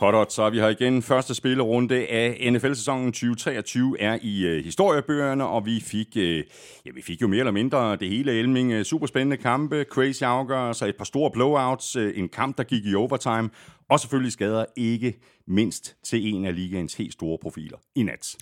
[0.00, 1.02] Hot så er vi her igen.
[1.02, 6.44] Første spillerunde af NFL-sæsonen 2023 er i øh, historiebøgerne, og vi fik, øh,
[6.86, 8.72] ja, vi fik jo mere eller mindre det hele Elming.
[8.72, 12.94] Øh, superspændende kampe, crazy afgørelser, et par store blowouts, øh, en kamp, der gik i
[12.94, 13.50] overtime,
[13.90, 18.36] og selvfølgelig skader ikke mindst til en af ligaens helt store profiler i nat.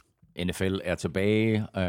[0.44, 1.66] NFL er tilbage.
[1.76, 1.82] Øh,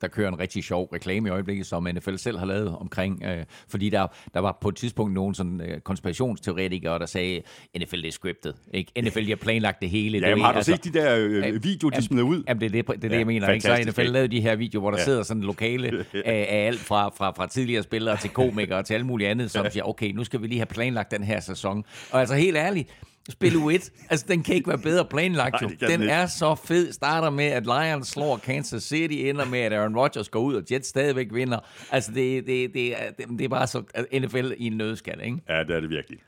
[0.00, 3.44] der kører en rigtig sjov reklame i øjeblikket, som NFL selv har lavet omkring, øh,
[3.68, 7.42] fordi der, der var på et tidspunkt nogle sådan, øh, konspirationsteoretikere, der sagde,
[7.78, 8.54] NFL er scriptet.
[8.74, 8.92] Ikke?
[9.02, 10.18] NFL har planlagt det hele.
[10.18, 12.44] Ja, jamen, har du altså, set de der øh, videoer, de smider ud?
[12.48, 13.50] Jamen, det er det, det, er det ja, jeg mener.
[13.50, 13.62] Ikke?
[13.62, 15.04] Så NFL lavet de her videoer, hvor der ja.
[15.04, 19.06] sidder sådan lokale af, af alt fra, fra, fra tidligere spillere til komikere til alt
[19.06, 21.84] muligt andet, som siger, okay, nu skal vi lige have planlagt den her sæson.
[22.10, 22.88] Og altså helt ærligt,
[23.30, 24.06] spil U1.
[24.10, 25.70] Altså, den kan ikke være bedre planlagt, jo.
[25.80, 26.92] Den er så fed.
[26.92, 30.62] Starter med, at Lions slår Kansas City, ender med, at Aaron Rodgers går ud, og
[30.70, 31.58] Jets stadigvæk vinder.
[31.90, 33.82] Altså, det, det, det, det, det er bare så
[34.20, 35.38] NFL i en nødskal, ikke?
[35.48, 36.18] Ja, det er det virkelig.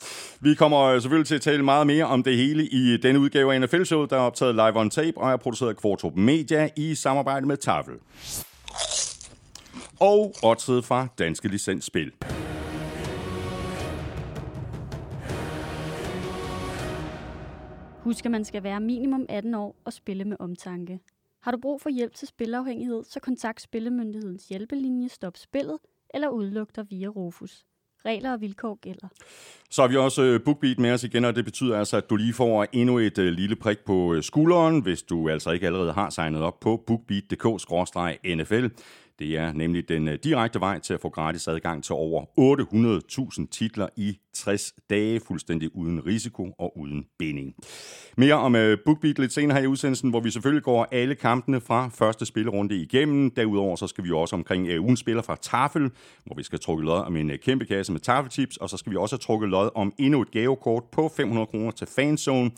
[0.40, 3.60] Vi kommer selvfølgelig til at tale meget mere om det hele i denne udgave af
[3.60, 7.46] NFL-showet, der er optaget live on tape og er produceret af Kvartrup Media i samarbejde
[7.46, 7.94] med Tafel.
[10.00, 12.12] Og oddset fra Danske Licensspil.
[18.08, 21.00] Husk, at man skal være minimum 18 år og spille med omtanke.
[21.42, 25.78] Har du brug for hjælp til spilafhængighed, så kontakt Spillemyndighedens hjælpelinje Stop Spillet
[26.14, 27.64] eller udluk dig via Rufus.
[28.04, 29.08] Regler og vilkår gælder.
[29.70, 32.16] Så har vi også øh, BookBeat med os igen, og det betyder altså, at du
[32.16, 35.92] lige får endnu et øh, lille prik på øh, skulderen, hvis du altså ikke allerede
[35.92, 38.68] har signet op på bookbeat.dk-nfl.
[39.18, 42.24] Det er nemlig den øh, direkte vej til at få gratis adgang til over
[43.40, 47.54] 800.000 titler i 60 dage, fuldstændig uden risiko og uden binding.
[48.16, 51.60] Mere om øh, BookBeat lidt senere her i udsendelsen, hvor vi selvfølgelig går alle kampene
[51.60, 53.30] fra første spillerunde igennem.
[53.30, 55.90] Derudover så skal vi også omkring ugen ugens spiller fra Tafel,
[56.24, 58.96] hvor vi skal trukke lod om en kæmpe kasse med tafeltips, og så skal vi
[58.96, 62.50] også have lod om endnu et gavekort på 500 kroner til Fanzone.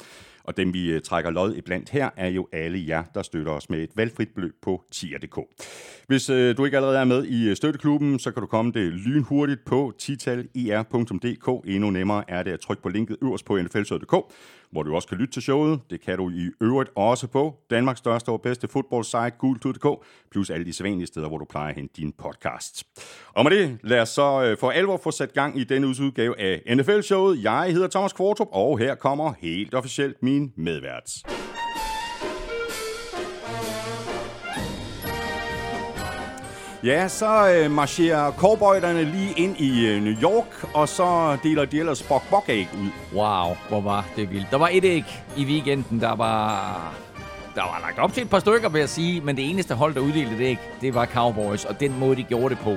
[0.50, 3.52] Og dem, vi øh, trækker lod i blandt her, er jo alle jer, der støtter
[3.52, 5.38] os med et valgfrit beløb på tier.dk.
[6.06, 8.92] Hvis øh, du ikke allerede er med i øh, støtteklubben, så kan du komme det
[8.92, 11.66] lynhurtigt på titaler.dk.
[11.66, 14.14] Endnu nemmere er det at trykke på linket øverst på nflsød.dk
[14.72, 15.80] hvor du også kan lytte til showet.
[15.90, 20.66] Det kan du i øvrigt også på Danmarks største og bedste fodboldsite, gultud.dk, plus alle
[20.66, 22.84] de sædvanlige steder, hvor du plejer at hente din podcast.
[23.32, 26.40] Og med det, lad os så øh, for alvor få sat gang i denne udgave
[26.40, 27.42] af NFL-showet.
[27.42, 31.39] Jeg hedder Thomas Kvartrup, og her kommer helt officielt min medvært.
[36.84, 41.78] Ja, så øh, marcherer cowboyderne lige ind i øh, New York, og så deler de
[41.78, 42.88] ellers bok bok æg ud.
[43.18, 44.46] Wow, hvor var det vildt.
[44.50, 45.04] Der var et æg
[45.36, 46.94] i weekenden, der var...
[47.54, 49.94] Der var lagt op til et par stykker, vil jeg sige, men det eneste hold,
[49.94, 52.76] der uddelte det æg, det var Cowboys, og den måde, de gjorde det på,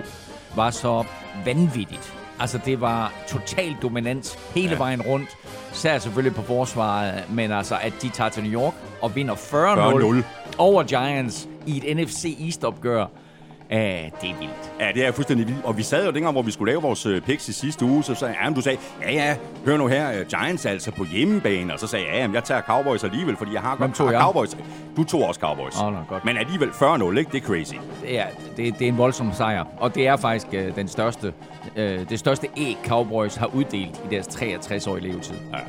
[0.56, 1.04] var så
[1.46, 2.14] vanvittigt.
[2.40, 4.78] Altså, det var total dominans hele ja.
[4.78, 5.38] vejen rundt.
[5.72, 10.24] Sær selvfølgelig på forsvaret, men altså, at de tager til New York og vinder 40-0
[10.58, 13.06] over Giants i et NFC East-opgør,
[13.70, 14.72] Ja, det er vildt.
[14.80, 15.66] Ja, det er fuldstændig vildt.
[15.66, 18.04] Og vi sad jo dengang, hvor vi skulle lave vores uh, picks i sidste uge,
[18.04, 19.36] så sagde ja, du sagde, ja ja,
[19.66, 21.74] hør nu her, uh, Giants altså på hjemmebane.
[21.74, 24.22] Og så sagde jeg, ja, jeg tager Cowboys alligevel, fordi jeg har godt tog jeg?
[24.22, 24.58] Cowboys.
[24.98, 25.82] Du tog også Cowboys.
[25.82, 26.26] Oh, no, godt.
[26.26, 27.32] Men alligevel 40-0, ikke?
[27.32, 27.76] Det er crazy.
[28.08, 28.26] Ja,
[28.58, 29.66] det, det er en voldsom sejr.
[29.78, 31.34] Og det er faktisk uh, den største,
[31.76, 35.36] uh, det største æg, Cowboys har uddelt i deres 63-årige levetid.
[35.54, 35.60] Ja.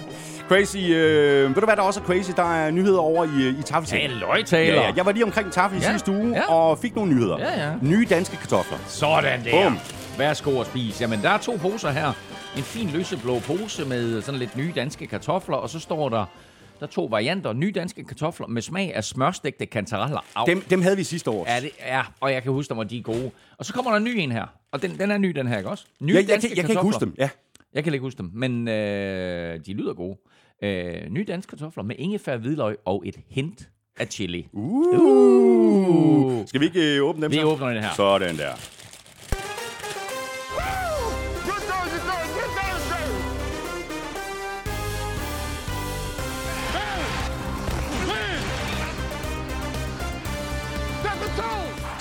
[0.49, 0.77] Crazy.
[0.77, 2.31] Øh, ved du hvad, der også er crazy?
[2.37, 4.11] Der er nyheder over i, i Taffelsagen.
[4.11, 4.75] Ja, løgtaler.
[4.75, 5.91] Ja, ja, jeg var lige omkring Taffel i ja.
[5.93, 6.53] sidste uge, ja.
[6.53, 7.39] og fik nogle nyheder.
[7.39, 7.73] Ja, ja.
[7.83, 8.79] Nye danske kartofler.
[8.87, 9.65] Sådan der.
[9.65, 9.79] Bum.
[10.19, 11.03] Værsgo at spise.
[11.03, 12.13] Jamen, der er to poser her.
[12.57, 16.25] En fin lyseblå pose med sådan lidt nye danske kartofler, og så står der
[16.85, 17.53] der er to varianter.
[17.53, 20.45] Nye danske kartofler med smag af smørstegte kantareller.
[20.47, 21.47] Dem, dem havde vi sidste år.
[21.49, 23.31] Ja, det, ja, og jeg kan huske dem, og de er gode.
[23.59, 24.47] Og så kommer der en ny en her.
[24.73, 25.85] Og den, den er ny, den her, ikke også?
[26.01, 27.29] Nye ja, jeg, danske jeg, jeg kan ikke huske dem, ja.
[27.75, 30.19] Jeg kan ikke huske dem, men øh, de lyder gode.
[30.63, 33.69] Øh, nye danske kartofler med ingefær, hvidløg og et hint
[33.99, 34.49] af chili.
[34.53, 34.99] Uh.
[35.01, 36.47] Uh.
[36.47, 37.43] Skal vi ikke øh, åbne dem Vi så?
[37.43, 37.91] åbner den her.
[37.97, 38.53] Sådan der.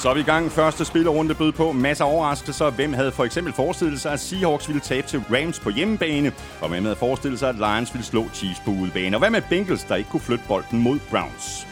[0.03, 0.51] Så er vi i gang.
[0.51, 2.69] Første spillerunde bød på masser af overraskelser.
[2.69, 6.31] Hvem havde for eksempel forestillet sig, at Seahawks ville tabe til Rams på hjemmebane?
[6.61, 9.15] Og hvem havde forestillet sig, at Lions ville slå Chiefs på udebane?
[9.15, 11.67] Og hvad med Bengals, der ikke kunne flytte bolden mod Browns?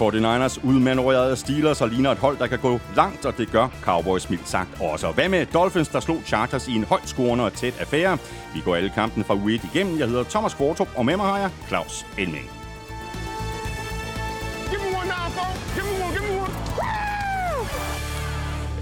[0.00, 4.30] 49ers udmanøvrerede Steelers og ligner et hold, der kan gå langt, og det gør Cowboys
[4.30, 5.10] mildt sagt også.
[5.10, 8.18] Hvad med Dolphins, der slog Chargers i en højt scorende og tæt affære?
[8.54, 9.98] Vi går alle kampen fra u igennem.
[9.98, 12.50] Jeg hedder Thomas Kvartrup, og med mig har jeg Claus Elming.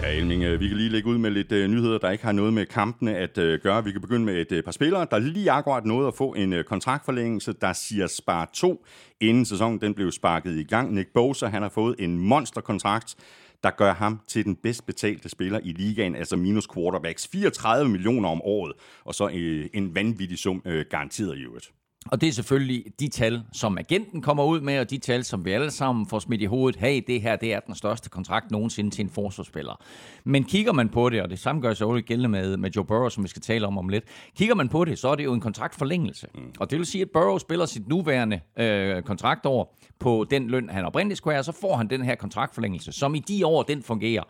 [0.02, 2.32] Ja, Elming, øh, vi kan lige lægge ud med lidt øh, nyheder, der ikke har
[2.32, 3.84] noget med kampene at øh, gøre.
[3.84, 7.52] Vi kan begynde med et par spillere, der lige akkurat nåede at få en kontraktforlængelse,
[7.52, 8.84] der siger spar 2,
[9.20, 10.94] inden sæsonen den blev sparket i gang.
[10.94, 13.14] Nick Bosa, han har fået en monsterkontrakt,
[13.62, 17.28] der gør ham til den bedst betalte spiller i ligaen, altså minus quarterbacks.
[17.28, 18.72] 34 millioner om året,
[19.04, 19.28] og så
[19.74, 21.72] en vanvittig sum garanteret i øvrigt.
[22.10, 25.44] Og det er selvfølgelig de tal, som agenten kommer ud med, og de tal, som
[25.44, 26.80] vi alle sammen får smidt i hovedet.
[26.80, 29.82] Hey, det her det er den største kontrakt nogensinde til en forsvarsspiller.
[30.24, 32.84] Men kigger man på det, og det samme gør sig også gældende med, med Joe
[32.84, 34.04] Burrow, som vi skal tale om om lidt.
[34.36, 36.26] Kigger man på det, så er det jo en kontraktforlængelse.
[36.34, 36.40] Mm.
[36.60, 40.84] Og det vil sige, at Burrow spiller sit nuværende øh, kontraktår på den løn, han
[40.84, 44.22] oprindeligt skulle have, så får han den her kontraktforlængelse, som i de år, den fungerer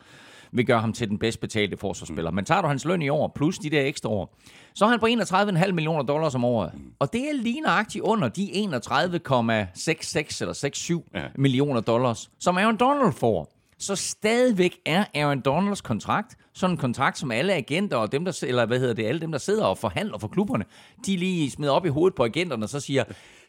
[0.52, 2.30] vil gøre ham til den bedst betalte forsvarsspiller.
[2.30, 4.38] Men tager du hans løn i år, plus de der ekstra år,
[4.74, 6.72] så er han på 31,5 millioner dollars om året.
[6.98, 8.54] Og det er lige nøjagtigt under de 31,66
[10.40, 11.24] eller 6,7 ja.
[11.34, 13.52] millioner dollars, som Aaron Donald får.
[13.78, 18.44] Så stadigvæk er Aaron Donalds kontrakt sådan en kontrakt, som alle agenter og dem, der,
[18.46, 20.64] eller hvad hedder det, alle dem, der sidder og forhandler for klubberne,
[21.06, 23.04] de lige smider op i hovedet på agenterne og så siger,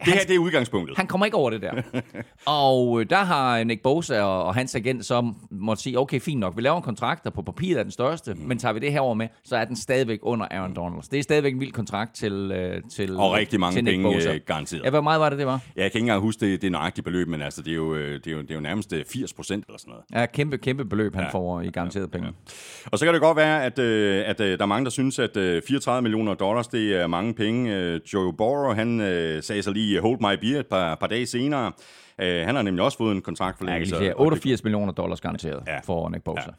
[0.06, 0.98] det her det er udgangspunktet.
[0.98, 1.82] Han kommer ikke over det der.
[2.64, 6.40] og øh, der har Nick Bosa og, og hans agent så måtte sige, okay, fint
[6.40, 8.40] nok, vi laver en kontrakt, der på papiret er den største, mm.
[8.40, 11.10] men tager vi det her over med, så er den stadigvæk under Aaron Donalds.
[11.10, 14.34] Det er stadigvæk en vild kontrakt til, øh, til Og rigtig mange til penge Bosa.
[14.34, 14.84] Øh, garanteret.
[14.84, 15.60] Ja, hvor meget var det, det var?
[15.76, 17.96] Ja, jeg kan ikke engang huske det, det nøjagtige beløb, men altså, det er jo,
[17.96, 20.22] det er jo, det er jo nærmest 80 procent eller sådan noget.
[20.22, 21.30] Ja, kæmpe, kæmpe beløb, han ja.
[21.30, 22.18] får i garanteret ja.
[22.18, 22.28] penge.
[22.28, 22.54] Ja.
[22.92, 25.32] Og så kan det godt være, at, at, at der er mange, der synes, at
[25.34, 28.00] 34 millioner dollars, det er mange penge.
[28.14, 29.00] Joe Burrow, han
[29.42, 31.72] sagde så lige, hold my beer et par, par dage senere.
[32.19, 33.95] Uh, han har nemlig også fået en kontraktforlængelse.
[33.95, 34.66] Ja, 88 det...
[34.66, 35.80] millioner dollars garanteret ja.
[35.80, 36.42] for Nick Bosa.
[36.42, 36.51] Ja.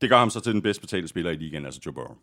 [0.00, 2.14] Det gør ham så til den bedst betalte spiller i ligaen, altså Joe Burrow.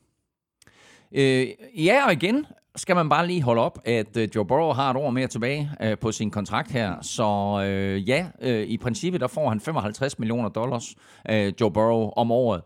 [1.12, 1.48] Øh,
[1.86, 2.46] ja, og igen
[2.76, 5.72] skal man bare lige holde op, at øh, Joe Burrow har et år mere tilbage
[5.82, 7.02] øh, på sin kontrakt her.
[7.02, 10.96] Så øh, ja, øh, i princippet der får han 55 millioner dollars,
[11.30, 12.62] øh, Joe Burrow, om året.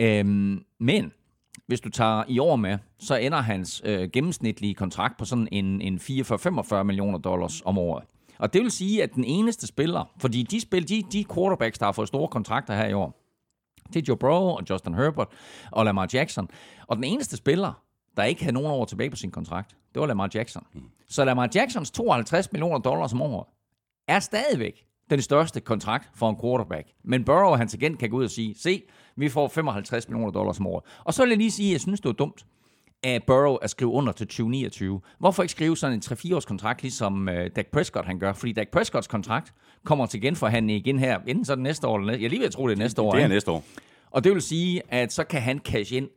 [0.00, 0.26] Øh,
[0.80, 1.12] men
[1.66, 5.80] hvis du tager i år med, så ender hans øh, gennemsnitlige kontrakt på sådan en,
[5.80, 8.04] en 44-45 millioner dollars om året.
[8.38, 11.84] Og det vil sige, at den eneste spiller, fordi de, spil, de, de quarterbacks, der
[11.84, 13.18] har fået store kontrakter her i år,
[13.94, 15.28] det er Joe Burrow og Justin Herbert
[15.70, 16.48] og Lamar Jackson.
[16.86, 17.82] Og den eneste spiller,
[18.16, 20.66] der ikke havde nogen år tilbage på sin kontrakt, det var Lamar Jackson.
[20.72, 20.82] Mm.
[21.08, 23.46] Så Lamar Jacksons 52 millioner dollars om året
[24.08, 26.88] er stadigvæk den største kontrakt for en quarterback.
[27.04, 28.82] Men Burrow, hans agent, kan gå ud og sige, se,
[29.16, 30.84] vi får 55 millioner dollars om året.
[31.04, 32.44] Og så vil jeg lige sige, at jeg synes, det var dumt
[33.02, 35.00] af Burrow at skrive under til 2029.
[35.18, 38.32] Hvorfor ikke skrive sådan en 3-4 års kontrakt, ligesom uh, Dak Prescott han gør?
[38.32, 39.54] Fordi Dak Prescotts kontrakt
[39.84, 41.98] kommer til genforhandling igen her, inden så det næste år.
[41.98, 42.22] Eller næste.
[42.22, 43.12] Jeg lige ved at tro, det er næste år.
[43.12, 43.64] Det er næste år.
[44.10, 46.08] Og det vil sige, at så kan han cash ind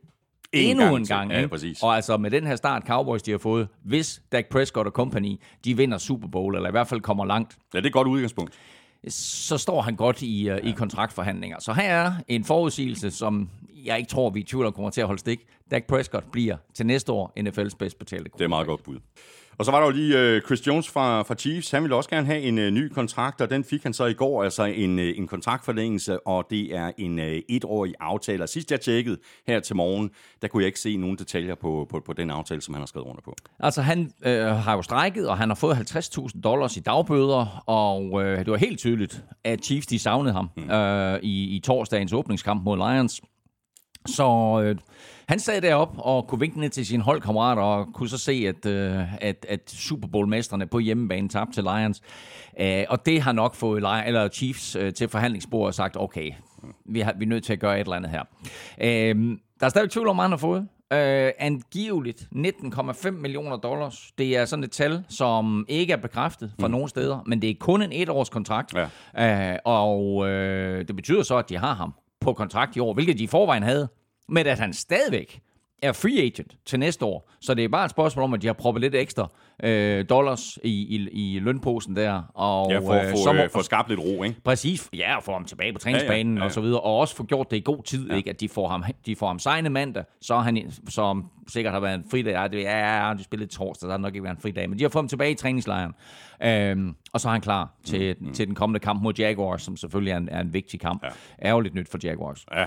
[0.52, 1.32] en endnu gang en gang.
[1.32, 1.82] Ja, præcis.
[1.82, 5.40] Og altså med den her start, Cowboys de har fået, hvis Dak Prescott og company,
[5.64, 7.58] de vinder Super Bowl, eller i hvert fald kommer langt.
[7.74, 8.54] Ja, det er et godt udgangspunkt
[9.08, 10.56] så står han godt i, ja.
[10.56, 11.56] i kontraktforhandlinger.
[11.60, 13.50] Så her er en forudsigelse, som
[13.84, 15.40] jeg ikke tror, vi i tvivl kommer til at holde stik.
[15.70, 18.98] Dak Prescott bliver til næste år NFL's bedst betalte Det er meget godt bud.
[19.58, 21.70] Og så var der jo lige uh, Chris Jones fra, fra Chiefs.
[21.70, 24.12] Han ville også gerne have en uh, ny kontrakt, og den fik han så i
[24.14, 28.42] går, altså en, uh, en kontraktforlængelse, og det er en uh, etårig aftale.
[28.42, 30.10] Og sidst jeg tjekkede her til morgen,
[30.42, 32.86] der kunne jeg ikke se nogen detaljer på, på, på den aftale, som han har
[32.86, 33.34] skrevet under på.
[33.60, 38.24] Altså han øh, har jo strækket, og han har fået 50.000 dollars i dagbøder, og
[38.24, 40.70] øh, det var helt tydeligt, at Chiefs de savnede ham mm.
[40.70, 43.20] øh, i, i torsdagens åbningskamp mod Lions.
[44.06, 44.76] Så øh,
[45.28, 48.66] han sad derop og kunne vinke ned til sine holdkammerater og kunne så se, at,
[48.66, 52.02] øh, at, at Super Bowl-mesterne på hjemmebane tabte til Lions.
[52.60, 56.32] Øh, og det har nok fået eller Chiefs øh, til forhandlingsbordet og sagt, okay,
[56.84, 58.22] vi, har, vi er nødt til at gøre et eller andet her.
[58.80, 60.68] Øh, der er stadig tvivl om, han har fået.
[60.90, 60.98] Uh,
[61.38, 64.12] angiveligt 19,5 millioner dollars.
[64.18, 66.72] Det er sådan et tal, som ikke er bekræftet fra mm.
[66.72, 68.74] nogen steder, men det er kun en etårs kontrakt.
[69.14, 69.52] Ja.
[69.52, 70.28] Uh, og uh,
[70.88, 73.62] det betyder så, at de har ham på kontrakt i år, hvilket de i forvejen
[73.62, 73.88] havde,
[74.28, 75.40] men at han stadigvæk
[75.82, 77.30] er free agent til næste år.
[77.40, 79.28] Så det er bare et spørgsmål om, at de har proppet lidt ekstra
[79.62, 82.22] øh, dollars i, i, i lønposen der.
[82.34, 84.40] Og, ja, for at få, øh, få skabt lidt ro, ikke?
[84.44, 86.44] Præcis, ja, og få ham tilbage på træningsbanen ja, ja, ja, ja.
[86.44, 86.80] og så videre.
[86.80, 88.16] Og også få gjort det i god tid, ja.
[88.16, 88.30] ikke?
[88.30, 91.94] At de får ham, de får ham signet mandag, så han, som sikkert har været
[91.94, 92.32] en fridag.
[92.32, 94.70] Ja, det, ja, de spillede torsdag, så har nok ikke været en fridag.
[94.70, 95.92] Men de har fået ham tilbage i træningslejren.
[96.42, 98.34] Øhm, og så er han klar til, mm, mm.
[98.34, 101.02] til den kommende kamp mod Jaguars, som selvfølgelig er en, er en vigtig kamp.
[101.04, 101.08] Ja.
[101.48, 102.46] Ærgerligt nyt for Jaguars.
[102.54, 102.66] Ja.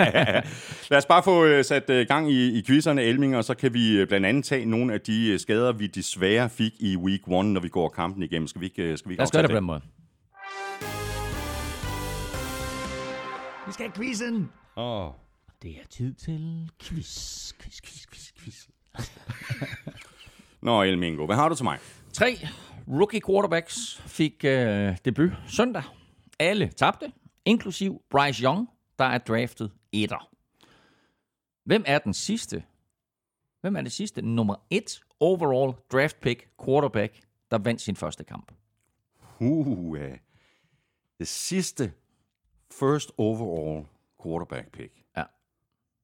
[0.90, 3.74] Lad os bare få uh, sat uh, gang i, i quizzerne, Elming, og så kan
[3.74, 7.60] vi blandt andet tage nogle af de skader, vi desværre fik i week 1, når
[7.60, 8.46] vi går kampen igennem.
[8.48, 9.80] Skal vi ikke, uh, skal vi ikke Lad os gøre det på den måde.
[13.66, 14.50] Vi skal have quizzen.
[14.76, 15.06] Åh.
[15.06, 15.12] Oh.
[15.62, 18.68] Det er tid til quiz, quiz, quiz, quiz, quiz.
[20.62, 21.78] Nå, Elmingo, hvad har du til mig?
[22.12, 22.38] Tre
[22.88, 25.82] rookie quarterbacks fik øh, debut søndag.
[26.38, 27.12] Alle tabte,
[27.44, 30.28] inklusiv Bryce Young, der er draftet etter.
[31.64, 32.62] Hvem er den sidste?
[33.60, 38.52] Hvem er det sidste nummer et overall draft pick quarterback, der vandt sin første kamp?
[39.40, 39.98] Uh,
[41.18, 41.92] det sidste
[42.72, 43.86] first overall
[44.22, 45.24] quarterback pick, Ja.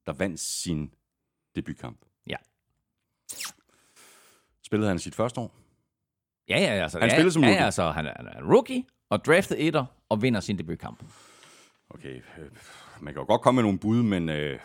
[0.06, 0.94] der vandt sin
[1.56, 1.98] debutkamp.
[2.26, 2.36] Ja.
[4.62, 5.54] Spillede han sit første år?
[6.48, 7.64] Ja, ja, altså, Han ja, spillede som ja, rookie.
[7.64, 11.02] altså, han er, han er rookie og draftet etter og vinder sin debutkamp.
[11.90, 12.50] Okay, øh,
[13.00, 14.58] man kan jo godt komme med nogle bud, men øh,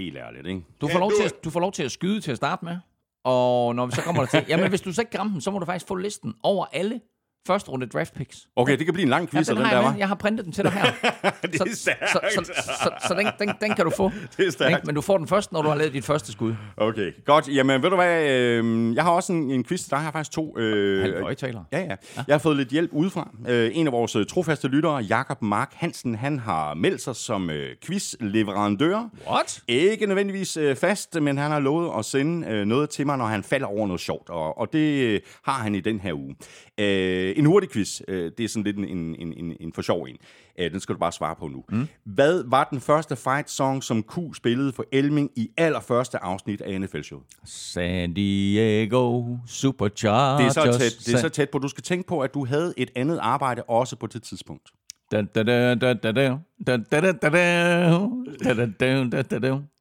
[0.00, 0.62] helt ærligt, ikke?
[0.80, 2.76] Du får, lov til at, du får lov til at skyde til at starte med,
[3.24, 4.44] og når vi så kommer der til...
[4.48, 7.00] Jamen, hvis du så ikke rammer den, så må du faktisk få listen over alle
[7.46, 8.38] første runde draft picks.
[8.56, 9.96] Okay, det kan blive en lang Ja, quiz, den den, har der jeg var.
[9.98, 10.84] Jeg har printet den til dig her.
[11.42, 12.10] det er stærkt.
[12.12, 14.10] Så, så, så, så, så den, den, den kan du få.
[14.36, 14.86] Det er stærkt.
[14.86, 16.54] Men du får den først, når du har lavet dit første skud.
[16.76, 17.48] Okay, godt.
[17.48, 18.30] Jamen, ved du hvad?
[18.30, 19.96] Øh, jeg har også en, en quiz til dig.
[19.96, 20.58] Jeg har faktisk to.
[20.58, 21.64] Øh, højtaler.
[21.72, 21.96] Ja, ja.
[22.16, 23.30] Jeg har fået lidt hjælp udefra.
[23.48, 27.50] Øh, en af vores øh, trofaste lyttere, Jakob Mark Hansen, han har meldt sig som
[27.50, 29.08] øh, quizleverandør.
[29.30, 29.60] What?
[29.68, 33.26] Ikke nødvendigvis øh, fast, men han har lovet at sende øh, noget til mig, når
[33.26, 34.30] han falder over noget sjovt.
[34.30, 36.36] Og, og det øh, har han i den her uge.
[36.80, 38.00] Øh, en hurtig quiz.
[38.08, 40.16] Øh, det er sådan lidt en, en, en, en, for sjov en.
[40.58, 41.64] Øh, den skal du bare svare på nu.
[41.68, 41.88] Mm.
[42.04, 46.80] Hvad var den første fight song, som Q spillede for Elming i allerførste afsnit af
[46.80, 47.24] NFL-showet?
[47.44, 50.54] San Diego Superchargers.
[50.54, 51.58] Det er, så tæt, det er så tæt på.
[51.58, 54.70] Du skal tænke på, at du havde et andet arbejde også på det tidspunkt.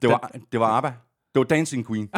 [0.02, 0.94] Det var, det var ABBA.
[1.34, 2.10] Det var Dancing Queen.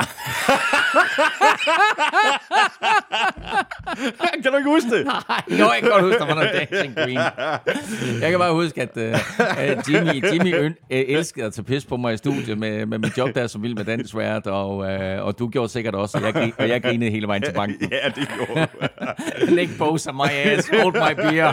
[4.43, 5.05] kan du ikke huske det?
[5.05, 7.17] Nej, jo, jeg kan godt huske, der var noget Dancing Queen.
[8.21, 9.03] Jeg kan bare huske, at uh,
[9.89, 13.17] Jimmy, Jimmy øn, uh, elskede at tage pis på mig i studiet med, med mit
[13.17, 16.53] job der som vild med dansvært, og, uh, og du gjorde sikkert også, og jeg,
[16.57, 17.91] og jeg grinede hele vejen til banken.
[18.01, 18.67] Ja, det gjorde du.
[19.55, 21.51] Læg of my ass, hold my beer.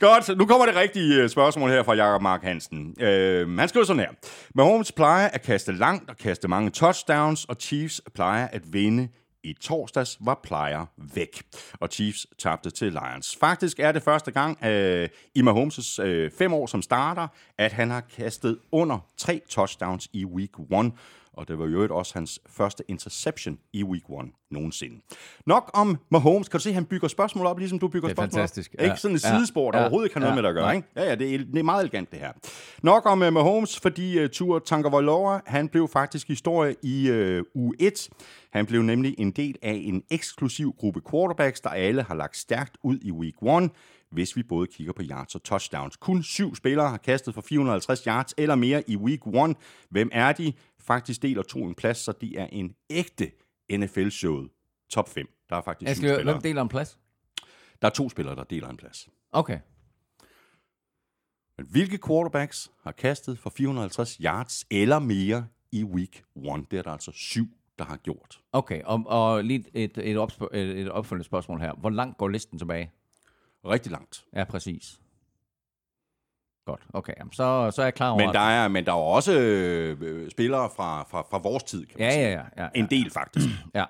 [0.00, 2.94] Godt, nu kommer det rigtige øh, spørgsmål her fra Jakob Mark Hansen.
[3.00, 4.10] Øh, han skriver sådan her.
[4.54, 9.08] Mahomes plejer at kaste langt og kaste mange touchdowns, og Chiefs plejer at vinde
[9.44, 11.42] i torsdags var plejer væk,
[11.80, 13.36] og Chiefs tabte til Lions.
[13.40, 17.90] Faktisk er det første gang øh, i Mahomes' øh, fem år som starter, at han
[17.90, 20.92] har kastet under tre touchdowns i week 1,
[21.36, 25.00] og det var jo også hans første interception i week 1 nogensinde.
[25.46, 26.48] Nok om Mahomes.
[26.48, 28.74] Kan du se, han bygger spørgsmål op, ligesom du bygger Det er spørgsmål fantastisk.
[28.78, 28.82] op?
[28.82, 28.96] Ikke Ja.
[28.96, 29.36] sådan et Ja.
[29.36, 29.84] sidespor, der Ja.
[29.84, 30.34] overhovedet ikke har noget Ja.
[30.34, 30.88] med det at gøre, ikke?
[30.96, 32.32] Ja, ja, det er, det er meget elegant, det her.
[32.82, 37.74] Nok om uh, Mahomes, fordi uh, Tua Tagovailoa, han blev faktisk historie i uh, uge
[37.78, 38.08] 1.
[38.52, 42.76] Han blev nemlig en del af en eksklusiv gruppe quarterbacks, der alle har lagt stærkt
[42.82, 43.70] ud i week 1,
[44.12, 45.96] hvis vi både kigger på yards og touchdowns.
[45.96, 49.56] Kun syv spillere har kastet for 450 yards eller mere i week 1.
[49.90, 50.52] Hvem er de?
[50.86, 53.32] Faktisk deler to en plads, så de er en ægte
[53.72, 54.50] NFL-showet.
[54.90, 55.26] Top 5.
[55.48, 56.34] Der er faktisk Jeg syv skal høre, spillere.
[56.34, 56.98] hvem deler en plads?
[57.82, 59.08] Der er to spillere, der deler en plads.
[59.32, 59.58] Okay.
[61.58, 66.70] Men hvilke quarterbacks har kastet for 450 yards eller mere i week 1?
[66.70, 67.46] Det er der altså syv,
[67.78, 68.40] der har gjort.
[68.52, 71.72] Okay, og, og lige et, et, opsp- et opfølgende spørgsmål her.
[71.74, 72.90] Hvor langt går listen tilbage?
[73.64, 74.26] Rigtig langt.
[74.34, 75.00] Ja, præcis.
[76.66, 77.12] Godt, okay.
[77.32, 78.24] Så, så er jeg klar over...
[78.26, 81.94] Men der er, men der er også øh, spillere fra, fra, fra vores tid, kan
[81.98, 82.24] man Ja, sige.
[82.24, 82.40] ja, ja.
[82.56, 82.68] ja, ja.
[82.74, 83.46] En del faktisk.
[83.74, 83.84] Ja.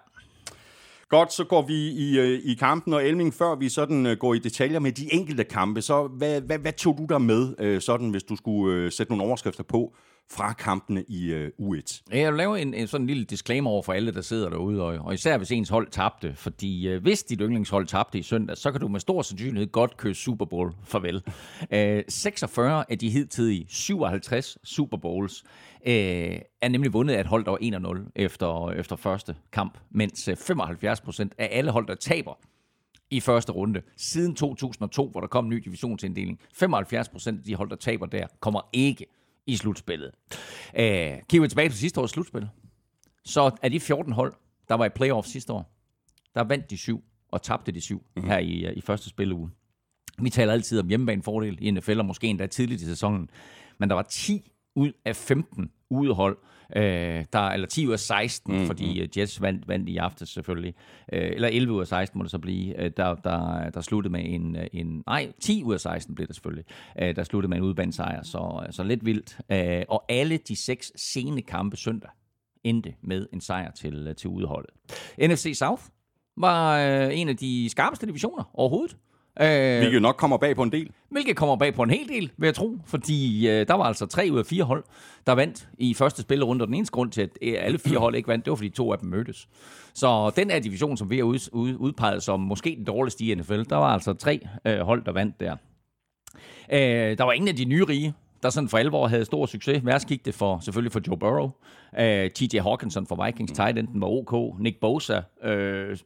[1.08, 4.34] Godt, så går vi i, øh, i kampen, og Elming, før vi sådan øh, går
[4.34, 7.80] i detaljer med de enkelte kampe, så hvad, hvad, hvad tog du der med, øh,
[7.80, 9.94] sådan, hvis du skulle øh, sætte nogle overskrifter på
[10.30, 12.02] fra kampene i øh, U1?
[12.12, 14.82] Jeg vil lave en, en sådan en lille disclaimer over for alle, der sidder derude,
[14.82, 16.34] og, og især hvis ens hold tabte.
[16.34, 19.96] Fordi øh, hvis dit yndlingshold tabte i søndag, så kan du med stor sandsynlighed godt
[19.96, 21.22] købe Super Bowl farvel.
[21.70, 25.44] Øh, 46 af de hidtidige 57 Super Bowls
[25.86, 30.28] øh, er nemlig vundet af et hold, der var 1-0 efter, efter første kamp, mens
[30.28, 32.38] øh, 75 procent af alle hold, der taber
[33.10, 37.54] i første runde, siden 2002, hvor der kom en ny divisionsinddeling, 75 procent af de
[37.54, 39.06] hold, der taber der, kommer ikke
[39.46, 40.10] i slutspillet.
[40.78, 42.48] Øh, kigger vi tilbage på sidste års slutspil,
[43.24, 44.34] så er de 14 hold,
[44.68, 45.72] der var i playoff sidste år,
[46.34, 48.24] der vandt de syv og tabte de syv mm.
[48.24, 49.50] her i, i første spilleuge.
[50.18, 53.30] Vi taler altid om hjemmebanefordel i NFL, og måske endda tidligt i sæsonen.
[53.78, 56.38] Men der var 10 ud af 15 udehold,
[56.76, 60.28] øh, der, eller 10 ud af 16, mm, fordi øh, Jets vandt, vandt i aftes
[60.28, 60.74] selvfølgelig,
[61.12, 64.12] øh, eller 11 ud af 16 må det så blive, øh, der, der, der sluttede
[64.12, 66.64] med en, øh, en, nej, 10 ud af 16 blev det selvfølgelig,
[67.02, 69.38] øh, der sluttede med en udbanesejr, så, så lidt vildt.
[69.52, 72.10] Øh, og alle de seks sene kampe søndag
[72.64, 74.70] endte med en sejr til, til udeholdet.
[75.18, 75.82] NFC South
[76.36, 78.96] var øh, en af de skarpeste divisioner overhovedet.
[79.40, 80.90] Øh, hvilket nok kommer bag på en del.
[81.08, 82.78] Hvilket kommer bag på en hel del, vil jeg tro.
[82.86, 84.84] Fordi øh, der var altså tre ud af fire hold,
[85.26, 86.62] der vandt i første spillerunde.
[86.62, 88.68] Og den eneste grund til, at øh, alle fire hold ikke vandt, det var fordi
[88.68, 89.48] to af dem mødtes.
[89.94, 93.34] Så den her division, som vi har ud, ud, udpeget som måske den dårligste i
[93.34, 95.56] NFL, der var altså tre øh, hold, der vandt der.
[96.72, 99.84] Øh, der var ingen af de nye rige, der sådan for alvor havde stor succes.
[99.84, 101.50] Værst gik det for, selvfølgelig for Joe Burrow.
[101.92, 104.60] Uh, TJ Hawkinson for Vikings, tight enden var OK.
[104.60, 105.96] Nick Bosa, uh,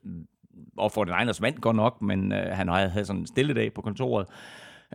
[0.76, 3.55] og for den Niners vandt godt nok, men øh, han havde, havde sådan en stille
[3.55, 4.26] dag på kontoret.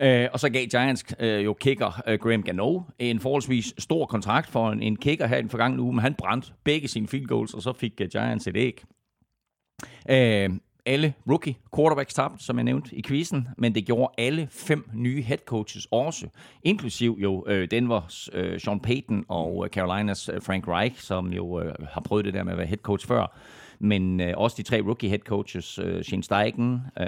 [0.02, 4.50] Øh, og så gav Giants øh, jo kicker øh, Graham Gano en forholdsvis stor kontrakt
[4.50, 7.26] for en, en kicker her i den forgangne uge, men han brændte begge sine field
[7.26, 8.84] goals, og så fik øh, Giants et æg.
[10.10, 10.50] Øh,
[10.86, 15.22] alle rookie quarterbacks tabte, som jeg nævnte i quizzen, men det gjorde alle fem nye
[15.22, 16.28] head coaches også,
[16.64, 21.62] inklusiv jo øh, Denvers øh, Sean Payton og øh, Carolinas øh, Frank Reich, som jo
[21.62, 23.38] øh, har prøvet det der med at være head coach før.
[23.80, 27.08] Men øh, også de tre rookie head coaches, øh, Shane Steichen, øh,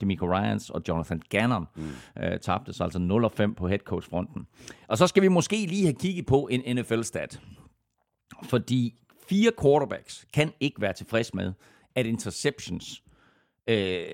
[0.00, 2.22] Demico Ryans og Jonathan Gannon, mm.
[2.22, 4.46] øh, tabte så altså 0 5 på head coach fronten.
[4.88, 7.40] Og så skal vi måske lige have kigget på en NFL-stat.
[8.42, 8.94] Fordi
[9.28, 11.52] fire quarterbacks kan ikke være tilfreds med,
[11.94, 13.02] at interceptions
[13.68, 14.04] øh,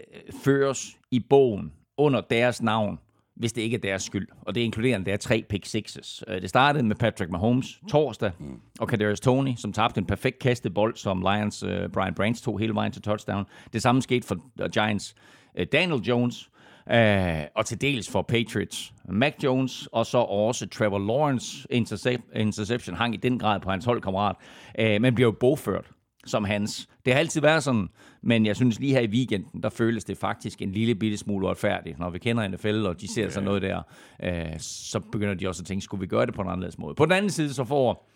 [0.45, 2.99] føres i bogen under deres navn,
[3.37, 4.29] hvis det ikke er deres skyld.
[4.41, 6.25] Og det inkluderer der tre pick sixes.
[6.29, 8.61] Øh, det startede med Patrick Mahomes torsdag, mm.
[8.81, 12.59] og Kadarius Tony, som tabte en perfekt kastet bold, som Lions uh, Brian Branch tog
[12.59, 13.45] hele vejen til touchdown.
[13.73, 15.15] Det samme skete for uh, Giants
[15.59, 16.51] uh, Daniel Jones,
[16.91, 22.97] Uh, og til dels for Patriots Mac Jones, og så også Trevor Lawrence intercep- interception
[22.97, 24.37] hang i den grad på hans holdkammerat,
[24.79, 25.91] uh, men bliver jo bogført
[26.27, 26.89] som hans.
[27.05, 27.89] Det har altid været sådan,
[28.23, 31.47] men jeg synes lige her i weekenden, der føles det faktisk en lille bitte smule
[31.47, 31.99] uretfærdigt.
[31.99, 33.33] Når vi kender NFL, og de ser okay.
[33.33, 33.83] sådan noget der,
[34.23, 36.95] øh, så begynder de også at tænke, skulle vi gøre det på en anden måde?
[36.95, 38.09] På den anden side, så får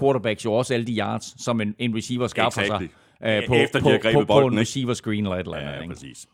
[0.00, 2.88] quarterbacks jo også alle de yards, som en, en receiver skaffer exactly.
[3.20, 5.56] sig øh, på, Efter på, de har på, på en receiver screen eller et eller
[5.56, 5.82] andet.
[5.82, 6.26] Ja, præcis.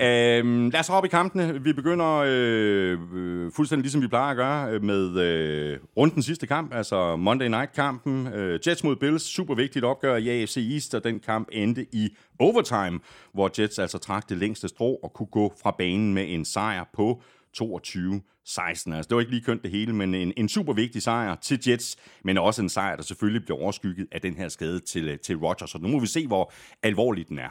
[0.00, 1.62] Øhm, lad os hoppe i kampene.
[1.62, 6.46] Vi begynder øh, øh, fuldstændig ligesom vi plejer at gøre øh, med øh, runden sidste
[6.46, 8.26] kamp, altså Monday Night-kampen.
[8.26, 12.16] Øh, Jets mod Bills, super vigtigt opgør i AFC East, og den kamp endte i
[12.38, 13.00] overtime,
[13.34, 16.84] hvor Jets altså trak det længste strå og kunne gå fra banen med en sejr
[16.94, 17.22] på
[17.54, 18.92] 22 16.
[18.92, 21.60] Altså, det var ikke lige kønt det hele, men en, en super vigtig sejr til
[21.66, 25.18] Jets, men også en sejr, der selvfølgelig blev overskygget af den her skade til, øh,
[25.18, 25.70] til Rodgers.
[25.70, 27.48] Så nu må vi se, hvor alvorlig den er.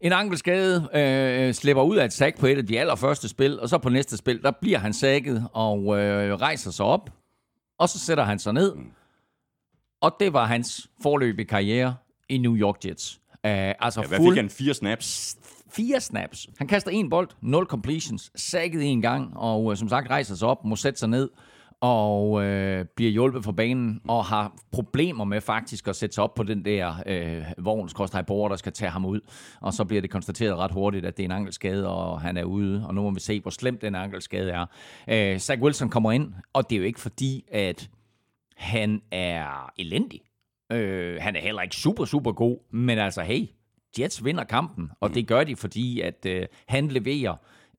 [0.00, 3.68] En ankelskade øh, slipper ud af et sack på et af de allerførste spil, og
[3.68, 7.10] så på næste spil, der bliver han sækket og øh, rejser sig op,
[7.78, 8.74] og så sætter han sig ned.
[10.00, 11.96] Og det var hans forløbige karriere
[12.28, 13.20] i New York Jets.
[13.32, 14.34] Uh, altså ja, hvad fuld...
[14.34, 14.50] fik han?
[14.50, 15.36] Fire snaps?
[15.70, 16.46] Fire snaps.
[16.58, 20.48] Han kaster en bold, nul completions, sækket en gang, og øh, som sagt rejser sig
[20.48, 21.28] op, må sætte sig ned
[21.80, 26.34] og øh, bliver hjulpet fra banen, og har problemer med faktisk at sætte sig op
[26.34, 29.20] på den der øh, vognskostejbord, der skal tage ham ud.
[29.60, 32.44] Og så bliver det konstateret ret hurtigt, at det er en ankelskade, og han er
[32.44, 34.66] ude, og nu må vi se, hvor slemt den ankelskade er.
[35.08, 37.90] Øh, Zach Wilson kommer ind, og det er jo ikke fordi, at
[38.56, 40.20] han er elendig.
[40.72, 43.46] Øh, han er heller ikke super, super god, men altså, hey,
[43.98, 47.36] Jets vinder kampen, og det gør de, fordi at øh, han leverer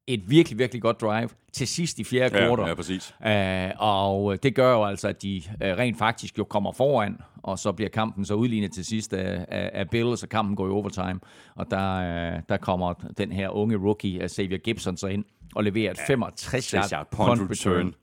[0.07, 2.67] et virkelig, virkelig godt drive til sidst i fjerde ja, kvartal.
[2.67, 3.13] Ja, præcis.
[3.19, 7.59] Uh, og det gør jo altså, at de uh, rent faktisk jo kommer foran, og
[7.59, 10.69] så bliver kampen så udlignet til sidst af, af, af Bills, og kampen går i
[10.69, 11.19] overtime.
[11.55, 11.97] Og der,
[12.35, 15.97] uh, der kommer den her unge rookie, uh, Xavier Gibson, så ind og leverer et
[15.97, 17.93] ja, 65 yard punt return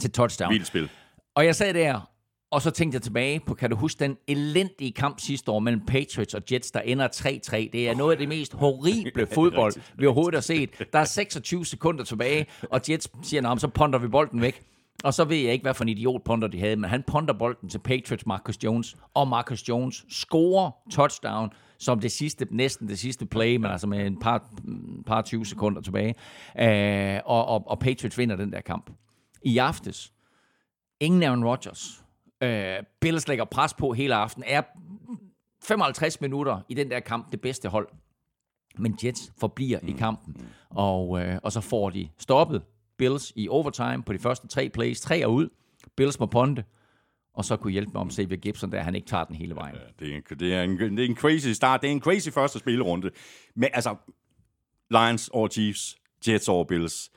[0.00, 0.52] til touchdown.
[0.52, 0.88] Vildt spil.
[1.34, 2.10] Og jeg sagde der,
[2.50, 5.86] og så tænkte jeg tilbage på, kan du huske den elendige kamp sidste år mellem
[5.86, 7.56] Patriots og Jets, der ender 3-3?
[7.72, 10.70] Det er noget af det mest horrible fodbold, vi overhovedet har set.
[10.92, 14.62] Der er 26 sekunder tilbage, og Jets siger, så ponder vi bolden væk.
[15.04, 17.34] Og så ved jeg ikke, hvad for en idiot ponder de havde, men han ponder
[17.34, 22.98] bolden til Patriots Marcus Jones, og Marcus Jones scorer touchdown som det sidste, næsten det
[22.98, 24.44] sidste play, men altså med en par,
[25.06, 26.14] par 20 sekunder tilbage.
[26.54, 28.90] Uh, og, og, og Patriots vinder den der kamp.
[29.42, 30.12] I aftes,
[31.00, 31.99] ingen Aaron Rodgers,
[32.42, 34.44] Øh, Bills lægger pres på hele aften.
[34.46, 34.62] Er
[35.62, 37.88] 55 minutter i den der kamp det bedste hold.
[38.78, 39.88] Men Jets forbliver mm.
[39.88, 40.48] i kampen.
[40.70, 42.62] Og, øh, og så får de stoppet
[42.98, 45.00] Bills i overtime på de første tre plays.
[45.00, 45.48] Tre er ud.
[45.96, 46.64] Bills må ponte
[47.34, 49.76] og så kunne hjælpe med om Xavier Gibson, der han ikke tager den hele vejen.
[49.76, 51.82] Ja, det, er en, det, er en, det er en crazy start.
[51.82, 53.10] Det er en crazy første spillerunde.
[53.54, 53.96] Men altså,
[54.90, 55.96] Lions over Chiefs,
[56.28, 57.10] Jets over Bills,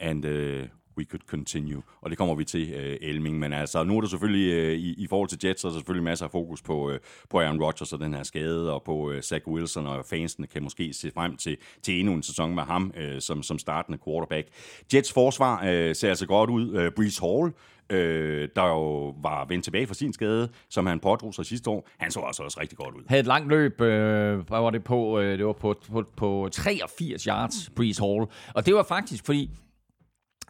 [0.00, 1.82] and uh, we could continue.
[2.00, 3.38] Og det kommer vi til, øh, Elming.
[3.38, 5.78] Men altså, nu er der selvfølgelig, øh, i, i forhold til Jets, så er der
[5.78, 6.98] selvfølgelig masser af fokus på, øh,
[7.30, 10.62] på Aaron Rodgers og den her skade, og på øh, Zach Wilson, og fansene kan
[10.62, 14.48] måske se frem til, til endnu en sæson med ham øh, som, som startende quarterback.
[14.94, 16.74] Jets forsvar øh, ser altså godt ud.
[16.74, 17.52] Øh, Breeze Hall,
[17.90, 21.88] øh, der jo var vendt tilbage fra sin skade, som han pådrog sig sidste år,
[21.98, 23.02] han så altså også rigtig godt ud.
[23.08, 25.20] Havde et langt løb, øh, hvad var det på?
[25.20, 28.26] Øh, det var på, på, på 83 yards, Breeze Hall.
[28.54, 29.50] Og det var faktisk, fordi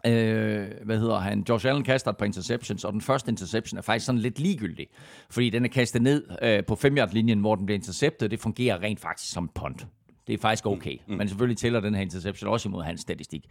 [0.07, 3.81] øh, hvad hedder han, Josh Allen kaster et par interceptions, og den første interception er
[3.81, 4.87] faktisk sådan lidt ligegyldig,
[5.29, 8.81] fordi den er kastet ned øh, på 5 linjen hvor den bliver interceptet, det fungerer
[8.81, 9.87] rent faktisk som punt.
[10.27, 11.15] Det er faktisk okay, mm.
[11.15, 13.45] men selvfølgelig tæller den her interception også imod hans statistik.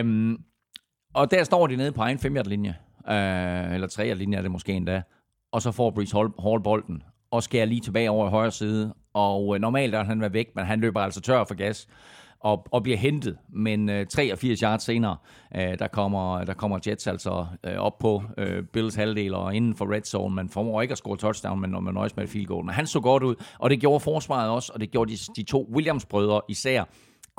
[0.00, 0.38] Um,
[1.14, 2.74] og der står de nede på egen 5 linje
[3.08, 5.02] øh, eller 3 linje er det måske endda,
[5.52, 8.94] og så får Brees Hall, Hall bolden, og skærer lige tilbage over i højre side,
[9.14, 11.88] og øh, normalt er han været væk, men han løber altså tør for gas,
[12.44, 13.36] og, og bliver hentet.
[13.48, 15.16] Men øh, 83 yards senere,
[15.56, 19.76] øh, der, kommer, der kommer Jets altså øh, op på øh, Bills halvdel og inden
[19.76, 20.34] for red zone.
[20.34, 22.64] Man formår ikke at score touchdown, men når man nøjes med et field goal.
[22.64, 25.42] Men han så godt ud, og det gjorde forsvaret også, og det gjorde de, de
[25.42, 26.84] to Williams-brødre især.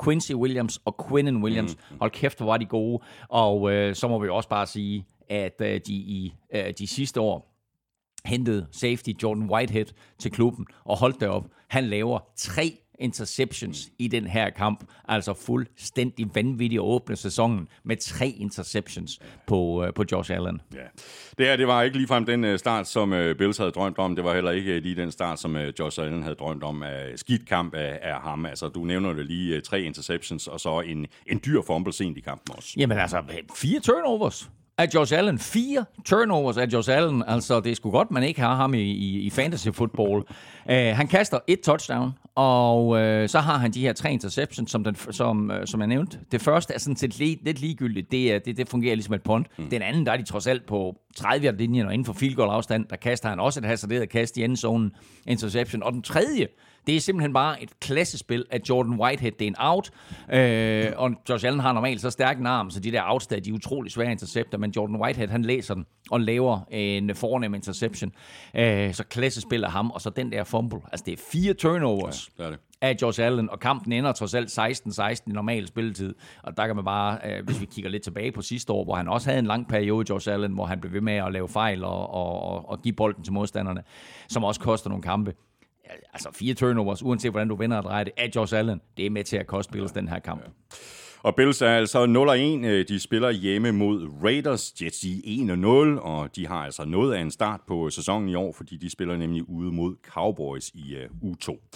[0.04, 1.76] Quincy Williams og Quinnen Williams.
[1.92, 1.98] Mm.
[2.00, 3.04] Hold kæft, hvor var de gode.
[3.30, 7.22] Og øh, så må vi også bare sige, at øh, de i øh, de sidste
[7.22, 7.52] år
[8.26, 9.86] hentede safety Jordan Whitehead
[10.20, 11.46] til klubben og holdt derop.
[11.70, 14.84] Han laver tre interceptions i den her kamp.
[15.08, 20.62] Altså fuldstændig vanvittigt at åbne sæsonen med tre interceptions på, uh, på Josh Allen.
[20.74, 20.80] Ja.
[21.38, 24.16] Det her, det var ikke ligefrem den uh, start, som uh, Bills havde drømt om.
[24.16, 26.84] Det var heller ikke lige den start, som Josh Allen havde drømt om.
[27.16, 28.46] Skidt kamp af, af ham.
[28.46, 32.22] Altså, du nævner det lige tre interceptions, og så en, en dyr fumble sent i
[32.22, 32.74] kampen også.
[32.78, 33.24] Jamen altså,
[33.56, 35.40] fire turnovers af Josh Allen.
[35.40, 37.24] Fire turnovers af Josh Allen.
[37.28, 40.24] Altså, det er sgu godt, man ikke har ham i, i, i fantasy football.
[40.66, 44.84] uh, han kaster et touchdown, og uh, så har han de her tre interceptions, som,
[44.84, 46.20] den, som, uh, som jeg nævnte.
[46.32, 48.12] Det første er sådan set lidt, lidt ligegyldigt.
[48.12, 49.48] Det, det, det fungerer ligesom et punt.
[49.58, 49.70] Mm.
[49.70, 52.50] Den anden, der er de trods alt på 30 linjen og inden for field goal
[52.50, 54.92] afstand, der kaster han også et hasarderet kast i endzonen
[55.28, 55.84] interception.
[55.84, 56.48] Og den tredje,
[56.88, 59.32] det er simpelthen bare et klassespil af Jordan Whitehead.
[59.32, 59.92] Det er en out,
[60.34, 63.40] øh, og Josh Allen har normalt så stærk en arm, så de der outs der,
[63.40, 67.54] de er utrolig svære intercepter, men Jordan Whitehead, han læser den og laver en fornem
[67.54, 68.12] interception.
[68.56, 70.80] Øh, så klassespil af ham, og så den der fumble.
[70.92, 72.30] Altså, det er fire turnovers.
[72.40, 75.68] Ja, det er det af Josh Allen, og kampen ender trods alt 16-16 i normal
[75.68, 76.16] spilletid.
[76.44, 78.96] Og der kan man bare, øh, hvis vi kigger lidt tilbage på sidste år, hvor
[78.96, 81.50] han også havde en lang periode, Josh Allen, hvor han blev ved med at lave
[81.50, 83.84] fejl og, og, og, og give bolden til modstanderne,
[84.30, 85.34] som også koster nogle kampe
[86.14, 89.10] altså fire turnovers, uanset hvordan du vinder og drejer det, af Josh Allen, det er
[89.10, 90.42] med til at koste Bills den her kamp.
[90.42, 90.50] Ja.
[91.26, 92.66] Og Bills er altså 0-1.
[92.66, 94.74] Øh, de spiller hjemme mod Raiders.
[94.82, 95.68] Jets i 1-0,
[96.00, 99.18] og de har altså noget af en start på sæsonen i år, fordi de spiller
[99.18, 101.70] nemlig ude mod Cowboys i øh, uh, U2.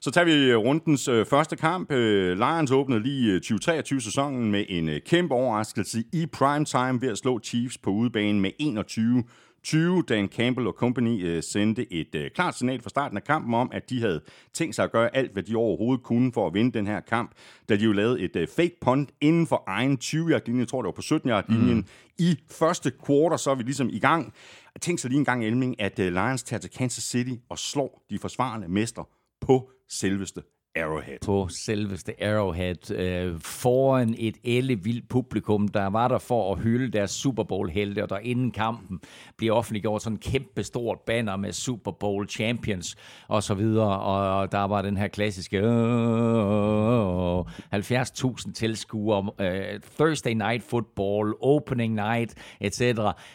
[0.00, 1.90] Så tager vi øh, rundens første kamp.
[1.90, 7.90] Lions åbnede lige 2023-sæsonen med en kæmpe overraskelse i primetime ved at slå Chiefs på
[7.90, 9.24] udebane med 21
[9.62, 10.02] 20.
[10.08, 13.70] Dan Campbell og company øh, sendte et øh, klart signal fra starten af kampen om,
[13.72, 14.20] at de havde
[14.54, 17.30] tænkt sig at gøre alt, hvad de overhovedet kunne for at vinde den her kamp,
[17.68, 20.86] da de jo lavede et øh, fake punt inden for egen 20-yard-linje, jeg tror det
[20.86, 21.86] var på 17-yard-linjen, mm.
[22.18, 24.34] i første quarter, så er vi ligesom i gang.
[24.80, 28.06] Tænk så lige en gang, Elming, at øh, Lions tager til Kansas City og slår
[28.10, 29.08] de forsvarende mester
[29.40, 30.42] på selveste
[30.76, 31.18] Arrowhead.
[31.26, 32.90] På selveste Arrowhead.
[32.90, 38.08] Øh, foran et ellevildt publikum, der var der for at hylde deres Super Bowl-helte, og
[38.08, 39.00] der inden kampen
[39.36, 42.96] bliver offentliggjort sådan en kæmpe stort banner med Super Bowl Champions
[43.28, 47.40] og så videre, og der var den her klassiske øh,
[47.74, 52.80] 70.000 tilskuere, øh, Thursday Night Football, Opening Night, etc.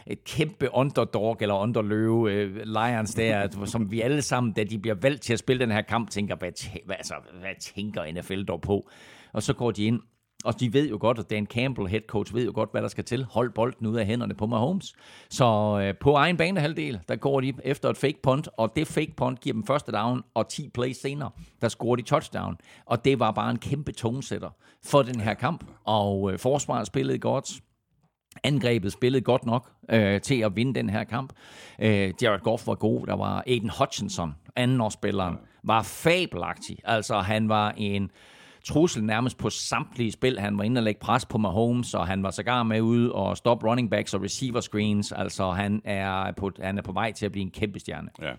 [0.08, 4.96] Et kæmpe underdog eller underløve øh, Lions der, som vi alle sammen, da de bliver
[5.02, 6.52] valgt til at spille den her kamp, tænker, hvad,
[6.86, 8.90] hvad, altså, hvad tænker NFL dog på?
[9.34, 10.00] Og så går de ind,
[10.46, 12.88] og de ved jo godt, at Dan Campbell, head coach, ved jo godt, hvad der
[12.88, 13.24] skal til.
[13.24, 14.94] Hold bolden ud af hænderne på Mahomes.
[15.30, 19.14] Så øh, på egen banehalvdel, der går de efter et fake punt, og det fake
[19.18, 21.30] punt giver dem første down, og 10 plays senere,
[21.62, 22.58] der scorer de touchdown.
[22.86, 24.50] Og det var bare en kæmpe tonesætter
[24.86, 25.64] for den her kamp.
[25.84, 27.52] Og øh, forsvaret spillede godt.
[28.44, 31.34] Angrebet spillede godt nok øh, til at vinde den her kamp.
[31.80, 33.08] Øh, Jared Goff var god.
[33.08, 36.78] Der var Aiden Hutchinson, andenårsspilleren, var fabelagtig.
[36.84, 38.12] Altså, han var en
[38.66, 40.40] trussel nærmest på samtlige spil.
[40.40, 43.38] Han var inde og lægge pres på Mahomes, og han var sågar med ud og
[43.38, 45.12] stoppe running backs og receiver screens.
[45.12, 48.10] Altså, han er på, han er på vej til at blive en kæmpe stjerne.
[48.22, 48.32] Ja.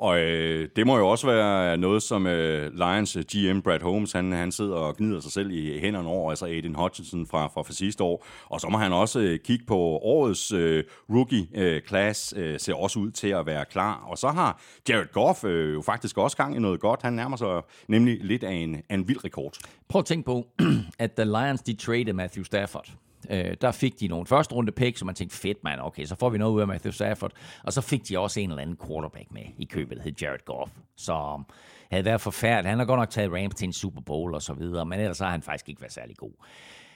[0.00, 4.12] Og øh, det må jo også være noget, som øh, Lions øh, GM Brad Holmes,
[4.12, 7.62] han, han sidder og gnider sig selv i hænderne over, altså Aiden Hutchinson fra, fra,
[7.62, 8.26] fra sidste år.
[8.48, 12.98] Og så må han også øh, kigge på årets øh, rookie-class, øh, øh, ser også
[12.98, 14.04] ud til at være klar.
[14.08, 17.02] Og så har Jared Goff øh, jo faktisk også gang i noget godt.
[17.02, 19.56] Han nærmer sig nemlig lidt af en, af en vild rekord.
[19.88, 20.46] Prøv at tænke på,
[20.98, 22.90] at The Lions, de traded Matthew Stafford
[23.30, 26.16] øh, der fik de nogle første runde pick, så man tænkte, fedt mand, okay, så
[26.16, 27.32] får vi noget ud af Matthew Stafford.
[27.64, 30.44] Og så fik de også en eller anden quarterback med i købet, der hed Jared
[30.44, 31.46] Goff, som
[31.90, 32.70] havde været forfærdelig.
[32.70, 35.18] Han har godt nok taget Rams til en Super Bowl og så videre, men ellers
[35.18, 36.32] har han faktisk ikke været særlig god.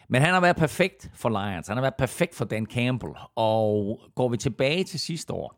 [0.08, 1.68] Men han har været perfekt for Lions.
[1.68, 3.12] Han har været perfekt for Dan Campbell.
[3.36, 5.56] Og går vi tilbage til sidste år,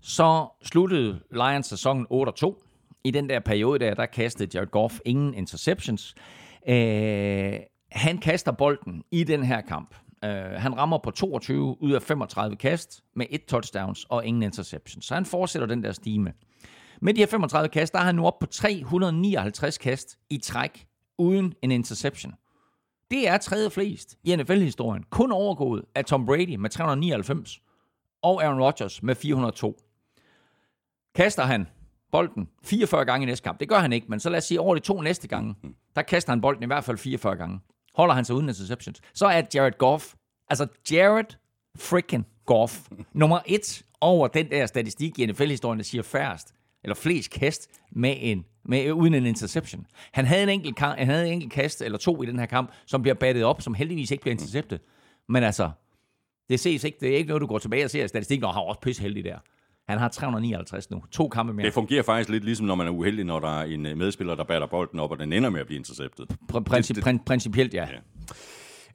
[0.00, 2.66] så sluttede Lions sæsonen 8-2.
[3.04, 6.14] I den der periode der, der kastede Jared Goff ingen interceptions.
[6.68, 7.54] Øh,
[7.92, 9.94] han kaster bolden i den her kamp.
[10.24, 15.04] Øh, han rammer på 22 ud af 35 kast med et touchdowns og ingen interceptions.
[15.04, 16.32] Så han fortsætter den der stime.
[17.02, 20.86] Med de her 35 kast, der er han nu op på 359 kast i træk
[21.18, 22.32] uden en interception.
[23.10, 25.02] Det er tredje flest i NFL-historien.
[25.10, 27.60] Kun overgået af Tom Brady med 399
[28.22, 29.76] og Aaron Rodgers med 402.
[31.14, 31.66] Kaster han
[32.12, 33.60] bolden 44 gange i næste kamp.
[33.60, 35.54] Det gør han ikke, men så lad os sige over de to næste gange,
[35.96, 37.60] der kaster han bolden i hvert fald 44 gange.
[37.94, 39.00] Holder han sig uden interceptions.
[39.14, 40.14] Så er Jared Goff,
[40.48, 41.36] altså Jared
[41.76, 42.80] freaking Goff,
[43.12, 48.16] nummer et over den der statistik i NFL-historien, der siger færrest, eller flest kast med
[48.18, 49.86] en, med, uden en interception.
[50.12, 52.46] Han havde en enkelt, kamp, han havde en enkelt kast eller to i den her
[52.46, 54.80] kamp, som bliver battet op, som heldigvis ikke bliver interceptet.
[55.28, 55.70] Men altså,
[56.48, 56.98] det ses ikke.
[57.00, 59.02] Det er ikke noget, du går tilbage og ser i statistikken, og har også pisse
[59.02, 59.38] heldig der.
[59.90, 61.02] Han har 359 nu.
[61.12, 61.66] To kampe mere.
[61.66, 64.44] Det fungerer faktisk lidt ligesom, når man er uheldig, når der er en medspiller, der
[64.44, 66.26] batter bolden op, og den ender med at blive interceptet.
[66.52, 67.82] Pr- princip- prin- principielt, ja.
[67.90, 67.96] Ja.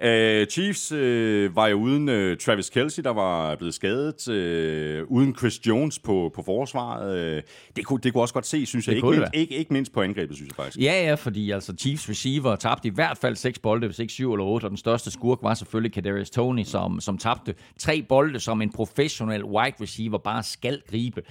[0.03, 5.35] Uh, Chiefs uh, var jo uden uh, Travis Kelsey, der var blevet skadet, uh, uden
[5.35, 7.37] Chris Jones på, på forsvaret.
[7.37, 7.41] Uh,
[7.75, 8.95] det, kunne, det kunne også godt se, synes jeg.
[8.95, 10.83] Ikke, mindst, ikke, ikke mindst på angrebet, synes jeg faktisk.
[10.83, 14.33] Ja, ja, fordi altså Chiefs receiver tabte i hvert fald seks bolde, hvis ikke syv
[14.33, 18.39] eller otte, og den største skurk var selvfølgelig Kadarius Tony, som, som tabte tre bolde,
[18.39, 21.21] som en professionel wide receiver bare skal gribe.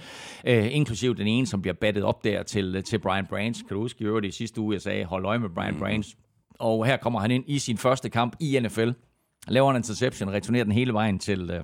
[0.47, 3.67] Uh, inklusiv den ene, som bliver battet op der til, til Brian Branch.
[3.67, 5.79] Kan du huske i øvrigt i sidste uge, jeg sagde, hold øje med Brian mm.
[5.79, 6.15] Branch.
[6.59, 8.89] Og her kommer han ind i sin første kamp i NFL.
[9.47, 11.63] Laver en interception, returnerer den hele vejen til, øh,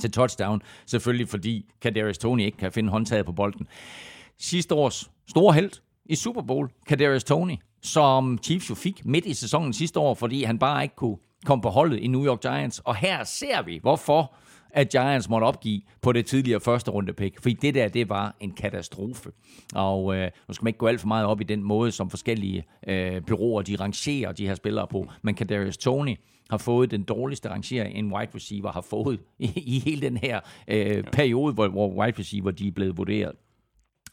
[0.00, 0.62] til touchdown.
[0.86, 3.66] Selvfølgelig fordi Kadarius Tony ikke kan finde håndtaget på bolden.
[4.38, 5.70] Sidste års store held
[6.04, 10.44] i Super Bowl, Kadarius Tony, som Chiefs jo fik midt i sæsonen sidste år, fordi
[10.44, 12.78] han bare ikke kunne komme på holdet i New York Giants.
[12.78, 14.34] Og her ser vi, hvorfor
[14.72, 17.42] at Giants måtte opgive på det tidligere første runde pick.
[17.42, 19.30] Fordi det der, det var en katastrofe.
[19.74, 22.10] Og øh, nu skal man ikke gå alt for meget op i den måde, som
[22.10, 25.06] forskellige øh, byråer, de rangerer de her spillere på.
[25.22, 26.16] Men Kadarius Tony
[26.50, 30.40] har fået den dårligste rangering, en wide receiver har fået i, i hele den her
[30.68, 33.32] øh, periode, hvor, hvor wide receiver de er blevet vurderet.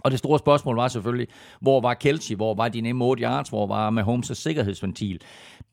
[0.03, 1.27] Og det store spørgsmål var selvfølgelig,
[1.61, 5.21] hvor var Kelsey, hvor var de nemme 8 yards, hvor var Mahomes' sikkerhedsventil.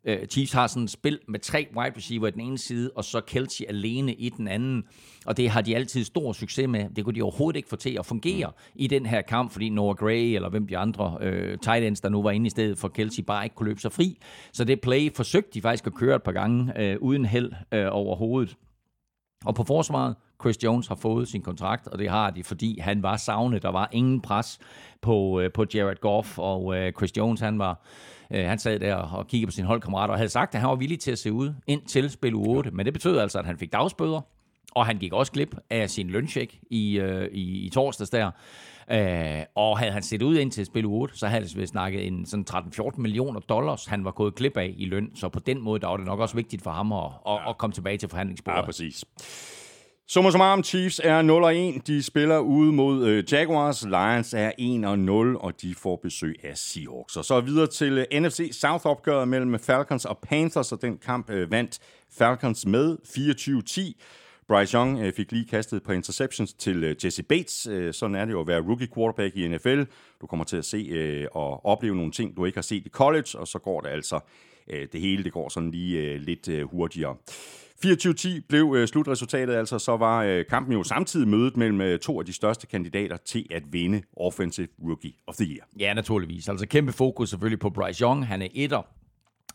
[0.08, 3.04] Uh, Chiefs har sådan et spil med tre wide receiver i den ene side, og
[3.04, 4.84] så Kelsey alene i den anden.
[5.26, 6.90] Og det har de altid stor succes med.
[6.96, 8.72] Det kunne de overhovedet ikke få til at fungere mm.
[8.74, 12.08] i den her kamp, fordi Noah Gray, eller hvem de andre uh, tight ends, der
[12.08, 14.18] nu var inde i stedet for Kelsey, bare ikke kunne løbe sig fri.
[14.52, 17.78] Så det play forsøgte de faktisk at køre et par gange, uh, uden held uh,
[17.90, 18.56] overhovedet.
[19.44, 23.02] Og på forsvaret, Chris Jones har fået sin kontrakt, og det har de, fordi han
[23.02, 23.62] var savnet.
[23.62, 24.58] Der var ingen pres
[25.02, 27.82] på, øh, på Jared Goff, og øh, Chris Jones, han var
[28.30, 30.76] øh, han sad der og kiggede på sine holdkammerater og havde sagt, at han var
[30.76, 32.70] villig til at se ud ind til spil u 8.
[32.70, 34.20] Men det betød altså, at han fik dagsbøder,
[34.74, 38.30] og han gik også glip af sin løncheck i, øh, i, i torsdags der.
[38.90, 42.06] Øh, og havde han set ud ind til spil u 8, så havde vi snakket
[42.06, 45.10] en sådan 13-14 millioner dollars, han var gået glip af i løn.
[45.14, 47.58] Så på den måde, der var det nok også vigtigt for ham at, at, at
[47.58, 48.58] komme tilbage til forhandlingsbordet.
[48.58, 49.04] Ja, præcis.
[50.08, 51.22] Summa summarum, Chiefs er
[51.76, 51.80] 0-1.
[51.86, 53.84] De spiller ude mod øh, Jaguars.
[53.84, 54.50] Lions er
[55.36, 57.16] 1-0, og de får besøg af Seahawks.
[57.16, 61.50] Og så videre til øh, NFC South-opgøret mellem Falcons og Panthers, og den kamp øh,
[61.50, 61.78] vandt
[62.18, 62.96] Falcons med
[63.98, 64.02] 24-10.
[64.48, 67.66] Bryce Young øh, fik lige kastet på interceptions til øh, Jesse Bates.
[67.66, 69.82] Øh, sådan er det jo at være rookie quarterback i NFL.
[70.20, 72.90] Du kommer til at se øh, og opleve nogle ting, du ikke har set i
[72.90, 74.20] college, og så går det altså,
[74.70, 77.16] øh, det hele det går sådan lige øh, lidt øh, hurtigere.
[77.84, 82.20] 24-10 blev øh, slutresultatet, altså så var øh, kampen jo samtidig mødet mellem øh, to
[82.20, 85.66] af de største kandidater til at vinde Offensive Rookie of the Year.
[85.78, 86.48] Ja, naturligvis.
[86.48, 88.26] Altså kæmpe fokus selvfølgelig på Bryce Young.
[88.26, 88.82] Han er etter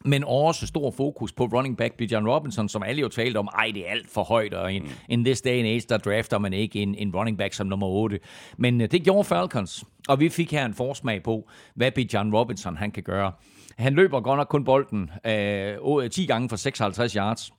[0.05, 3.71] men også stor fokus på running back Bijan Robinson, som alle jo talte om, ej,
[3.73, 4.89] det er alt for højt, og in, mm.
[5.09, 7.87] in this day and age, der drafter man ikke en, en running back som nummer
[7.87, 8.19] 8.
[8.57, 12.77] Men uh, det gjorde Falcons, og vi fik her en forsmag på, hvad Bijan Robinson
[12.77, 13.31] han kan gøre.
[13.77, 15.11] Han løber godt nok kun bolden
[15.81, 17.51] uh, 10 gange for 56 yards,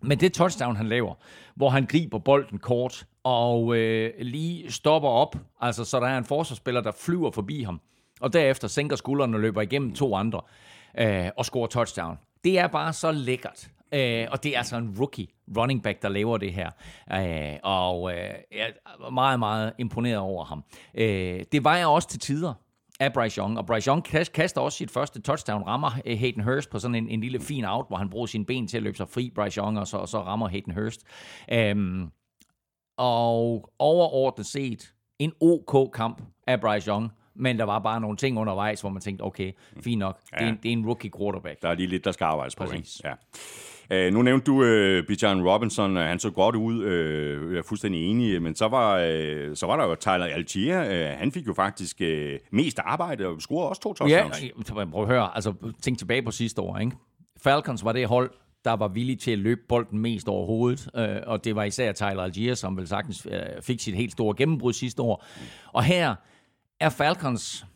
[0.00, 1.14] men det touchdown, han laver,
[1.54, 6.24] hvor han griber bolden kort og øh, lige stopper op, altså så der er en
[6.24, 7.80] forsvarsspiller, der flyver forbi ham,
[8.20, 10.40] og derefter sænker skuldrene og løber igennem to andre
[10.98, 12.18] øh, og scorer touchdown.
[12.44, 13.70] Det er bare så lækkert.
[13.94, 16.70] Øh, og det er altså en rookie running back, der laver det her.
[17.12, 18.18] Øh, og øh,
[18.52, 18.72] jeg
[19.06, 20.64] er meget, meget imponeret over ham.
[20.94, 22.54] Øh, det var jeg også til tider
[23.00, 23.58] af Bryce Young.
[23.58, 27.08] Og Bryce Young kaster også sit første touchdown, rammer øh, Hayden Hurst på sådan en,
[27.08, 29.60] en lille fin out, hvor han bruger sine ben til at løbe sig fri, Bryce
[29.60, 31.04] Young, og så, og så rammer Hayden Hurst.
[31.72, 32.12] Um,
[32.96, 38.38] og overordnet set, en OK kamp af Bryce Young, men der var bare nogle ting
[38.38, 39.52] undervejs, hvor man tænkte, okay,
[39.84, 40.38] fint nok, ja.
[40.38, 41.62] det, er en, det er en rookie quarterback.
[41.62, 42.64] Der er lige lidt, der skal arbejdes på.
[42.64, 43.00] Præcis.
[43.04, 43.12] Ja.
[43.94, 47.62] Uh, nu nævnte du uh, Bijan Robinson, uh, han så godt ud, uh, jeg er
[47.62, 51.46] fuldstændig enig, men så var, uh, så var der jo Tyler Algier, uh, han fik
[51.46, 52.08] jo faktisk uh,
[52.52, 54.42] mest arbejde og scorede også to touchdowns.
[54.42, 56.92] Ja, prøv at høre, altså tænk tilbage på sidste år, ikke?
[57.42, 58.30] Falcons var det hold,
[58.64, 62.22] der var villig til at løbe bolden mest overhovedet, øh, og det var især Tyler
[62.22, 65.24] Algier, som vel sagtens øh, fik sit helt store gennembrud sidste år.
[65.72, 66.14] Og her
[66.80, 67.66] er Falcons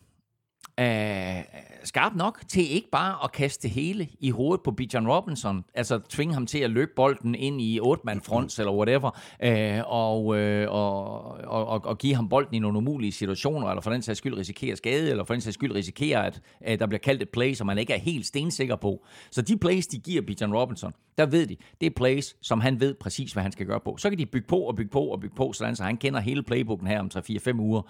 [0.79, 1.43] øh,
[1.83, 6.33] skarp nok til ikke bare at kaste hele i hovedet på Bijan Robinson, altså tvinge
[6.33, 8.21] ham til at løbe bolden ind i 8-man
[8.59, 13.67] eller whatever, øh, og, øh, og, og, og give ham bolden i nogle umulige situationer,
[13.67, 16.79] eller for den sags skyld risikere skade, eller for den sags skyld risikere, at, at
[16.79, 19.05] der bliver kaldt et play, som man ikke er helt stensikker på.
[19.31, 22.79] Så de plays, de giver Bijan Robinson, der ved de, det er plays, som han
[22.79, 23.97] ved præcis, hvad han skal gøre på.
[23.97, 26.19] Så kan de bygge på og bygge på og bygge på, sådan, så han kender
[26.19, 27.81] hele playbooken her om 3-4-5 uger.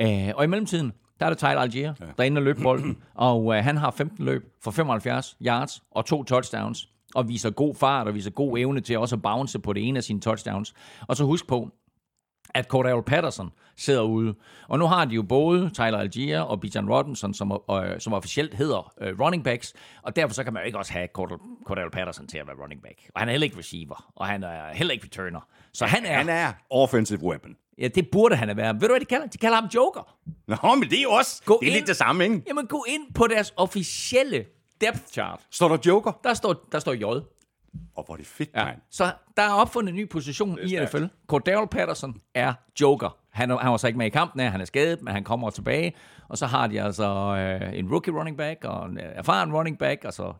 [0.00, 2.04] Øh, og i mellemtiden, der er det Tyler Algier, ja.
[2.04, 5.82] der er inde og løbe bolden, og uh, han har 15 løb for 75 yards
[5.90, 9.58] og to touchdowns, og viser god fart og viser god evne til også at bounce
[9.58, 10.74] på det ene af sine touchdowns.
[11.08, 11.70] Og så husk på,
[12.54, 14.34] at Cordell Patterson sidder ude.
[14.68, 18.54] Og nu har de jo både Tyler Algier og Bijan Robinson, som, øh, som officielt
[18.54, 21.90] hedder øh, running backs, og derfor så kan man jo ikke også have Cordell, Cordell
[21.90, 22.98] Patterson til at være running back.
[23.14, 25.40] Og han er heller ikke receiver, og han er heller ikke returner.
[25.72, 26.18] Så han er...
[26.18, 27.56] Han er offensive weapon.
[27.78, 28.74] Ja, det burde han være.
[28.74, 29.26] Ved du, hvad de kalder?
[29.26, 30.16] De kalder ham Joker.
[30.46, 31.42] Nå, men det er jo også...
[31.44, 32.42] Gå det er ind, lidt det samme, ikke?
[32.48, 34.44] Jamen, gå ind på deres officielle
[34.80, 35.40] depth chart.
[35.50, 36.12] Står der Joker?
[36.24, 37.04] Der står, der står J.
[37.96, 38.64] Og hvor er det fedt, ja.
[38.64, 38.74] man.
[38.90, 41.04] Så der er opfundet en ny position i NFL.
[41.26, 43.16] Cordell Patterson er Joker.
[43.30, 45.92] Han, han var så ikke med i kampen, han er skadet, men han kommer tilbage.
[46.28, 50.04] Og så har de altså øh, en rookie running back og en erfaren running back,
[50.04, 50.32] og så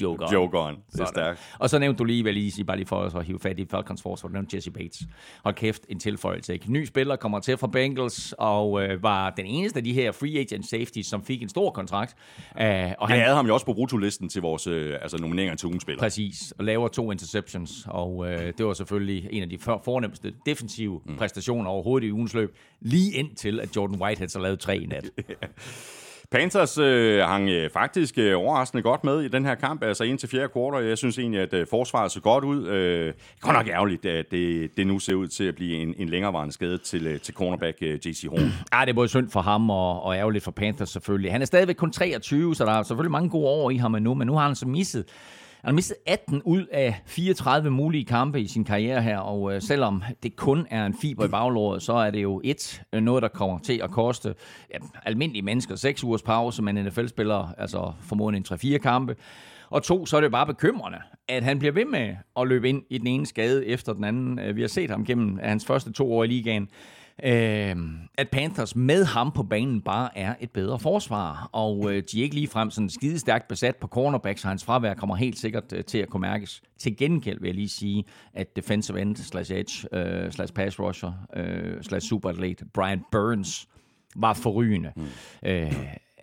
[0.00, 0.32] Jokeren.
[0.32, 1.40] Jokeren, det er stærkt.
[1.58, 4.02] Og så nævnte du lige, vel lige bare lige for at hive fat i Falcons
[4.02, 5.02] forsvar, du nævnte Jesse Bates.
[5.44, 6.52] Hold kæft, en tilføjelse.
[6.52, 6.72] Ikke?
[6.72, 10.38] Ny spiller kommer til fra Bengals, og øh, var den eneste af de her free
[10.38, 12.16] agent safeties, som fik en stor kontrakt.
[12.38, 12.60] Uh,
[12.98, 16.00] og han havde ham jo også på brutolisten til vores øh, altså nomineringer til ugenspiller.
[16.00, 21.00] Præcis, og laver to interceptions, og øh, det var selvfølgelig en af de fornemmeste defensive
[21.06, 21.16] mm.
[21.16, 25.10] præstationer overhovedet i ugens løb, lige indtil at Jordan Whitehead så lavede tre i nat.
[26.32, 30.18] Panthers øh, hang øh, faktisk øh, overraskende godt med i den her kamp, altså ind
[30.18, 30.84] til fjerde kvartal.
[30.84, 32.66] Jeg synes egentlig, at øh, forsvaret så godt ud.
[32.66, 36.08] Øh, godt nok ærgerligt, at det, det nu ser ud til at blive en, en
[36.08, 38.24] længerevarende skade til, øh, til cornerback øh, J.C.
[38.30, 38.52] Horn.
[38.74, 41.32] Ja, det er både synd for ham og, og ærgerligt for Panthers selvfølgelig.
[41.32, 44.14] Han er stadigvæk kun 23, så der er selvfølgelig mange gode år i ham endnu,
[44.14, 45.04] men nu har han så misset
[45.62, 49.62] han har mistet 18 ud af 34 mulige kampe i sin karriere her, og øh,
[49.62, 53.22] selvom det kun er en fiber i baglåret, så er det jo et øh, noget,
[53.22, 54.34] der kommer til at koste
[54.74, 59.16] ja, almindelige mennesker 6 ugers pause, men NFL-spiller altså formodentlig en 3-4 kampe.
[59.70, 60.98] Og to, så er det bare bekymrende,
[61.28, 64.38] at han bliver ved med at løbe ind i den ene skade efter den anden.
[64.38, 66.68] Øh, vi har set ham gennem øh, hans første to år i ligaen
[67.22, 67.76] øh,
[68.18, 72.22] at Panthers med ham på banen bare er et bedre forsvar, og øh, de er
[72.22, 75.84] ikke ligefrem sådan skide stærkt besat på cornerbacks, så hans fravær kommer helt sikkert øh,
[75.84, 76.62] til at kunne mærkes.
[76.78, 78.04] Til gengæld vil jeg lige sige,
[78.34, 83.68] at defensive end slash edge øh, slash pass rusher øh, slash superathlete Brian Burns
[84.16, 84.92] var forrygende.
[84.96, 85.06] Mm.
[85.46, 85.72] Øh,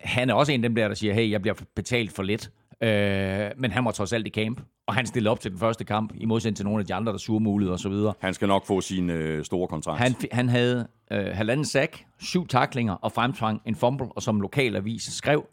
[0.01, 2.51] han er også en af dem der, der siger, hey, jeg bliver betalt for lidt.
[2.83, 5.83] Øh, men han var trods alt i camp, og han stillede op til den første
[5.83, 8.13] kamp, i modsætning til nogle af de andre, der surmulede og så videre.
[8.19, 9.99] Han skal nok få sin øh, store kontrakt.
[9.99, 15.03] Han, han havde øh, halvanden sack, syv taklinger og fremtvang en fumble, og som lokalavis
[15.03, 15.45] skrev,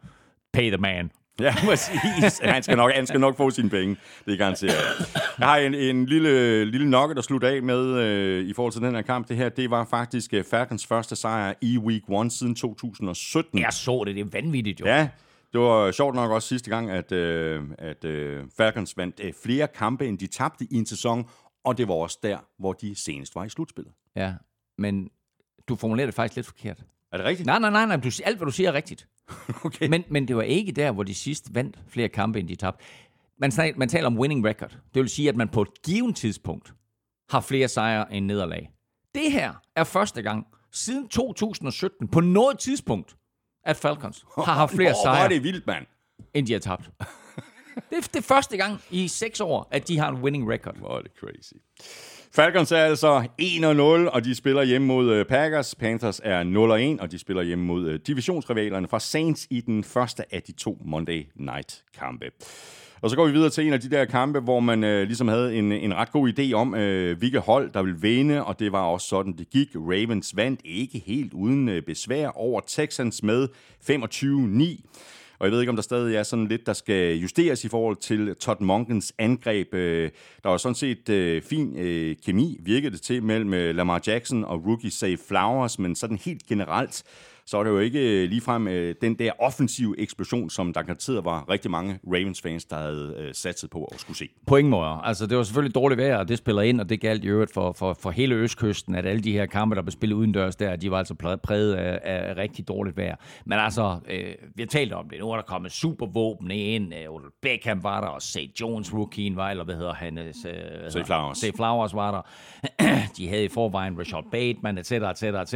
[0.52, 1.10] pay the man.
[1.40, 2.40] Ja, præcis.
[2.42, 3.96] han, skal nok, han skal nok få sine penge.
[4.26, 4.74] Det er garanteret.
[5.38, 8.82] Jeg har en, en lille, lille nokke, der slutter af med øh, i forhold til
[8.82, 9.28] den her kamp.
[9.28, 13.58] Det her, det var faktisk uh, Falcons første sejr i Week 1 siden 2017.
[13.58, 14.14] Jeg så det.
[14.14, 14.86] Det er vanvittigt, jo.
[14.86, 15.08] Ja,
[15.52, 19.68] det var sjovt nok også sidste gang, at, øh, at øh, Falcons vandt øh, flere
[19.68, 21.28] kampe, end de tabte i en sæson,
[21.64, 23.92] og det var også der, hvor de senest var i slutspillet.
[24.16, 24.34] Ja,
[24.78, 25.10] men
[25.68, 26.84] du formulerer det faktisk lidt forkert.
[27.12, 27.46] Er det rigtigt?
[27.46, 27.96] Nej, nej, nej, nej.
[27.96, 29.08] Du, alt, hvad du siger, er rigtigt.
[29.64, 29.88] okay.
[29.88, 32.84] men, men det var ikke der, hvor de sidst vandt flere kampe, end de tabte.
[33.38, 34.78] Man, man taler om winning record.
[34.94, 36.74] Det vil sige, at man på et givet tidspunkt
[37.30, 38.70] har flere sejre end nederlag.
[39.14, 43.16] Det her er første gang siden 2017 på noget tidspunkt,
[43.66, 45.86] at Falcons har haft flere Nå, sejre, er det vildt, mand.
[46.34, 46.90] end de har tabt.
[47.90, 50.76] det, er, det første gang i seks år, at de har en winning record.
[50.76, 51.52] Hvor er det crazy.
[52.32, 55.74] Falcons er altså 1-0, og de spiller hjemme mod øh, Packers.
[55.74, 60.34] Panthers er 0-1, og de spiller hjemme mod øh, divisionsrivalerne fra Saints i den første
[60.34, 62.26] af de to Monday Night-kampe.
[63.00, 65.28] Og så går vi videre til en af de der kampe, hvor man øh, ligesom
[65.28, 68.72] havde en, en ret god idé om, øh, hvilke hold, der ville vinde, og det
[68.72, 69.68] var også sådan, det gik.
[69.74, 73.48] Ravens vandt ikke helt uden øh, besvær over Texans med
[73.90, 74.86] 25-9.
[75.38, 77.96] Og jeg ved ikke, om der stadig er sådan lidt, der skal justeres i forhold
[77.96, 79.74] til Todd Monkens angreb.
[79.74, 80.10] Øh,
[80.42, 84.44] der var sådan set øh, fin øh, kemi, virkede det til, mellem øh, Lamar Jackson
[84.44, 87.02] og rookie Say Flowers, men sådan helt generelt,
[87.46, 91.24] så er det jo ikke øh, ligefrem øh, den der offensive eksplosion, som der garanteret
[91.24, 94.28] var rigtig mange Ravens-fans, der havde øh, satset på at skulle se.
[94.46, 95.00] På ingen måde.
[95.02, 97.54] Altså, det var selvfølgelig dårligt vejr, og det spiller ind, og det galt i øvrigt
[97.54, 100.76] for, for, for hele Østkysten, at alle de her kampe, der blev spillet udendørs der,
[100.76, 103.16] de var altså præget af, af rigtig dårligt vejr.
[103.44, 105.18] Men altså, øh, vi har talt om det.
[105.20, 106.94] Nu er der kommet supervåben ind.
[106.94, 108.60] Øh, Odell Beckham var der, og St.
[108.60, 110.18] Jones rookien var, eller hvad hedder han?
[110.18, 111.38] Øh, Say Flowers.
[111.38, 112.22] Say Flowers var der.
[113.16, 115.54] de havde i forvejen Rashad Bateman, etc., etc., etc.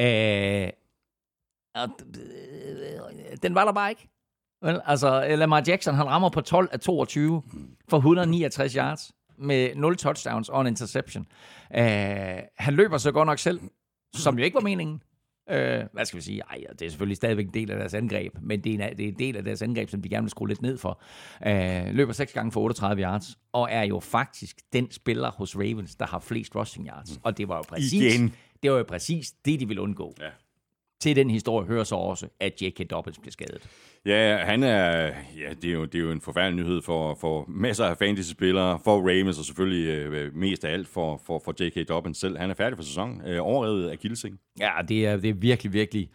[0.00, 0.83] Øh,
[1.74, 1.88] og
[3.42, 4.08] den var der bare ikke.
[4.62, 7.42] Vel, altså, Lamar Jackson, han rammer på 12 af 22
[7.88, 11.26] for 169 yards med 0 touchdowns og en interception.
[11.70, 11.80] Uh,
[12.58, 13.60] han løber så godt nok selv,
[14.14, 15.02] som jo ikke var meningen.
[15.50, 15.56] Uh,
[15.92, 16.42] hvad skal vi sige?
[16.50, 19.04] Ej, det er selvfølgelig stadigvæk en del af deres angreb, men det er, en, det
[19.04, 21.00] er en del af deres angreb, som de gerne vil skrue lidt ned for.
[21.46, 25.96] Uh, løber 6 gange for 38 yards, og er jo faktisk den spiller hos Ravens,
[25.96, 27.20] der har flest rushing yards.
[27.22, 28.34] Og det var jo præcis, Igen.
[28.62, 30.14] Det var jo præcis det, de ville undgå.
[30.20, 30.30] Ja
[31.04, 32.90] til den historie hører så også, at J.K.
[32.90, 33.68] Dobbins bliver skadet.
[34.06, 37.44] Ja, han er, ja det, er jo, det er jo en forfærdelig nyhed for, for
[37.48, 41.88] masser af fantasy-spillere, for Ravens og selvfølgelig øh, mest af alt for, for, for J.K.
[41.88, 42.38] Dobbins selv.
[42.38, 44.38] Han er færdig for sæsonen, øh, overrevet af Gilsing.
[44.60, 46.10] Ja, det er, det er virkelig, virkelig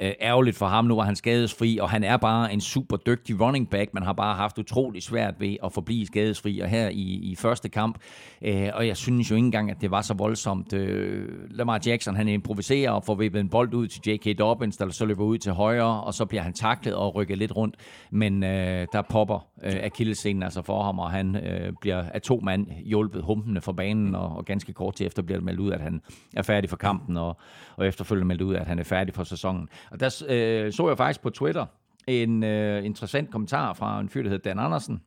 [0.00, 0.84] øh, ærgerligt for ham.
[0.84, 3.94] Nu var han skadesfri, og han er bare en super dygtig running back.
[3.94, 7.68] Man har bare haft utrolig svært ved at forblive skadesfri, og her i, i første
[7.68, 7.98] kamp,
[8.42, 10.72] øh, og jeg synes jo ikke engang, at det var så voldsomt.
[10.72, 14.38] Øh, Lamar Jackson, han improviserer og får vippet en bold ud til J.K.
[14.38, 17.56] Dobbins, der så løber ud til højre, og så bliver han taklet og rykker lidt
[17.56, 17.76] rundt,
[18.10, 22.40] men øh, der popper øh, akillescenen altså for ham, og han øh, bliver af to
[22.42, 25.72] mand hjulpet humpende fra banen, og, og ganske kort til efter bliver det meldt ud,
[25.72, 26.00] at han
[26.36, 27.36] er færdig for kampen, og,
[27.76, 29.68] og efterfølgende meldt ud, at han er færdig for sæsonen.
[29.90, 31.66] Og der øh, så jeg faktisk på Twitter
[32.06, 35.00] en øh, interessant kommentar fra en fyr, der hedder Dan Andersen,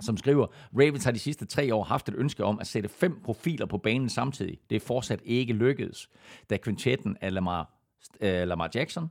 [0.00, 3.20] som skriver, Ravens har de sidste tre år haft et ønske om at sætte fem
[3.24, 4.58] profiler på banen samtidig.
[4.70, 6.08] Det er fortsat ikke lykkedes,
[6.50, 7.74] da quintetten af Lamar,
[8.20, 9.10] øh, Lamar Jackson,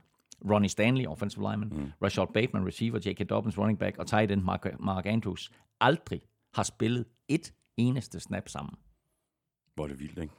[0.50, 1.92] Ronnie Stanley, offensive lineman, mm.
[2.02, 3.30] Rashad Bateman, receiver, J.K.
[3.30, 6.20] Dobbins, running back, og tight end Mark, Mark Andrews, aldrig
[6.54, 8.74] har spillet et eneste snap sammen.
[9.74, 10.34] Hvor er det vildt, ikke?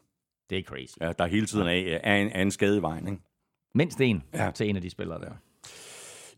[0.49, 0.93] Det er crazy.
[1.01, 3.21] Ja, der er hele tiden af, af, en, af en skade i vejen, ikke?
[3.76, 4.51] Mindst en ja.
[4.51, 5.32] til en af de spillere der.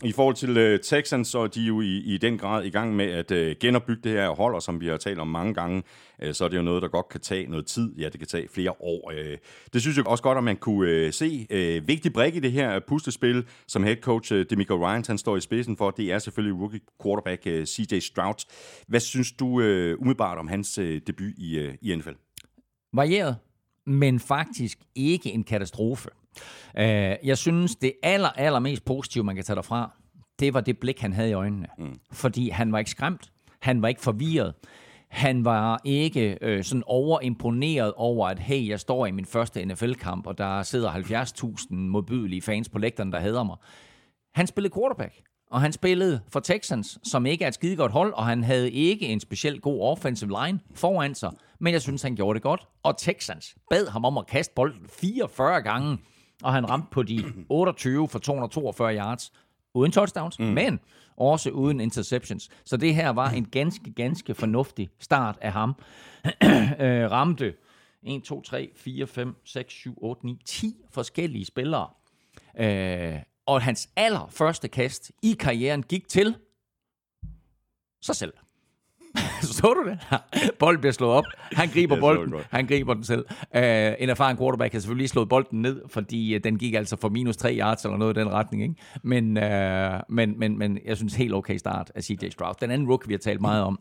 [0.04, 2.96] I forhold til uh, Texans, så er de jo i, i den grad i gang
[2.96, 5.84] med at uh, genopbygge det her hold, og som vi har talt om mange gange,
[6.26, 7.96] uh, så er det jo noget, der godt kan tage noget tid.
[7.98, 9.12] Ja, det kan tage flere år.
[9.12, 9.38] Uh,
[9.74, 11.48] det synes jeg også godt, at man kunne uh, se.
[11.54, 15.38] Uh, vigtig brik i det her puslespil, som head coach uh, Demico Ryan han står
[15.38, 18.46] i spidsen for, det er selvfølgelig rookie quarterback uh, CJ Stroud.
[18.88, 22.14] Hvad synes du uh, umiddelbart om hans uh, debut i, uh, i NFL?
[22.94, 23.38] Varieret,
[23.86, 26.10] men faktisk ikke en katastrofe.
[26.78, 29.92] Øh, jeg synes, det aller, aller mest positive, man kan tage derfra,
[30.40, 31.68] det var det blik, han havde i øjnene.
[31.78, 32.00] Mm.
[32.12, 33.32] Fordi han var ikke skræmt.
[33.60, 34.54] Han var ikke forvirret.
[35.10, 40.28] Han var ikke øh, sådan overimponeret over, at hey, jeg står i min første NFL-kamp,
[40.28, 43.56] og der sidder 70.000 modbydelige fans på lægterne, der hader mig.
[44.34, 45.14] Han spillede quarterback,
[45.52, 48.72] og han spillede for Texans, som ikke er et skide godt hold, og han havde
[48.72, 52.68] ikke en specielt god offensive line foran sig, men jeg synes, han gjorde det godt.
[52.84, 55.98] Og Texans bad ham om at kaste bolden 44 gange,
[56.44, 59.32] og han ramte på de 28 for 242 yards,
[59.74, 60.46] uden touchdowns, mm.
[60.46, 60.80] men
[61.18, 62.50] også uden interceptions.
[62.66, 65.76] Så det her var en ganske, ganske fornuftig start af ham.
[66.80, 67.54] øh, ramte
[68.04, 71.90] 1, 2, 3, 4, 5, 6, 7, 8, 9, 10 forskellige spillere.
[72.60, 73.16] Øh,
[73.46, 76.36] og hans allerførste kast i karrieren gik til
[78.02, 78.34] sig selv.
[79.42, 80.00] så du det?
[80.60, 81.24] bolden bliver slået op.
[81.52, 82.34] Han griber bolden.
[82.50, 83.26] Han griber den selv.
[83.30, 83.62] Uh,
[84.00, 87.10] en erfaren quarterback har selvfølgelig lige slået bolden ned, fordi uh, den gik altså for
[87.10, 88.64] minus 3 yards eller noget i den retning.
[88.64, 88.76] Ikke?
[89.04, 92.54] Men, uh, men, men, men jeg synes helt okay start af CJ Stroud.
[92.62, 93.80] Den anden rookie, vi har talt meget om,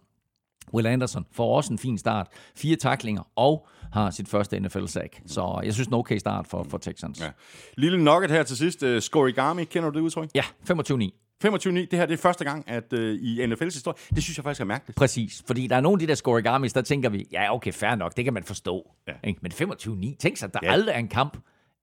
[0.75, 2.27] Will Anderson får også en fin start.
[2.57, 5.23] Fire taklinger og har sit første NFL-sack.
[5.27, 7.21] Så jeg synes, en okay start for, for Texans.
[7.21, 7.31] Ja.
[7.77, 8.83] Lille nugget her til sidst.
[8.83, 10.29] Uh, Scorigami, kender du det udtryk?
[10.35, 11.30] Ja, 25-9.
[11.45, 14.45] 25-9, det her det er første gang, at uh, i NFL's historie, det synes jeg
[14.45, 14.97] faktisk er mærkeligt.
[14.97, 17.95] Præcis, fordi der er nogle af de der scorigamis, der tænker vi, ja okay, fair
[17.95, 18.91] nok, det kan man forstå.
[19.09, 19.13] Ja.
[19.25, 19.41] Ikke?
[19.43, 20.73] Men 25-9, tænk sig, der ja.
[20.73, 21.37] aldrig er en kamp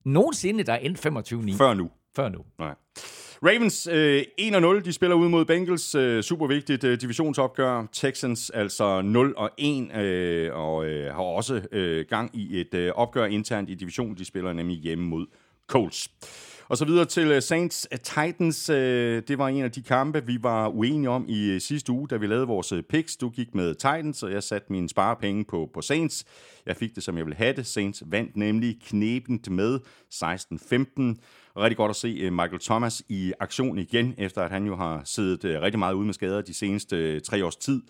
[0.06, 1.06] nogensinde, der er endt
[1.54, 1.58] 25-9.
[1.58, 1.90] Før nu.
[2.16, 2.40] Før nu.
[2.60, 2.76] Nej.
[3.44, 7.86] Ravens øh, 1-0, de spiller ud mod Bengals, øh, super vigtigt øh, divisionsopgør.
[7.94, 9.02] Texans altså
[9.92, 14.18] 0-1 øh, og øh, har også øh, gang i et øh, opgør internt i divisionen.
[14.18, 15.26] De spiller nemlig hjemme mod
[15.68, 16.12] Colts.
[16.70, 18.70] Og så videre til øh, Saints øh, Titans.
[18.70, 22.18] Øh, det var en af de kampe, vi var uenige om i sidste uge, da
[22.18, 23.18] vi lavede vores picks.
[23.18, 26.26] Du gik med Titans, og jeg satte mine sparepenge på, på Saints.
[26.66, 27.66] Jeg fik det, som jeg ville have det.
[27.66, 29.80] Saints vandt nemlig knebent med
[30.14, 30.22] 16-15.
[31.58, 35.62] Rigtig godt at se Michael Thomas i aktion igen, efter at han jo har siddet
[35.62, 37.82] rigtig meget ude med skader de seneste tre års tid.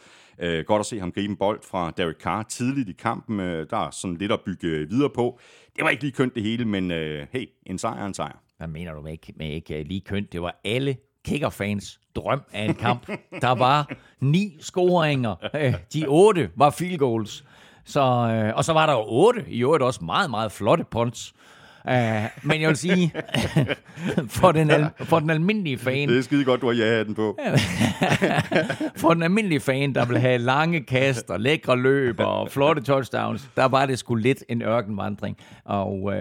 [0.65, 3.39] Godt at se ham gribe en bold fra Derek Carr tidligt i kampen.
[3.39, 5.39] Der er sådan lidt at bygge videre på.
[5.75, 6.91] Det var ikke lige kønt det hele, men
[7.31, 8.46] hey, en sejr er en sejr.
[8.57, 10.31] Hvad mener du med ikke, med ikke øh, lige kønt?
[10.31, 13.07] Det var alle kickerfans drøm af en kamp.
[13.41, 15.35] Der var ni scoringer.
[15.53, 17.45] Øh, de otte var field goals.
[17.85, 21.33] Så, øh, og så var der jo otte, i øvrigt også meget, meget flotte punts.
[21.87, 21.93] Uh,
[22.43, 23.11] men jeg vil sige,
[24.39, 26.09] for, den al- for den almindelige fan...
[26.09, 27.37] Det er skide godt, du har ja den på.
[28.95, 33.49] for den almindelige fan, der vil have lange kast og lækre løb og flotte touchdowns,
[33.55, 35.37] der var det sgu lidt en ørkenvandring.
[35.65, 36.13] Og uh,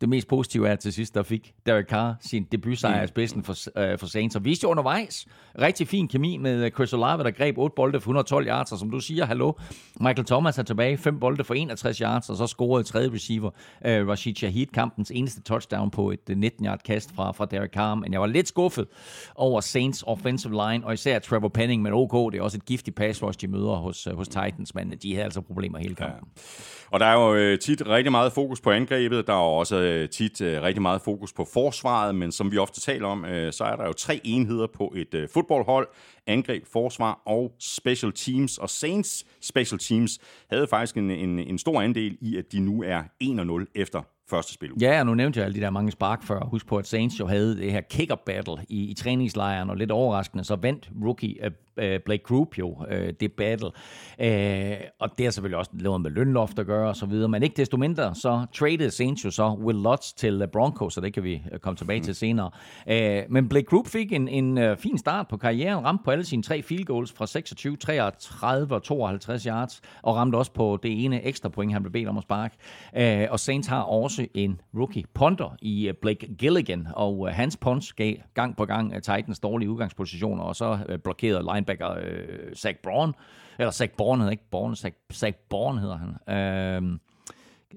[0.00, 3.52] det mest positive er til sidst, der fik Derek Carr sin debutsejr i spidsen for,
[3.52, 4.36] uh, for Saints.
[4.36, 5.26] Og viste jo undervejs
[5.60, 8.90] rigtig fin kemi med Chris Olave, der greb 8 bolde for 112 yards, og som
[8.90, 9.52] du siger, hallo,
[10.00, 13.50] Michael Thomas er tilbage, 5 bolde for 61 yards, og så scorede tredje receiver
[13.80, 18.12] uh, Rashid Shahid kampens eneste touchdown på et 19-yard kast fra, fra Derek Carr, men
[18.12, 18.86] jeg var lidt skuffet
[19.34, 22.96] over Saints offensive line, og især Trevor Penning, men OK, det er også et giftigt
[22.96, 26.28] pass rush, de møder hos, hos Titans, men de havde altså problemer hele kampen.
[26.36, 26.42] Ja.
[26.90, 30.82] Og der er jo tit rigtig meget fokus på angrebet, der er også tit rigtig
[30.82, 34.20] meget fokus på forsvaret, men som vi ofte taler om, så er der jo tre
[34.24, 35.88] enheder på et fodboldhold,
[36.26, 38.58] angreb, forsvar og special teams.
[38.58, 40.18] Og Saints special teams
[40.50, 44.02] havde faktisk en, en, en stor andel i, at de nu er 1-0 efter
[44.32, 44.70] første spil.
[44.80, 46.40] Ja, og nu nævnte jeg alle de der mange spark før.
[46.44, 49.90] Husk på, at Saints jo havde det her kicker battle i, i træningslejren, og lidt
[49.90, 51.50] overraskende, så vandt rookie øh,
[51.82, 53.70] uh, Blake Group jo uh, det battle.
[54.18, 57.42] Uh, og det har selvfølgelig også noget med lønloft at gøre og så videre, men
[57.42, 61.24] ikke desto mindre, så traded Saints jo så Will Lutz til Broncos, så det kan
[61.24, 62.04] vi komme tilbage mm.
[62.04, 62.50] til senere.
[62.86, 66.24] Uh, men Blake Group fik en, en uh, fin start på karrieren, ramte på alle
[66.24, 71.04] sine tre field goals fra 26, 33 og 52 yards, og ramte også på det
[71.04, 72.56] ene ekstra point, han blev bedt om at sparke.
[72.96, 77.56] Uh, og Saints har også en rookie punter i øh, Blake Gilligan, og uh, hans
[77.56, 82.54] punts gav gang på gang uh, Titans dårlige udgangspositioner, og så uh, blokerede linebacker øh,
[82.54, 83.14] Zach Braun,
[83.58, 87.00] eller Zach Bourne hedder ikke Bourne, Zach, Zach Bourne hedder han, øhm,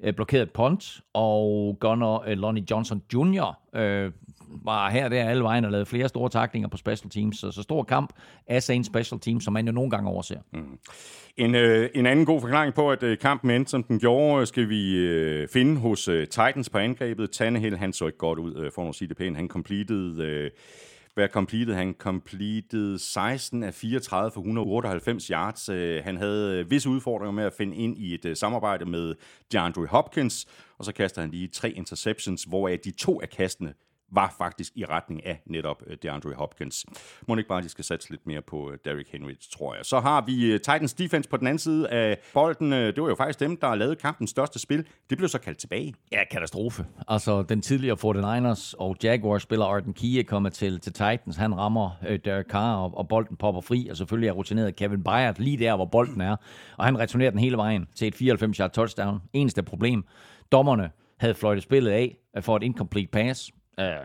[0.04, 3.60] øh, blokeret punt, og gunner øh, Lonnie Johnson Jr.
[3.76, 4.12] Øh,
[4.66, 7.38] var her der alle vejen og lavede flere store taklinger på special teams.
[7.38, 8.14] Så, så stor kamp
[8.48, 10.40] af Saints special teams, som man jo nogle gange overser.
[10.54, 10.80] Mm.
[11.38, 14.48] En, øh, en anden god forklaring på, at øh, kampen endte, som den gjorde, øh,
[14.48, 17.32] skal vi øh, finde hos øh, Titans på angrebet.
[17.32, 19.38] Tannehill, han så ikke godt ud, øh, for at sige det pænt.
[19.38, 20.20] Han completed...
[20.20, 20.52] Øh,
[21.16, 21.74] hvad completed?
[21.74, 25.70] Han completed 16 af 34 for 198 yards.
[25.70, 29.16] Øh, han havde øh, visse udfordringer med at finde ind i et øh, samarbejde med
[29.51, 30.45] DeAndre Hopkins,
[30.78, 33.74] og så kaster han lige tre interceptions, hvoraf de to af kastene
[34.12, 36.86] var faktisk i retning af netop øh, DeAndre Hopkins.
[37.28, 39.86] Må ikke bare, de skal satse lidt mere på øh, Derrick Henry, tror jeg.
[39.86, 42.72] Så har vi øh, Titans defense på den anden side af bolden.
[42.72, 44.88] Det var jo faktisk dem, der lavede kampens største spil.
[45.10, 45.93] Det blev så kaldt tilbage.
[46.12, 46.86] Ja, katastrofe.
[47.08, 47.97] Altså, den tidligere
[48.51, 51.36] 49ers og Jaguars-spiller Arden Key er kommet til, til Titans.
[51.36, 55.03] Han rammer uh, Derek Carr, og, og bolden popper fri, og selvfølgelig er rutineret Kevin
[55.03, 56.36] Byard lige der, hvor bolden er.
[56.78, 59.20] Og han returnerer den hele vejen til et 94-yard touchdown.
[59.34, 60.06] Eneste problem,
[60.51, 63.51] dommerne havde fløjtet spillet af for et incomplete pass.
[63.80, 63.96] Øh,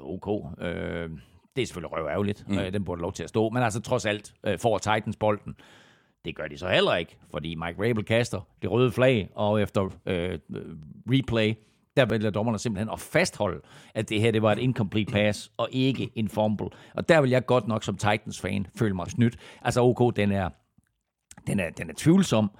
[0.00, 0.52] ok.
[0.60, 1.10] Øh,
[1.56, 2.48] det er selvfølgelig røv ærgerligt.
[2.48, 2.58] Mm.
[2.58, 3.48] Øh, den burde lov til at stå.
[3.48, 5.56] Men altså trods alt øh, får Titans bolden.
[6.24, 9.90] Det gør de så heller ikke, fordi Mike Rabel kaster det røde flag, og efter
[10.06, 10.38] øh,
[11.10, 11.54] replay,
[11.96, 13.60] der vælger dommerne simpelthen at fastholde,
[13.94, 16.68] at det her det var et incomplete pass, og ikke en fumble.
[16.94, 19.36] Og der vil jeg godt nok som Titans-fan føle mig snydt.
[19.62, 20.48] Altså OK, den er,
[21.46, 22.50] den er, den er tvivlsom,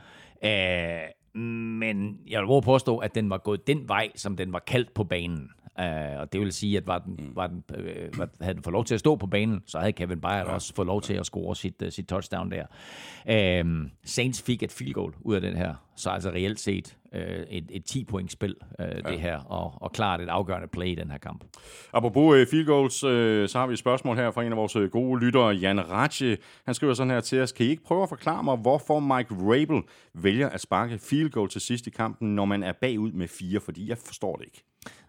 [0.45, 4.95] øh, men jeg vil påstå, at den var gået den vej, som den var kaldt
[4.95, 5.51] på banen.
[5.79, 7.37] Uh, og det vil sige, at var den, mm.
[7.37, 9.93] var den, uh, var, havde den fået lov til at stå på banen, så havde
[9.93, 10.55] Kevin Byard ja.
[10.55, 12.65] også fået lov til at score sit, uh, sit touchdown der.
[13.63, 17.21] Uh, Saints fik et field goal ud af den her, så altså reelt set uh,
[17.21, 19.11] et, et 10-point spil, uh, ja.
[19.11, 21.45] det her, og, og klart et afgørende play i den her kamp.
[21.93, 23.11] Apropos uh, field goals, uh,
[23.49, 26.39] så har vi et spørgsmål her fra en af vores gode lyttere, Jan Ratche.
[26.65, 29.35] Han skriver sådan her til os, kan I ikke prøve at forklare mig, hvorfor Mike
[29.35, 29.83] Rabel
[30.15, 33.61] vælger at sparke field goal til sidst i kampen, når man er bagud med fire,
[33.61, 34.65] fordi jeg forstår det ikke.